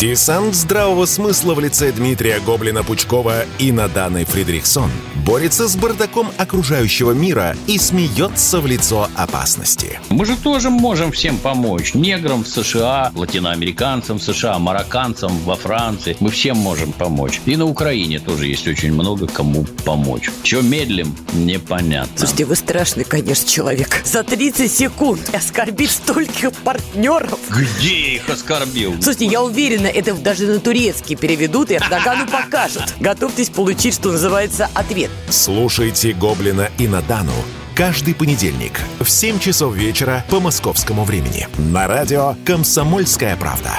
Десант 0.00 0.56
здравого 0.56 1.06
смысла 1.06 1.54
в 1.54 1.60
лице 1.60 1.92
Дмитрия 1.92 2.40
Гоблина-Пучкова 2.44 3.46
и 3.60 3.70
Наданы 3.70 4.24
Фридрихсон 4.24 4.90
борется 5.24 5.68
с 5.68 5.76
бардаком 5.76 6.30
окружающего 6.38 7.12
мира 7.12 7.56
и 7.68 7.78
смеется 7.78 8.60
в 8.60 8.66
лицо 8.66 9.08
опасности. 9.14 10.00
Мы 10.10 10.26
же 10.26 10.36
тоже 10.36 10.70
можем 10.70 11.12
всем 11.12 11.38
помочь. 11.38 11.94
Неграм 11.94 12.42
в 12.42 12.48
США, 12.48 13.12
латиноамериканцам 13.14 14.18
в 14.18 14.22
США, 14.22 14.58
марокканцам 14.58 15.38
во 15.44 15.54
Франции. 15.54 16.16
Мы 16.18 16.30
всем 16.30 16.56
можем 16.56 16.92
помочь. 16.92 17.40
И 17.46 17.56
на 17.56 17.64
Украине 17.64 18.18
тоже 18.18 18.48
есть 18.48 18.66
очень 18.66 18.92
много 18.92 19.26
кому 19.28 19.64
помочь. 19.84 20.30
Чего 20.42 20.60
медлим, 20.62 21.16
непонятно. 21.32 22.18
Слушайте, 22.18 22.44
вы 22.44 22.56
страшный, 22.56 23.04
конечно, 23.04 23.48
человек. 23.48 24.02
За 24.04 24.24
30 24.24 24.70
секунд 24.70 25.30
оскорбить 25.32 25.92
стольких 25.92 26.52
партнеров 26.52 27.03
партнеров. 27.04 27.38
Где 27.50 28.00
я 28.00 28.16
их 28.16 28.28
оскорбил? 28.28 28.94
Слушайте, 28.94 29.26
я 29.26 29.42
уверена, 29.42 29.86
это 29.86 30.14
даже 30.14 30.46
на 30.46 30.60
турецкий 30.60 31.16
переведут 31.16 31.70
и 31.70 31.74
Эрдогану 31.74 32.26
покажут. 32.26 32.94
Готовьтесь 33.00 33.50
получить, 33.50 33.94
что 33.94 34.12
называется, 34.12 34.68
ответ. 34.74 35.10
Слушайте 35.28 36.12
«Гоблина» 36.12 36.70
и 36.78 36.88
«Надану» 36.88 37.32
каждый 37.74 38.14
понедельник 38.14 38.80
в 39.00 39.10
7 39.10 39.40
часов 39.40 39.74
вечера 39.74 40.24
по 40.30 40.38
московскому 40.38 41.04
времени 41.04 41.48
на 41.58 41.88
радио 41.88 42.36
«Комсомольская 42.44 43.36
правда». 43.36 43.72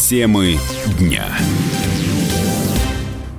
Темы 0.00 0.58
дня. 0.98 1.26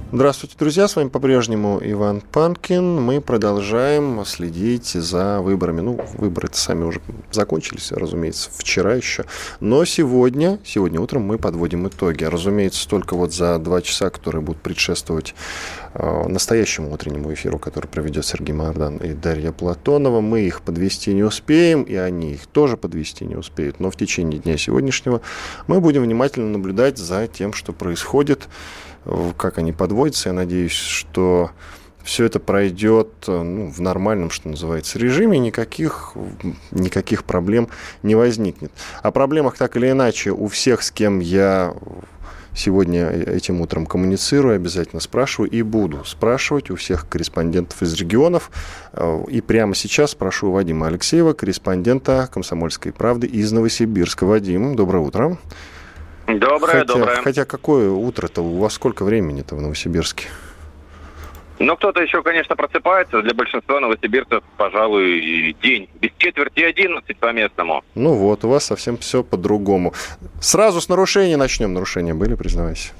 Здравствуйте, 0.09 0.55
друзья! 0.57 0.87
С 0.87 0.95
вами 0.95 1.09
по-прежнему 1.09 1.81
Иван 1.83 2.21
Панкин. 2.21 3.01
Мы 3.01 3.19
продолжаем 3.19 4.23
следить 4.25 4.87
за 4.87 5.41
выборами. 5.41 5.81
Ну, 5.81 5.99
выборы-то 6.13 6.57
сами 6.57 6.85
уже 6.85 7.01
закончились, 7.29 7.91
разумеется, 7.91 8.49
вчера 8.55 8.95
еще. 8.95 9.25
Но 9.59 9.83
сегодня, 9.83 10.59
сегодня 10.63 11.01
утром 11.01 11.23
мы 11.23 11.37
подводим 11.37 11.89
итоги. 11.89 12.23
Разумеется, 12.23 12.87
только 12.87 13.17
вот 13.17 13.33
за 13.33 13.59
два 13.59 13.81
часа, 13.81 14.09
которые 14.09 14.41
будут 14.41 14.61
предшествовать 14.61 15.35
э, 15.93 16.27
настоящему 16.29 16.93
утреннему 16.93 17.33
эфиру, 17.33 17.59
который 17.59 17.87
проведет 17.87 18.25
Сергей 18.25 18.53
Мардан 18.53 18.97
и 18.97 19.13
Дарья 19.13 19.51
Платонова, 19.51 20.21
мы 20.21 20.39
их 20.43 20.61
подвести 20.61 21.13
не 21.13 21.23
успеем, 21.23 21.83
и 21.83 21.95
они 21.95 22.31
их 22.31 22.47
тоже 22.47 22.77
подвести 22.77 23.25
не 23.25 23.35
успеют. 23.35 23.81
Но 23.81 23.91
в 23.91 23.97
течение 23.97 24.39
дня 24.39 24.57
сегодняшнего 24.57 25.19
мы 25.67 25.81
будем 25.81 26.03
внимательно 26.03 26.47
наблюдать 26.47 26.97
за 26.97 27.27
тем, 27.27 27.51
что 27.51 27.73
происходит 27.73 28.47
как 29.37 29.57
они 29.57 29.73
подводятся. 29.73 30.29
Я 30.29 30.33
надеюсь, 30.33 30.71
что 30.71 31.51
все 32.03 32.25
это 32.25 32.39
пройдет 32.39 33.09
ну, 33.27 33.69
в 33.69 33.81
нормальном, 33.81 34.29
что 34.29 34.47
называется, 34.47 34.97
режиме, 34.97 35.39
никаких, 35.39 36.13
никаких 36.71 37.25
проблем 37.25 37.67
не 38.01 38.15
возникнет. 38.15 38.71
О 39.03 39.11
проблемах 39.11 39.57
так 39.57 39.75
или 39.75 39.91
иначе 39.91 40.31
у 40.31 40.47
всех, 40.47 40.83
с 40.83 40.91
кем 40.91 41.19
я 41.19 41.73
сегодня 42.55 43.09
этим 43.09 43.61
утром 43.61 43.85
коммуницирую, 43.85 44.55
обязательно 44.55 45.01
спрашиваю 45.01 45.51
и 45.51 45.61
буду 45.61 46.03
спрашивать 46.05 46.71
у 46.71 46.75
всех 46.75 47.07
корреспондентов 47.07 47.83
из 47.83 47.93
регионов. 47.93 48.51
И 49.27 49.41
прямо 49.41 49.75
сейчас 49.75 50.11
спрошу 50.11 50.51
Вадима 50.51 50.87
Алексеева, 50.87 51.33
корреспондента 51.33 52.29
«Комсомольской 52.33 52.93
правды» 52.93 53.27
из 53.27 53.51
Новосибирска. 53.51 54.25
Вадим, 54.25 54.75
доброе 54.75 54.99
утро. 54.99 55.23
Доброе, 55.23 55.39
хотя, 56.27 56.83
доброе. 56.83 57.21
Хотя 57.21 57.45
какое 57.45 57.89
утро-то? 57.89 58.41
У 58.41 58.59
вас 58.59 58.73
сколько 58.73 59.03
времени-то 59.03 59.55
в 59.55 59.61
Новосибирске? 59.61 60.27
Ну, 61.59 61.75
кто-то 61.75 62.01
еще, 62.01 62.21
конечно, 62.21 62.55
просыпается. 62.55 63.21
Для 63.23 63.33
большинства 63.33 63.79
новосибирцев, 63.79 64.43
пожалуй, 64.57 65.55
день. 65.63 65.89
Без 65.99 66.11
четверти 66.17 66.59
11 66.59 67.17
по 67.17 67.31
местному. 67.31 67.83
Ну 67.95 68.13
вот, 68.13 68.45
у 68.45 68.49
вас 68.49 68.65
совсем 68.65 68.97
все 68.97 69.23
по-другому. 69.23 69.93
Сразу 70.39 70.81
с 70.81 70.89
нарушения 70.89 71.37
начнем. 71.37 71.73
Нарушения 71.73 72.13
были, 72.13 72.35
признавайся? 72.35 72.93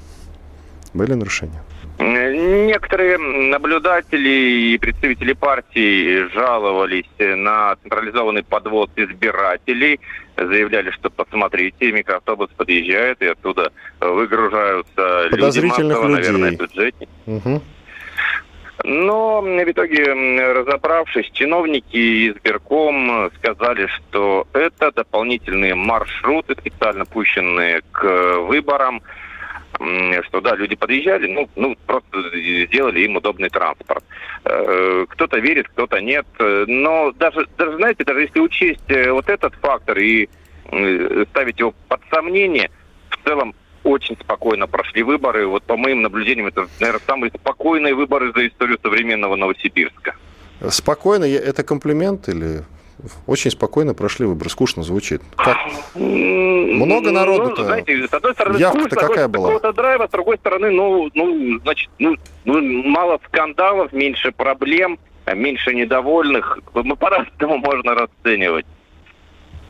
Были 0.92 1.12
нарушения? 1.14 1.62
Некоторые 1.98 3.18
наблюдатели 3.18 4.72
и 4.72 4.78
представители 4.78 5.32
партии 5.32 6.28
жаловались 6.32 7.10
на 7.18 7.74
централизованный 7.82 8.44
подвоз 8.44 8.88
избирателей, 8.94 9.98
заявляли, 10.46 10.90
что 10.90 11.10
посмотрите, 11.10 11.92
микроавтобус 11.92 12.50
подъезжает, 12.56 13.20
и 13.22 13.26
оттуда 13.26 13.72
выгружаются 14.00 15.28
люди 15.30 15.60
массово, 15.60 16.08
людей. 16.08 16.08
наверное, 16.08 16.50
бюджетники. 16.52 17.10
Угу. 17.26 17.62
Но 18.84 19.40
в 19.40 19.70
итоге, 19.70 20.04
разобравшись, 20.52 21.30
чиновники 21.32 22.30
избирком 22.30 23.30
сказали, 23.36 23.88
что 23.88 24.46
это 24.52 24.92
дополнительные 24.92 25.74
маршруты, 25.74 26.54
специально 26.54 27.04
пущенные 27.04 27.82
к 27.90 28.36
выборам, 28.42 29.02
что 30.24 30.40
да, 30.40 30.56
люди 30.56 30.74
подъезжали, 30.74 31.26
ну, 31.28 31.48
ну 31.56 31.76
просто 31.86 32.08
сделали 32.66 33.00
им 33.00 33.16
удобный 33.16 33.48
транспорт. 33.48 34.04
Э, 34.44 35.06
кто-то 35.08 35.38
верит, 35.38 35.68
кто-то 35.68 36.00
нет. 36.00 36.26
Но 36.38 37.12
даже, 37.12 37.46
даже, 37.56 37.76
знаете, 37.76 38.04
даже 38.04 38.22
если 38.22 38.40
учесть 38.40 38.88
э, 38.88 39.10
вот 39.12 39.28
этот 39.28 39.54
фактор 39.56 39.98
и 39.98 40.28
ставить 41.30 41.58
его 41.58 41.74
под 41.88 42.00
сомнение, 42.10 42.70
в 43.08 43.24
целом 43.24 43.54
очень 43.84 44.16
спокойно 44.20 44.66
прошли 44.66 45.02
выборы. 45.02 45.46
Вот 45.46 45.62
по 45.62 45.76
моим 45.76 46.02
наблюдениям, 46.02 46.48
это, 46.48 46.66
наверное, 46.80 47.02
самые 47.06 47.30
спокойные 47.30 47.94
выборы 47.94 48.32
за 48.34 48.46
историю 48.46 48.78
современного 48.82 49.36
Новосибирска. 49.36 50.14
Спокойно, 50.68 51.24
это 51.24 51.62
комплимент 51.62 52.28
или 52.28 52.64
очень 53.26 53.50
спокойно 53.50 53.94
прошли 53.94 54.26
выборы. 54.26 54.50
Скучно 54.50 54.82
звучит. 54.82 55.22
Как? 55.36 55.56
Много 55.94 57.10
народу-то. 57.10 57.62
Ну, 57.62 57.66
знаете, 57.66 58.06
с 58.08 58.12
одной 58.12 58.32
стороны, 58.32 58.58
Явка-то 58.58 58.96
какая 58.96 59.28
была? 59.28 59.48
Какого-то 59.48 59.72
драйва, 59.72 60.06
с 60.06 60.10
другой 60.10 60.38
стороны, 60.38 60.70
ну, 60.70 61.10
ну, 61.14 61.58
значит, 61.60 61.90
ну, 61.98 62.16
ну, 62.44 62.60
мало 62.84 63.20
скандалов, 63.26 63.92
меньше 63.92 64.32
проблем, 64.32 64.98
меньше 65.26 65.74
недовольных. 65.74 66.58
Ну, 66.74 66.96
по-разному 66.96 67.58
можно 67.58 67.94
расценивать. 67.94 68.66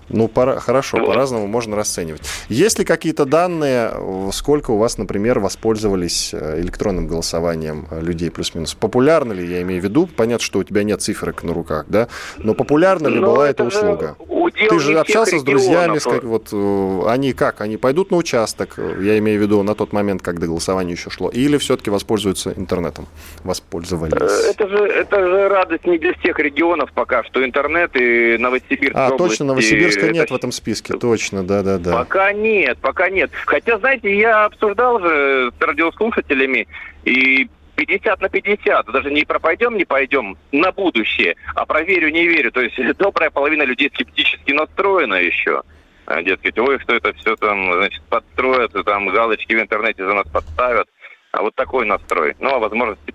Ну, 0.08 0.28
пора, 0.28 0.58
хорошо, 0.60 1.04
по-разному 1.04 1.46
можно 1.46 1.76
расценивать. 1.76 2.22
Есть 2.48 2.78
ли 2.78 2.84
какие-то 2.84 3.24
данные, 3.24 3.92
сколько 4.32 4.70
у 4.70 4.78
вас, 4.78 4.98
например, 4.98 5.38
воспользовались 5.38 6.30
э, 6.32 6.60
электронным 6.60 7.06
голосованием 7.06 7.86
э, 7.90 8.00
людей 8.00 8.30
плюс-минус? 8.30 8.74
Популярно 8.74 9.32
ли, 9.32 9.46
я 9.46 9.62
имею 9.62 9.80
в 9.80 9.84
виду, 9.84 10.06
понятно, 10.06 10.44
что 10.44 10.60
у 10.60 10.64
тебя 10.64 10.82
нет 10.82 11.02
цифрок 11.02 11.42
на 11.42 11.52
руках, 11.52 11.86
да, 11.88 12.08
но 12.38 12.54
популярна 12.54 13.08
ли 13.08 13.18
но 13.18 13.26
была 13.26 13.48
эта 13.48 13.64
услуга? 13.64 14.16
Ты 14.50 14.78
же 14.78 14.98
общался 14.98 15.38
с 15.38 15.42
друзьями, 15.42 15.98
сказать, 15.98 16.24
вот 16.24 16.48
э, 16.52 17.02
они 17.06 17.32
как, 17.32 17.60
они 17.60 17.76
пойдут 17.76 18.10
на 18.10 18.16
участок, 18.16 18.78
я 18.78 19.18
имею 19.18 19.38
в 19.38 19.42
виду 19.42 19.62
на 19.62 19.74
тот 19.74 19.92
момент, 19.92 20.22
когда 20.22 20.46
голосование 20.46 20.94
еще 20.94 21.10
шло, 21.10 21.28
или 21.30 21.56
все-таки 21.58 21.90
воспользуются 21.90 22.52
интернетом? 22.56 23.06
Воспользовались? 23.44 24.46
Это 24.50 24.68
же, 24.68 24.78
это 24.78 25.20
же 25.20 25.48
радость 25.48 25.86
не 25.86 25.98
для 25.98 26.14
всех 26.14 26.38
регионов 26.38 26.90
пока, 26.92 27.24
что 27.24 27.44
интернет 27.44 27.94
и 27.96 28.36
Новосибирск. 28.38 28.96
А, 28.96 29.10
точно, 29.10 29.46
Новосибирск 29.46 29.98
Омска 29.98 30.12
нет 30.12 30.30
в 30.30 30.34
этом 30.34 30.52
списке, 30.52 30.94
точно, 30.94 31.42
да-да-да. 31.42 31.92
Пока 31.92 32.32
нет, 32.32 32.78
пока 32.78 33.10
нет. 33.10 33.30
Хотя, 33.46 33.78
знаете, 33.78 34.16
я 34.16 34.44
обсуждал 34.44 35.00
же 35.00 35.52
с 35.58 35.62
радиослушателями, 35.62 36.66
и 37.04 37.48
50 37.78 38.20
на 38.20 38.28
50. 38.28 38.86
Даже 38.92 39.10
не 39.10 39.24
пропойдем, 39.24 39.76
не 39.76 39.84
пойдем 39.84 40.36
на 40.50 40.72
будущее, 40.72 41.36
а 41.54 41.64
проверю, 41.64 42.10
не 42.10 42.26
верю. 42.26 42.50
То 42.50 42.60
есть 42.60 42.76
добрая 42.98 43.30
половина 43.30 43.62
людей 43.62 43.90
скептически 43.94 44.52
настроена 44.52 45.14
еще. 45.14 45.62
А, 46.06 46.22
дескать, 46.22 46.58
ой, 46.58 46.78
что 46.80 46.94
это 46.94 47.12
все 47.14 47.36
там, 47.36 47.72
значит, 47.72 48.02
подстроят, 48.08 48.72
там 48.84 49.08
галочки 49.08 49.52
в 49.52 49.60
интернете 49.60 50.04
за 50.04 50.12
нас 50.12 50.26
подставят. 50.26 50.88
А 51.32 51.42
вот 51.42 51.54
такой 51.54 51.86
настрой. 51.86 52.34
Ну, 52.40 52.54
а 52.54 52.58
возможности 52.58 53.14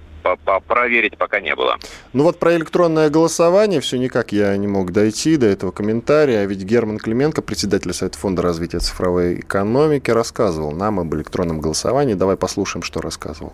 проверить 0.68 1.18
пока 1.18 1.42
не 1.42 1.54
было. 1.54 1.78
Ну 2.14 2.24
вот 2.24 2.40
про 2.40 2.56
электронное 2.56 3.10
голосование 3.10 3.82
все 3.82 3.98
никак 3.98 4.32
я 4.32 4.56
не 4.56 4.68
мог 4.68 4.94
дойти 4.94 5.36
до 5.36 5.48
этого 5.48 5.72
комментария. 5.72 6.40
А 6.40 6.46
ведь 6.46 6.64
Герман 6.64 7.00
Клименко, 7.00 7.42
председатель 7.42 7.92
Совета 7.94 8.18
фонда 8.18 8.42
развития 8.42 8.80
цифровой 8.80 9.42
экономики, 9.42 10.12
рассказывал 10.12 10.72
нам 10.72 11.02
об 11.02 11.14
электронном 11.16 11.60
голосовании. 11.60 12.14
Давай 12.14 12.38
послушаем, 12.38 12.84
что 12.84 13.02
рассказывал. 13.02 13.52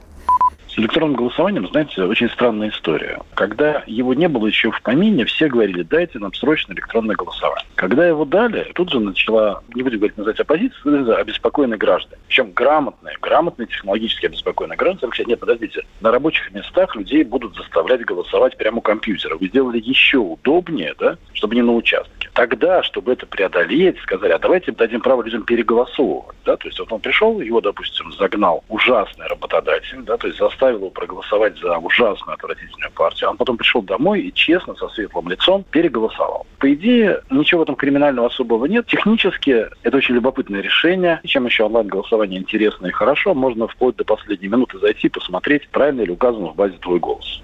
Электронным 0.80 1.18
голосованием, 1.18 1.68
знаете, 1.68 2.04
очень 2.04 2.30
странная 2.30 2.70
история. 2.70 3.20
Когда 3.34 3.84
его 3.86 4.14
не 4.14 4.30
было 4.30 4.48
еще 4.48 4.72
в 4.72 4.82
помине, 4.82 5.26
все 5.26 5.50
говорили, 5.50 5.84
дайте 5.84 6.20
нам 6.20 6.34
срочно 6.34 6.72
электронное 6.72 7.18
голосование. 7.18 7.66
Когда 7.76 8.08
его 8.08 8.24
дали, 8.24 8.72
тут 8.76 8.90
же 8.90 9.02
начала, 9.02 9.62
не 9.76 9.84
будем 9.84 9.98
говорить 9.98 10.18
называть 10.18 10.40
оппозицию, 10.40 11.20
обеспокоенные 11.20 11.78
граждане. 11.78 12.22
Причем 12.30 12.54
грамотные, 12.54 13.18
грамотные, 13.22 13.68
технологически 13.68 14.28
обеспокоенные 14.28 14.78
граждане. 14.78 15.12
Нет, 15.28 15.42
подождите, 15.42 15.84
на 16.00 16.12
рабочих 16.12 16.50
местах 16.54 16.96
людей 16.96 17.26
будут 17.26 17.58
заставлять 17.58 18.06
голосовать 18.06 18.56
прямо 18.56 18.78
у 18.78 18.82
компьютера. 18.82 19.36
Вы 19.36 19.48
сделали 19.48 19.82
еще 19.84 20.20
удобнее, 20.20 20.96
да, 20.98 21.18
чтобы 21.34 21.56
не 21.56 21.62
на 21.62 21.74
участке. 21.74 22.30
Тогда, 22.34 22.84
чтобы 22.84 23.12
это 23.12 23.26
преодолеть, 23.26 24.00
сказали, 24.00 24.32
а 24.32 24.40
давайте 24.40 24.72
дадим 24.72 25.02
право 25.02 25.24
людям 25.24 25.44
переголосовывать. 25.44 26.38
Да? 26.46 26.56
То 26.56 26.70
есть 26.70 26.80
вот 26.80 26.90
он 26.94 27.02
пришел, 27.02 27.42
его, 27.42 27.60
допустим, 27.60 28.14
загнал 28.14 28.64
ужасный 28.70 29.28
работодатель, 29.28 30.02
да, 30.04 30.16
то 30.16 30.28
есть 30.28 30.40
заставил 30.40 30.69
его 30.70 30.90
проголосовать 30.90 31.58
за 31.60 31.78
ужасную 31.78 32.36
отвратительную 32.36 32.92
партию. 32.92 33.30
Он 33.30 33.38
потом 33.38 33.58
пришел 33.58 33.82
домой 33.82 34.22
и 34.22 34.34
честно, 34.34 34.76
со 34.76 34.88
светлым 34.90 35.30
лицом, 35.30 35.66
переголосовал. 35.70 36.46
По 36.60 36.74
идее, 36.74 37.22
ничего 37.30 37.60
в 37.60 37.64
этом 37.64 37.76
криминального 37.76 38.28
особого 38.28 38.66
нет. 38.66 38.88
Технически 38.88 39.68
это 39.84 39.98
очень 39.98 40.16
любопытное 40.16 40.62
решение. 40.62 41.20
И 41.24 41.28
чем 41.28 41.46
еще 41.46 41.64
онлайн-голосование 41.64 42.40
интересно 42.40 42.88
и 42.88 42.92
хорошо, 42.92 43.34
можно 43.34 43.68
вплоть 43.68 43.96
до 43.96 44.04
последней 44.04 44.48
минуты 44.48 44.80
зайти 44.80 45.10
посмотреть, 45.10 45.70
правильно 45.70 46.02
ли 46.02 46.12
указан 46.12 46.46
в 46.46 46.56
базе 46.56 46.78
твой 46.78 47.00
голос. 47.00 47.42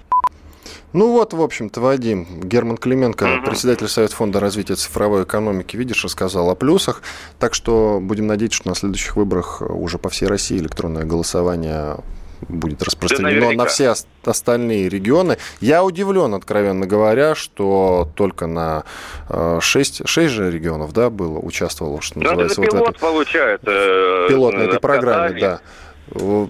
Ну 0.92 1.12
вот, 1.12 1.34
в 1.34 1.42
общем-то, 1.42 1.80
Вадим, 1.82 2.26
Герман 2.42 2.78
Клименко, 2.78 3.26
mm-hmm. 3.26 3.44
председатель 3.44 3.86
Совета 3.86 4.14
фонда 4.14 4.40
развития 4.40 4.76
цифровой 4.76 5.24
экономики, 5.24 5.76
видишь, 5.76 6.02
рассказал 6.04 6.48
о 6.48 6.54
плюсах. 6.54 7.02
Так 7.38 7.52
что 7.52 7.98
будем 8.00 8.26
надеяться, 8.26 8.56
что 8.56 8.68
на 8.70 8.74
следующих 8.74 9.16
выборах 9.16 9.60
уже 9.60 9.98
по 9.98 10.08
всей 10.08 10.26
России 10.26 10.56
электронное 10.56 11.04
голосование 11.04 11.98
будет 12.48 12.82
распространено 12.82 13.50
да, 13.50 13.52
на 13.52 13.66
все 13.66 13.94
остальные 14.24 14.88
регионы. 14.88 15.38
Я 15.60 15.84
удивлен, 15.84 16.34
откровенно 16.34 16.86
говоря, 16.86 17.34
что 17.34 18.08
только 18.14 18.46
на 18.46 18.84
6, 19.60 20.08
6 20.08 20.32
же 20.32 20.50
регионов 20.50 20.92
да, 20.92 21.10
было, 21.10 21.38
участвовало, 21.38 22.00
что 22.00 22.18
ну, 22.18 22.24
называется. 22.24 22.62
Это 22.62 22.70
вот 22.70 22.78
пилот 22.78 22.90
этой, 22.90 23.00
получается. 23.00 23.70
Э, 23.70 24.26
пилот 24.28 24.54
на 24.54 24.60
этой 24.60 24.80
программе, 24.80 25.40
да. 25.40 25.60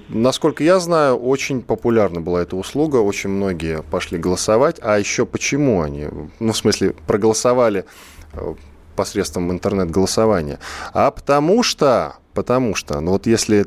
Насколько 0.08 0.62
я 0.62 0.78
знаю, 0.80 1.16
очень 1.16 1.62
популярна 1.62 2.20
была 2.20 2.42
эта 2.42 2.56
услуга, 2.56 2.96
очень 2.96 3.30
многие 3.30 3.82
пошли 3.82 4.18
голосовать. 4.18 4.78
А 4.82 4.98
еще 4.98 5.24
почему 5.24 5.80
они, 5.80 6.08
ну, 6.40 6.52
в 6.52 6.56
смысле, 6.56 6.94
проголосовали 7.06 7.86
э, 8.34 8.54
посредством 8.96 9.50
интернет-голосования? 9.50 10.58
А 10.92 11.10
потому 11.10 11.62
что, 11.62 12.16
потому 12.34 12.74
что, 12.74 13.00
ну 13.00 13.12
вот 13.12 13.26
если 13.26 13.66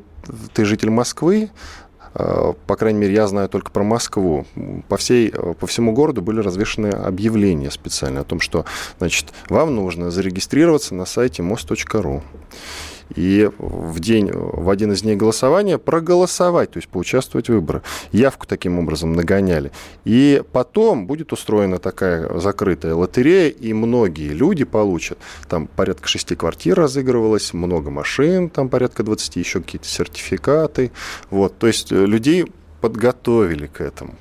ты 0.54 0.64
житель 0.64 0.92
Москвы, 0.92 1.50
э, 1.50 1.50
по 2.68 2.76
крайней 2.76 3.00
мере, 3.00 3.14
я 3.14 3.28
знаю 3.28 3.50
только 3.50 3.72
про 3.72 3.84
Москву. 3.84 4.46
По, 4.88 4.98
всей, 4.98 5.30
э, 5.30 5.54
по 5.60 5.68
всему 5.68 5.94
городу 5.94 6.22
были 6.22 6.40
развешены 6.40 6.88
объявления 6.88 7.72
специально 7.72 8.22
о 8.22 8.24
том, 8.24 8.40
что 8.40 8.66
значит, 8.98 9.34
вам 9.50 9.76
нужно 9.76 10.12
зарегистрироваться 10.12 10.96
на 10.96 11.06
сайте 11.06 11.44
мост.ру 11.44 12.24
и 13.16 13.50
в 13.58 14.00
день, 14.00 14.32
в 14.32 14.70
один 14.70 14.92
из 14.92 15.02
дней 15.02 15.16
голосования 15.16 15.78
проголосовать, 15.78 16.72
то 16.72 16.78
есть 16.78 16.90
поучаствовать 16.90 17.48
в 17.48 17.54
выборах. 17.54 17.84
Явку 18.12 18.48
таким 18.48 18.80
образом 18.80 19.14
нагоняли. 19.14 19.72
И 20.06 20.42
потом 20.52 21.08
будет 21.08 21.34
устроена 21.34 21.80
такая 21.80 22.40
закрытая 22.40 22.96
лотерея, 22.96 23.50
и 23.50 23.74
многие 23.74 24.30
люди 24.30 24.64
получат, 24.64 25.18
там 25.48 25.68
порядка 25.68 26.08
шести 26.08 26.36
квартир 26.36 26.78
разыгрывалось, 26.78 27.54
много 27.54 27.90
машин, 27.90 28.50
там 28.50 28.70
порядка 28.70 29.04
20, 29.04 29.36
еще 29.36 29.62
какие-то 29.62 29.88
сертификаты. 29.88 30.92
Вот, 31.30 31.58
то 31.58 31.68
есть 31.68 31.92
э, 31.92 32.06
людей 32.06 32.46
подготовили 32.82 33.68
к 33.68 33.82
этому. 33.82 34.16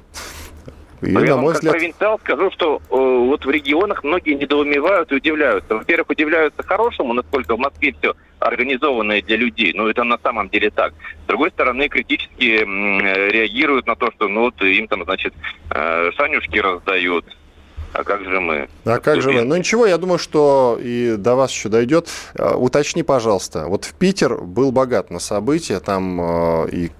И, 1.01 1.11
Но 1.11 1.24
я 1.24 1.36
вам 1.36 1.46
взгляд... 1.46 1.72
как 1.72 1.72
провинциал 1.72 2.18
скажу, 2.18 2.51
что 2.51 2.76
э, 2.76 2.80
вот 2.90 3.44
в 3.44 3.51
регионах 3.51 4.03
многие 4.03 4.34
недоумевают 4.34 5.12
и 5.12 5.16
удивляются. 5.16 5.76
Во-первых, 5.76 6.11
удивляются 6.11 6.62
хорошему, 6.62 7.12
насколько 7.12 7.55
в 7.55 7.59
Москве 7.59 7.94
все 7.99 8.14
организованное 8.40 9.22
для 9.22 9.36
людей. 9.36 9.72
Но 9.74 9.88
это 9.88 10.05
на 10.05 10.18
самом 10.18 10.49
деле 10.49 10.70
так. 10.70 10.92
С 11.24 11.28
другой 11.28 11.51
стороны, 11.51 11.88
критически 11.88 12.62
э, 12.62 13.30
реагируют 13.30 13.86
на 13.86 13.94
то, 13.94 14.11
что 14.12 14.28
ну 14.28 14.42
вот 14.42 14.61
им 14.62 14.88
там, 14.88 15.05
значит, 15.05 15.34
э, 15.70 16.11
шанюшки 16.16 16.59
раздают, 16.59 17.24
а 17.93 18.05
как 18.05 18.22
же 18.22 18.41
мы? 18.41 18.68
А 18.84 18.99
как 18.99 19.22
же 19.22 19.32
мы? 19.32 19.45
Ну 19.45 19.57
ничего, 19.57 19.86
я 19.86 19.99
думаю, 19.99 20.18
что 20.18 20.78
и 20.80 21.16
до 21.18 21.34
вас 21.34 21.51
еще 21.51 21.68
дойдет. 21.68 22.09
А, 22.39 22.57
уточни, 22.57 23.03
пожалуйста, 23.03 23.66
вот 23.66 23.84
в 23.84 23.95
Питер 23.95 24.36
был 24.36 24.72
богат 24.72 25.11
на 25.11 25.18
события, 25.18 25.80
там 25.80 26.20
а, 26.20 26.66
и 26.66 26.91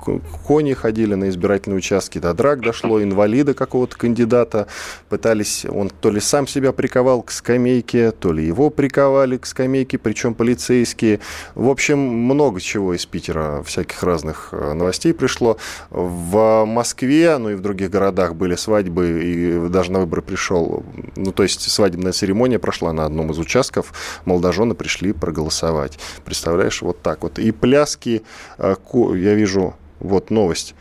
кони 0.47 0.73
ходили 0.73 1.15
на 1.15 1.29
избирательные 1.29 1.79
участки, 1.79 2.19
до 2.19 2.33
драк 2.35 2.61
дошло, 2.61 3.03
инвалида 3.03 3.55
какого-то 3.55 3.97
кандидата 3.97 4.67
пытались, 5.09 5.67
он 5.67 5.91
то 5.91 6.11
ли 6.11 6.21
сам 6.21 6.47
себя 6.47 6.73
приковал 6.73 7.23
к 7.23 7.31
скамейке, 7.31 8.11
то 8.11 8.33
ли 8.33 8.45
его 8.45 8.71
приковали 8.71 9.37
к 9.37 9.47
скамейке, 9.47 9.99
причем 9.99 10.35
полицейские. 10.35 11.21
В 11.55 11.69
общем, 11.69 11.99
много 11.99 12.61
чего 12.61 12.95
из 12.95 13.05
Питера, 13.07 13.63
всяких 13.63 14.03
разных 14.03 14.49
а, 14.53 14.75
новостей 14.75 15.13
пришло. 15.13 15.59
В 15.91 16.65
Москве, 16.65 17.37
ну 17.39 17.51
и 17.51 17.55
в 17.55 17.61
других 17.61 17.91
городах 17.91 18.35
были 18.35 18.55
свадьбы, 18.55 19.23
и 19.23 19.69
даже 19.69 19.93
на 19.93 20.01
выборы 20.01 20.23
пришел 20.23 20.78
ну, 21.17 21.33
то 21.33 21.43
есть 21.43 21.61
свадебная 21.61 22.13
церемония 22.13 22.59
прошла 22.59 22.93
на 22.93 23.05
одном 23.05 23.31
из 23.31 23.39
участков, 23.39 23.93
молодожены 24.25 24.75
пришли 24.75 25.13
проголосовать. 25.13 25.99
Представляешь, 26.25 26.83
вот 26.83 27.03
так 27.03 27.23
вот. 27.23 27.39
И 27.39 27.51
пляски, 27.53 28.23
э, 28.59 28.75
я 28.93 29.35
вижу, 29.35 29.75
вот 30.01 30.31
новость, 30.31 30.75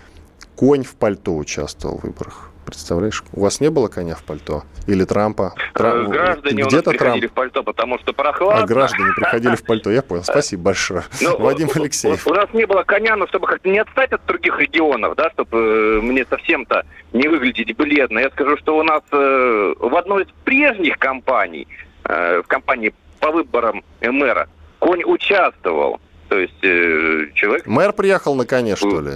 конь 0.55 0.83
в 0.83 0.95
пальто 0.95 1.35
участвовал 1.35 1.97
в 1.97 2.03
выборах. 2.03 2.51
Представляешь, 2.67 3.23
у 3.31 3.43
вас 3.43 3.61
не 3.61 3.69
было 3.69 3.87
коня 3.87 4.13
в 4.13 4.23
пальто? 4.23 4.63
Или 4.87 5.05
Трампа? 5.05 5.53
Трам... 5.73 6.09
Граждане 6.09 6.63
Где-то 6.63 6.89
приходили 6.89 7.21
Трамп... 7.21 7.31
в 7.31 7.35
пальто, 7.35 7.63
потому 7.63 7.97
что 7.99 8.11
прохладно. 8.11 8.61
А 8.61 8.67
граждане 8.67 9.13
приходили 9.15 9.55
в 9.55 9.63
пальто, 9.63 9.89
я 9.89 10.01
понял. 10.01 10.25
Спасибо 10.25 10.63
большое. 10.63 11.03
Ну, 11.21 11.37
Вадим 11.39 11.69
Алексеев. 11.73 12.27
У 12.27 12.33
нас 12.33 12.49
не 12.51 12.65
было 12.65 12.83
коня, 12.83 13.15
но 13.15 13.25
чтобы 13.27 13.47
как-то 13.47 13.69
не 13.69 13.79
отстать 13.79 14.11
от 14.11 14.25
других 14.25 14.59
регионов, 14.59 15.15
да, 15.15 15.29
чтобы 15.29 15.57
э, 15.57 16.01
мне 16.01 16.25
совсем-то 16.29 16.85
не 17.13 17.29
выглядеть 17.29 17.73
бледно, 17.77 18.19
я 18.19 18.29
скажу, 18.31 18.57
что 18.57 18.77
у 18.77 18.83
нас 18.83 19.01
э, 19.13 19.73
в 19.79 19.95
одной 19.95 20.23
из 20.23 20.29
прежних 20.43 20.97
компаний, 20.97 21.69
э, 22.03 22.41
в 22.41 22.47
компании 22.47 22.93
по 23.21 23.31
выборам 23.31 23.81
мэра, 24.01 24.49
конь 24.79 25.03
участвовал. 25.05 26.01
То 26.27 26.37
есть 26.37 26.59
человек... 26.59 27.65
Мэр 27.65 27.93
приехал 27.93 28.35
на 28.35 28.45
коне, 28.45 28.75
что 28.75 28.99
ли? 28.99 29.13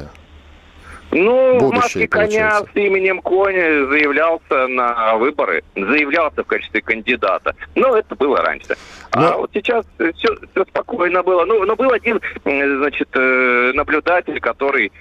Ну, 1.11 1.59
в 1.59 1.73
маске 1.73 2.07
коня 2.07 2.61
с 2.61 2.75
именем 2.75 3.21
Коня 3.21 3.85
заявлялся 3.87 4.67
на 4.67 5.17
выборы, 5.17 5.63
заявлялся 5.75 6.43
в 6.43 6.47
качестве 6.47 6.81
кандидата. 6.81 7.53
Но 7.75 7.95
это 7.97 8.15
было 8.15 8.37
раньше. 8.37 8.75
Но... 9.13 9.27
А 9.27 9.37
вот 9.37 9.51
сейчас 9.53 9.85
все, 9.97 10.35
все 10.51 10.65
спокойно 10.65 11.21
было. 11.21 11.43
Ну, 11.45 11.65
но 11.65 11.75
был 11.75 11.91
один, 11.91 12.21
значит, 12.45 13.09
э, 13.13 13.71
наблюдатель, 13.73 14.39
который 14.39 14.91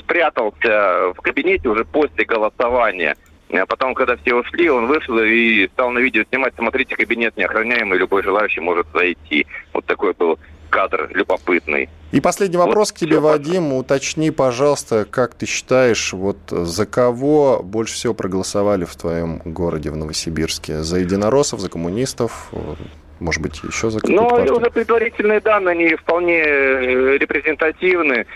спрятался 0.00 1.12
в 1.14 1.20
кабинете 1.22 1.68
уже 1.68 1.84
после 1.84 2.24
голосования. 2.24 3.16
А 3.52 3.66
потом, 3.66 3.94
когда 3.94 4.16
все 4.16 4.34
ушли, 4.34 4.68
он 4.68 4.86
вышел 4.86 5.16
и 5.18 5.68
стал 5.68 5.90
на 5.90 6.00
видео 6.00 6.24
снимать. 6.28 6.54
Смотрите, 6.56 6.96
кабинет 6.96 7.36
неохраняемый, 7.36 7.98
любой 7.98 8.22
желающий 8.22 8.60
может 8.60 8.86
зайти. 8.92 9.46
Вот 9.72 9.84
такой 9.86 10.12
был 10.14 10.38
кадр 10.74 11.08
любопытный. 11.14 11.88
И 12.10 12.20
последний 12.20 12.56
вопрос 12.56 12.90
вот 12.90 12.96
к 12.96 13.00
тебе, 13.00 13.20
Вадим. 13.20 13.72
Уточни, 13.72 14.30
пожалуйста, 14.32 15.06
как 15.08 15.34
ты 15.34 15.46
считаешь, 15.46 16.12
вот 16.12 16.38
за 16.48 16.84
кого 16.84 17.60
больше 17.62 17.94
всего 17.94 18.12
проголосовали 18.12 18.84
в 18.84 18.96
твоем 18.96 19.40
городе, 19.44 19.90
в 19.90 19.96
Новосибирске? 19.96 20.82
За 20.82 20.98
единороссов, 20.98 21.60
за 21.60 21.68
коммунистов? 21.68 22.50
Может 23.24 23.40
быть, 23.40 23.62
еще 23.64 23.88
за 23.88 24.00
Ну, 24.06 24.26
уже 24.26 24.70
предварительные 24.70 25.40
данные, 25.40 25.72
они 25.72 25.94
вполне 25.94 26.42
э, 26.44 27.16
репрезентативны. 27.16 28.26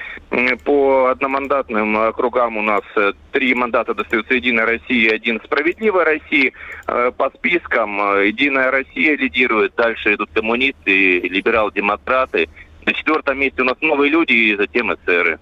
По 0.65 1.09
одномандатным 1.11 1.95
округам 1.99 2.57
у 2.57 2.63
нас 2.63 2.81
э, 2.97 3.13
три 3.33 3.55
мандата 3.55 3.93
достаются 3.93 4.33
Единой 4.33 4.65
России, 4.65 5.11
один 5.11 5.43
Справедливой 5.45 6.05
России. 6.05 6.55
Э, 6.87 7.13
по 7.15 7.29
спискам 7.29 7.99
Единая 8.25 8.71
Россия 8.71 9.15
лидирует, 9.19 9.75
дальше 9.77 10.15
идут 10.15 10.31
коммунисты, 10.33 11.21
либерал-демократы. 11.21 12.49
На 12.87 12.95
четвертом 12.95 13.39
месте 13.39 13.61
у 13.61 13.67
нас 13.67 13.77
новые 13.83 14.11
люди 14.11 14.33
и 14.33 14.57
затем 14.57 14.95
эсеры. 14.95 15.39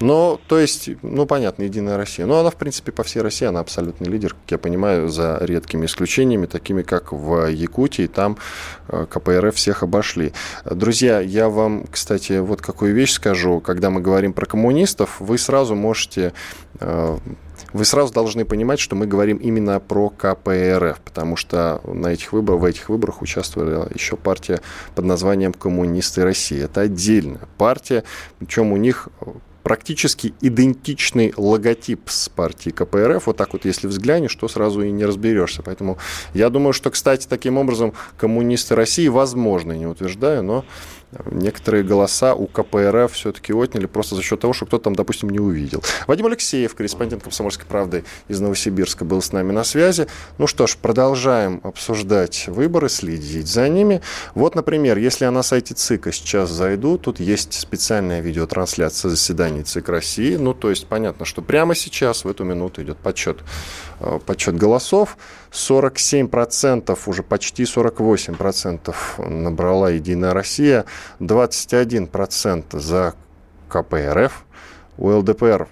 Но, 0.00 0.38
то 0.48 0.58
есть, 0.58 0.90
ну, 1.02 1.26
понятно, 1.26 1.62
Единая 1.62 1.96
Россия. 1.96 2.26
Но 2.26 2.38
она, 2.38 2.50
в 2.50 2.56
принципе, 2.56 2.92
по 2.92 3.02
всей 3.02 3.20
России, 3.20 3.46
она 3.46 3.60
абсолютный 3.60 4.08
лидер, 4.08 4.34
как 4.34 4.50
я 4.50 4.58
понимаю, 4.58 5.08
за 5.08 5.38
редкими 5.40 5.86
исключениями, 5.86 6.46
такими 6.46 6.82
как 6.82 7.12
в 7.12 7.48
Якутии, 7.48 8.06
там 8.06 8.36
э, 8.88 9.06
КПРФ 9.08 9.54
всех 9.54 9.82
обошли. 9.82 10.32
Друзья, 10.64 11.20
я 11.20 11.48
вам, 11.48 11.86
кстати, 11.90 12.38
вот 12.40 12.60
какую 12.60 12.94
вещь 12.94 13.12
скажу. 13.12 13.60
Когда 13.60 13.90
мы 13.90 14.00
говорим 14.00 14.32
про 14.32 14.46
коммунистов, 14.46 15.20
вы 15.20 15.38
сразу 15.38 15.74
можете 15.74 16.34
э, 16.80 17.18
вы 17.72 17.84
сразу 17.84 18.12
должны 18.12 18.44
понимать, 18.44 18.78
что 18.78 18.96
мы 18.96 19.06
говорим 19.06 19.38
именно 19.38 19.80
про 19.80 20.10
КПРФ, 20.10 21.00
потому 21.00 21.36
что 21.36 21.80
на 21.84 22.08
этих 22.08 22.32
выборах, 22.32 22.60
в 22.60 22.64
этих 22.64 22.88
выборах 22.88 23.22
участвовала 23.22 23.88
еще 23.92 24.16
партия 24.16 24.60
под 24.94 25.04
названием 25.04 25.52
«Коммунисты 25.52 26.22
России». 26.22 26.62
Это 26.62 26.82
отдельная 26.82 27.48
партия, 27.58 28.04
причем 28.38 28.72
у 28.72 28.76
них 28.76 29.08
практически 29.66 30.32
идентичный 30.40 31.34
логотип 31.36 32.02
с 32.08 32.28
партией 32.28 32.72
КПРФ. 32.72 33.26
Вот 33.26 33.36
так 33.36 33.52
вот, 33.52 33.64
если 33.64 33.88
взглянешь, 33.88 34.32
то 34.36 34.46
сразу 34.46 34.82
и 34.82 34.92
не 34.92 35.04
разберешься. 35.04 35.64
Поэтому 35.64 35.98
я 36.34 36.50
думаю, 36.50 36.72
что, 36.72 36.92
кстати, 36.92 37.26
таким 37.28 37.58
образом 37.58 37.92
коммунисты 38.16 38.76
России, 38.76 39.08
возможно, 39.08 39.72
не 39.72 39.88
утверждаю, 39.88 40.44
но 40.44 40.64
некоторые 41.30 41.84
голоса 41.84 42.34
у 42.34 42.46
КПРФ 42.46 43.12
все-таки 43.12 43.52
отняли 43.52 43.86
просто 43.86 44.14
за 44.14 44.22
счет 44.22 44.40
того, 44.40 44.52
что 44.52 44.66
кто-то 44.66 44.84
там, 44.84 44.94
допустим, 44.94 45.30
не 45.30 45.38
увидел. 45.38 45.82
Вадим 46.06 46.26
Алексеев, 46.26 46.74
корреспондент 46.74 47.22
«Комсомольской 47.22 47.66
правды» 47.66 48.04
из 48.28 48.40
Новосибирска, 48.40 49.04
был 49.04 49.22
с 49.22 49.32
нами 49.32 49.52
на 49.52 49.64
связи. 49.64 50.06
Ну 50.38 50.46
что 50.46 50.66
ж, 50.66 50.76
продолжаем 50.76 51.60
обсуждать 51.62 52.48
выборы, 52.48 52.88
следить 52.88 53.46
за 53.46 53.68
ними. 53.68 54.02
Вот, 54.34 54.54
например, 54.54 54.98
если 54.98 55.24
я 55.24 55.30
на 55.30 55.42
сайте 55.42 55.74
ЦИКа 55.74 56.12
сейчас 56.12 56.50
зайду, 56.50 56.98
тут 56.98 57.20
есть 57.20 57.54
специальная 57.54 58.20
видеотрансляция 58.20 59.10
заседаний 59.10 59.62
ЦИК 59.62 59.88
России. 59.88 60.36
Ну, 60.36 60.54
то 60.54 60.70
есть 60.70 60.86
понятно, 60.86 61.24
что 61.24 61.42
прямо 61.42 61.74
сейчас, 61.74 62.24
в 62.24 62.28
эту 62.28 62.44
минуту 62.44 62.82
идет 62.82 62.98
подсчет, 62.98 63.38
подсчет 64.26 64.56
голосов. 64.56 65.16
47%, 65.52 66.98
уже 67.06 67.22
почти 67.22 67.64
48% 67.64 68.94
набрала 69.28 69.90
«Единая 69.90 70.34
Россия», 70.34 70.84
21% 71.20 72.78
за 72.78 73.14
КПРФ, 73.68 74.44
у 74.98 75.10
ЛДПР 75.10 75.68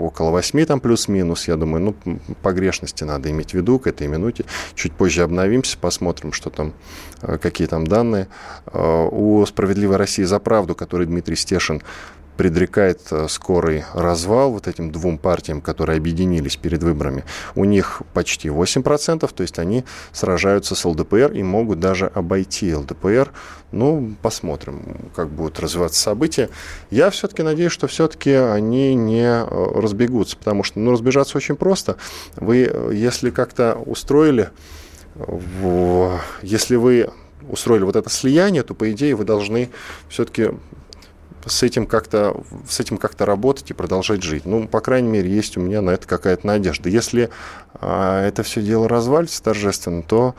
около 0.00 0.30
8 0.30 0.64
там 0.64 0.80
плюс-минус, 0.80 1.48
я 1.48 1.56
думаю, 1.56 1.94
ну, 2.04 2.18
погрешности 2.42 3.04
надо 3.04 3.30
иметь 3.30 3.50
в 3.50 3.54
виду 3.54 3.78
к 3.78 3.86
этой 3.86 4.06
минуте. 4.06 4.44
Чуть 4.74 4.92
позже 4.92 5.22
обновимся, 5.22 5.76
посмотрим, 5.78 6.32
что 6.32 6.48
там, 6.48 6.72
э, 7.20 7.36
какие 7.36 7.66
там 7.66 7.86
данные. 7.86 8.28
Э, 8.66 9.08
у 9.10 9.44
«Справедливой 9.44 9.96
России 9.96 10.22
за 10.22 10.38
правду», 10.38 10.74
который 10.74 11.06
Дмитрий 11.06 11.36
Стешин 11.36 11.82
предрекает 12.36 13.00
э, 13.10 13.26
скорый 13.28 13.84
развал 13.94 14.52
вот 14.52 14.68
этим 14.68 14.90
двум 14.90 15.18
партиям, 15.18 15.60
которые 15.60 15.98
объединились 15.98 16.56
перед 16.56 16.82
выборами. 16.82 17.24
У 17.54 17.64
них 17.64 18.02
почти 18.14 18.48
8%, 18.48 19.30
то 19.32 19.42
есть 19.42 19.58
они 19.58 19.84
сражаются 20.12 20.74
с 20.74 20.84
ЛДПР 20.84 21.32
и 21.32 21.42
могут 21.42 21.80
даже 21.80 22.06
обойти 22.06 22.74
ЛДПР. 22.74 23.32
Ну, 23.70 24.14
посмотрим, 24.22 25.10
как 25.14 25.28
будут 25.28 25.60
развиваться 25.60 26.00
события. 26.00 26.50
Я 26.90 27.10
все-таки 27.10 27.42
надеюсь, 27.42 27.72
что 27.72 27.86
все-таки 27.86 28.32
они 28.32 28.94
не 28.94 29.24
э, 29.24 29.80
разбегутся, 29.80 30.36
потому 30.36 30.62
что 30.62 30.78
ну, 30.78 30.92
разбежаться 30.92 31.36
очень 31.36 31.56
просто. 31.56 31.96
Вы, 32.36 32.68
э, 32.70 32.90
если 32.94 33.30
как-то 33.30 33.74
устроили, 33.74 34.50
если 36.42 36.76
вы 36.76 37.10
устроили 37.48 37.84
вот 37.84 37.96
это 37.96 38.08
слияние, 38.08 38.62
то, 38.62 38.74
по 38.74 38.90
идее, 38.90 39.14
вы 39.14 39.24
должны 39.24 39.70
все-таки 40.08 40.52
с 41.46 41.62
этим 41.62 41.86
как-то 41.86 42.36
с 42.68 42.80
этим 42.80 42.98
как-то 42.98 43.26
работать 43.26 43.70
и 43.70 43.74
продолжать 43.74 44.22
жить. 44.22 44.44
Ну, 44.46 44.68
по 44.68 44.80
крайней 44.80 45.08
мере, 45.08 45.30
есть 45.30 45.56
у 45.56 45.60
меня 45.60 45.80
на 45.82 45.90
это 45.90 46.06
какая-то 46.06 46.46
надежда. 46.46 46.88
Если 46.88 47.30
а, 47.74 48.26
это 48.26 48.42
все 48.42 48.62
дело 48.62 48.88
развалится 48.88 49.42
торжественно, 49.42 50.02
то 50.02 50.34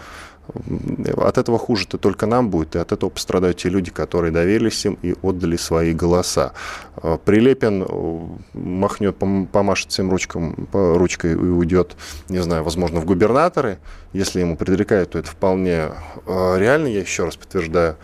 от 1.17 1.37
этого 1.37 1.57
хуже-то 1.57 1.97
только 1.97 2.25
нам 2.25 2.49
будет, 2.49 2.75
и 2.75 2.79
от 2.79 2.91
этого 2.91 3.09
пострадают 3.09 3.57
те 3.57 3.69
люди, 3.69 3.91
которые 3.91 4.31
доверились 4.31 4.85
им 4.85 4.97
и 5.01 5.15
отдали 5.21 5.55
свои 5.55 5.93
голоса. 5.93 6.51
А, 6.97 7.17
Прилепин 7.17 7.85
э, 7.87 8.57
махнет, 8.57 9.15
помашет 9.51 9.91
всем 9.91 10.09
ручкам, 10.11 10.67
ручкой 10.73 11.33
и 11.33 11.35
уйдет, 11.35 11.95
не 12.27 12.39
знаю, 12.39 12.63
возможно, 12.63 12.99
в 12.99 13.05
губернаторы. 13.05 13.79
Если 14.11 14.41
ему 14.41 14.57
предрекают, 14.57 15.11
то 15.11 15.19
это 15.19 15.29
вполне 15.29 15.91
э, 16.25 16.55
реально, 16.57 16.87
я 16.87 16.99
еще 16.99 17.23
раз 17.23 17.37
подтверждаю 17.37 17.95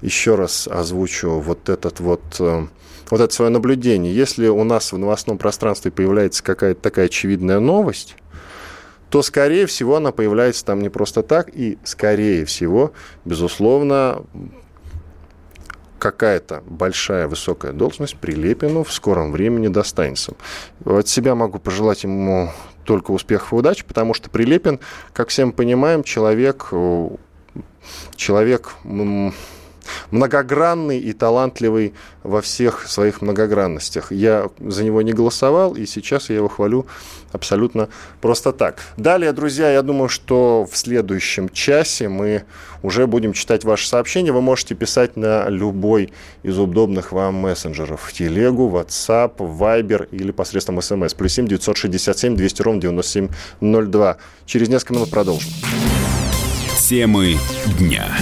еще 0.00 0.34
раз 0.34 0.68
озвучу 0.68 1.40
вот 1.40 1.68
этот 1.68 2.00
вот 2.00 2.22
э, 2.40 2.66
вот 3.10 3.20
это 3.20 3.34
свое 3.34 3.50
наблюдение. 3.50 4.14
Если 4.14 4.48
у 4.48 4.64
нас 4.64 4.92
в 4.92 4.98
новостном 4.98 5.38
пространстве 5.38 5.90
появляется 5.90 6.42
какая-то 6.42 6.80
такая 6.80 7.06
очевидная 7.06 7.60
новость, 7.60 8.16
то, 9.10 9.22
скорее 9.22 9.66
всего, 9.66 9.96
она 9.96 10.12
появляется 10.12 10.64
там 10.64 10.80
не 10.80 10.90
просто 10.90 11.22
так, 11.22 11.48
и, 11.54 11.78
скорее 11.84 12.44
всего, 12.44 12.92
безусловно, 13.24 14.24
какая-то 15.98 16.62
большая 16.66 17.26
высокая 17.26 17.72
должность 17.72 18.16
Прилепину 18.16 18.84
в 18.84 18.92
скором 18.92 19.32
времени 19.32 19.68
достанется. 19.68 20.34
От 20.84 21.08
себя 21.08 21.34
могу 21.34 21.58
пожелать 21.58 22.04
ему 22.04 22.52
только 22.84 23.10
успехов 23.10 23.52
и 23.52 23.56
удачи, 23.56 23.84
потому 23.84 24.14
что 24.14 24.30
Прилепин, 24.30 24.80
как 25.12 25.28
всем 25.28 25.52
понимаем, 25.52 26.02
человек, 26.02 26.68
э, 26.72 27.08
человек 28.14 28.74
многогранный 30.10 30.98
и 30.98 31.12
талантливый 31.12 31.94
во 32.22 32.40
всех 32.40 32.86
своих 32.88 33.22
многогранностях. 33.22 34.12
Я 34.12 34.48
за 34.58 34.84
него 34.84 35.02
не 35.02 35.12
голосовал, 35.12 35.74
и 35.74 35.86
сейчас 35.86 36.30
я 36.30 36.36
его 36.36 36.48
хвалю 36.48 36.86
абсолютно 37.32 37.88
просто 38.20 38.52
так. 38.52 38.82
Далее, 38.96 39.32
друзья, 39.32 39.70
я 39.70 39.82
думаю, 39.82 40.08
что 40.08 40.66
в 40.70 40.76
следующем 40.76 41.48
часе 41.48 42.08
мы 42.08 42.44
уже 42.82 43.06
будем 43.06 43.32
читать 43.32 43.64
ваши 43.64 43.88
сообщения. 43.88 44.32
Вы 44.32 44.40
можете 44.40 44.74
писать 44.74 45.16
на 45.16 45.48
любой 45.48 46.12
из 46.42 46.58
удобных 46.58 47.12
вам 47.12 47.34
мессенджеров. 47.36 48.12
Телегу, 48.12 48.70
WhatsApp, 48.70 49.36
Viber 49.36 50.08
или 50.10 50.30
посредством 50.30 50.80
смс. 50.80 51.14
Плюс 51.14 51.32
7 51.32 51.48
967 51.48 52.36
200 52.36 52.62
ровно 52.62 52.80
9702. 52.80 54.16
Через 54.46 54.68
несколько 54.68 54.94
минут 54.94 55.10
продолжим. 55.10 55.50
Темы 56.88 57.36
дня. 57.78 58.16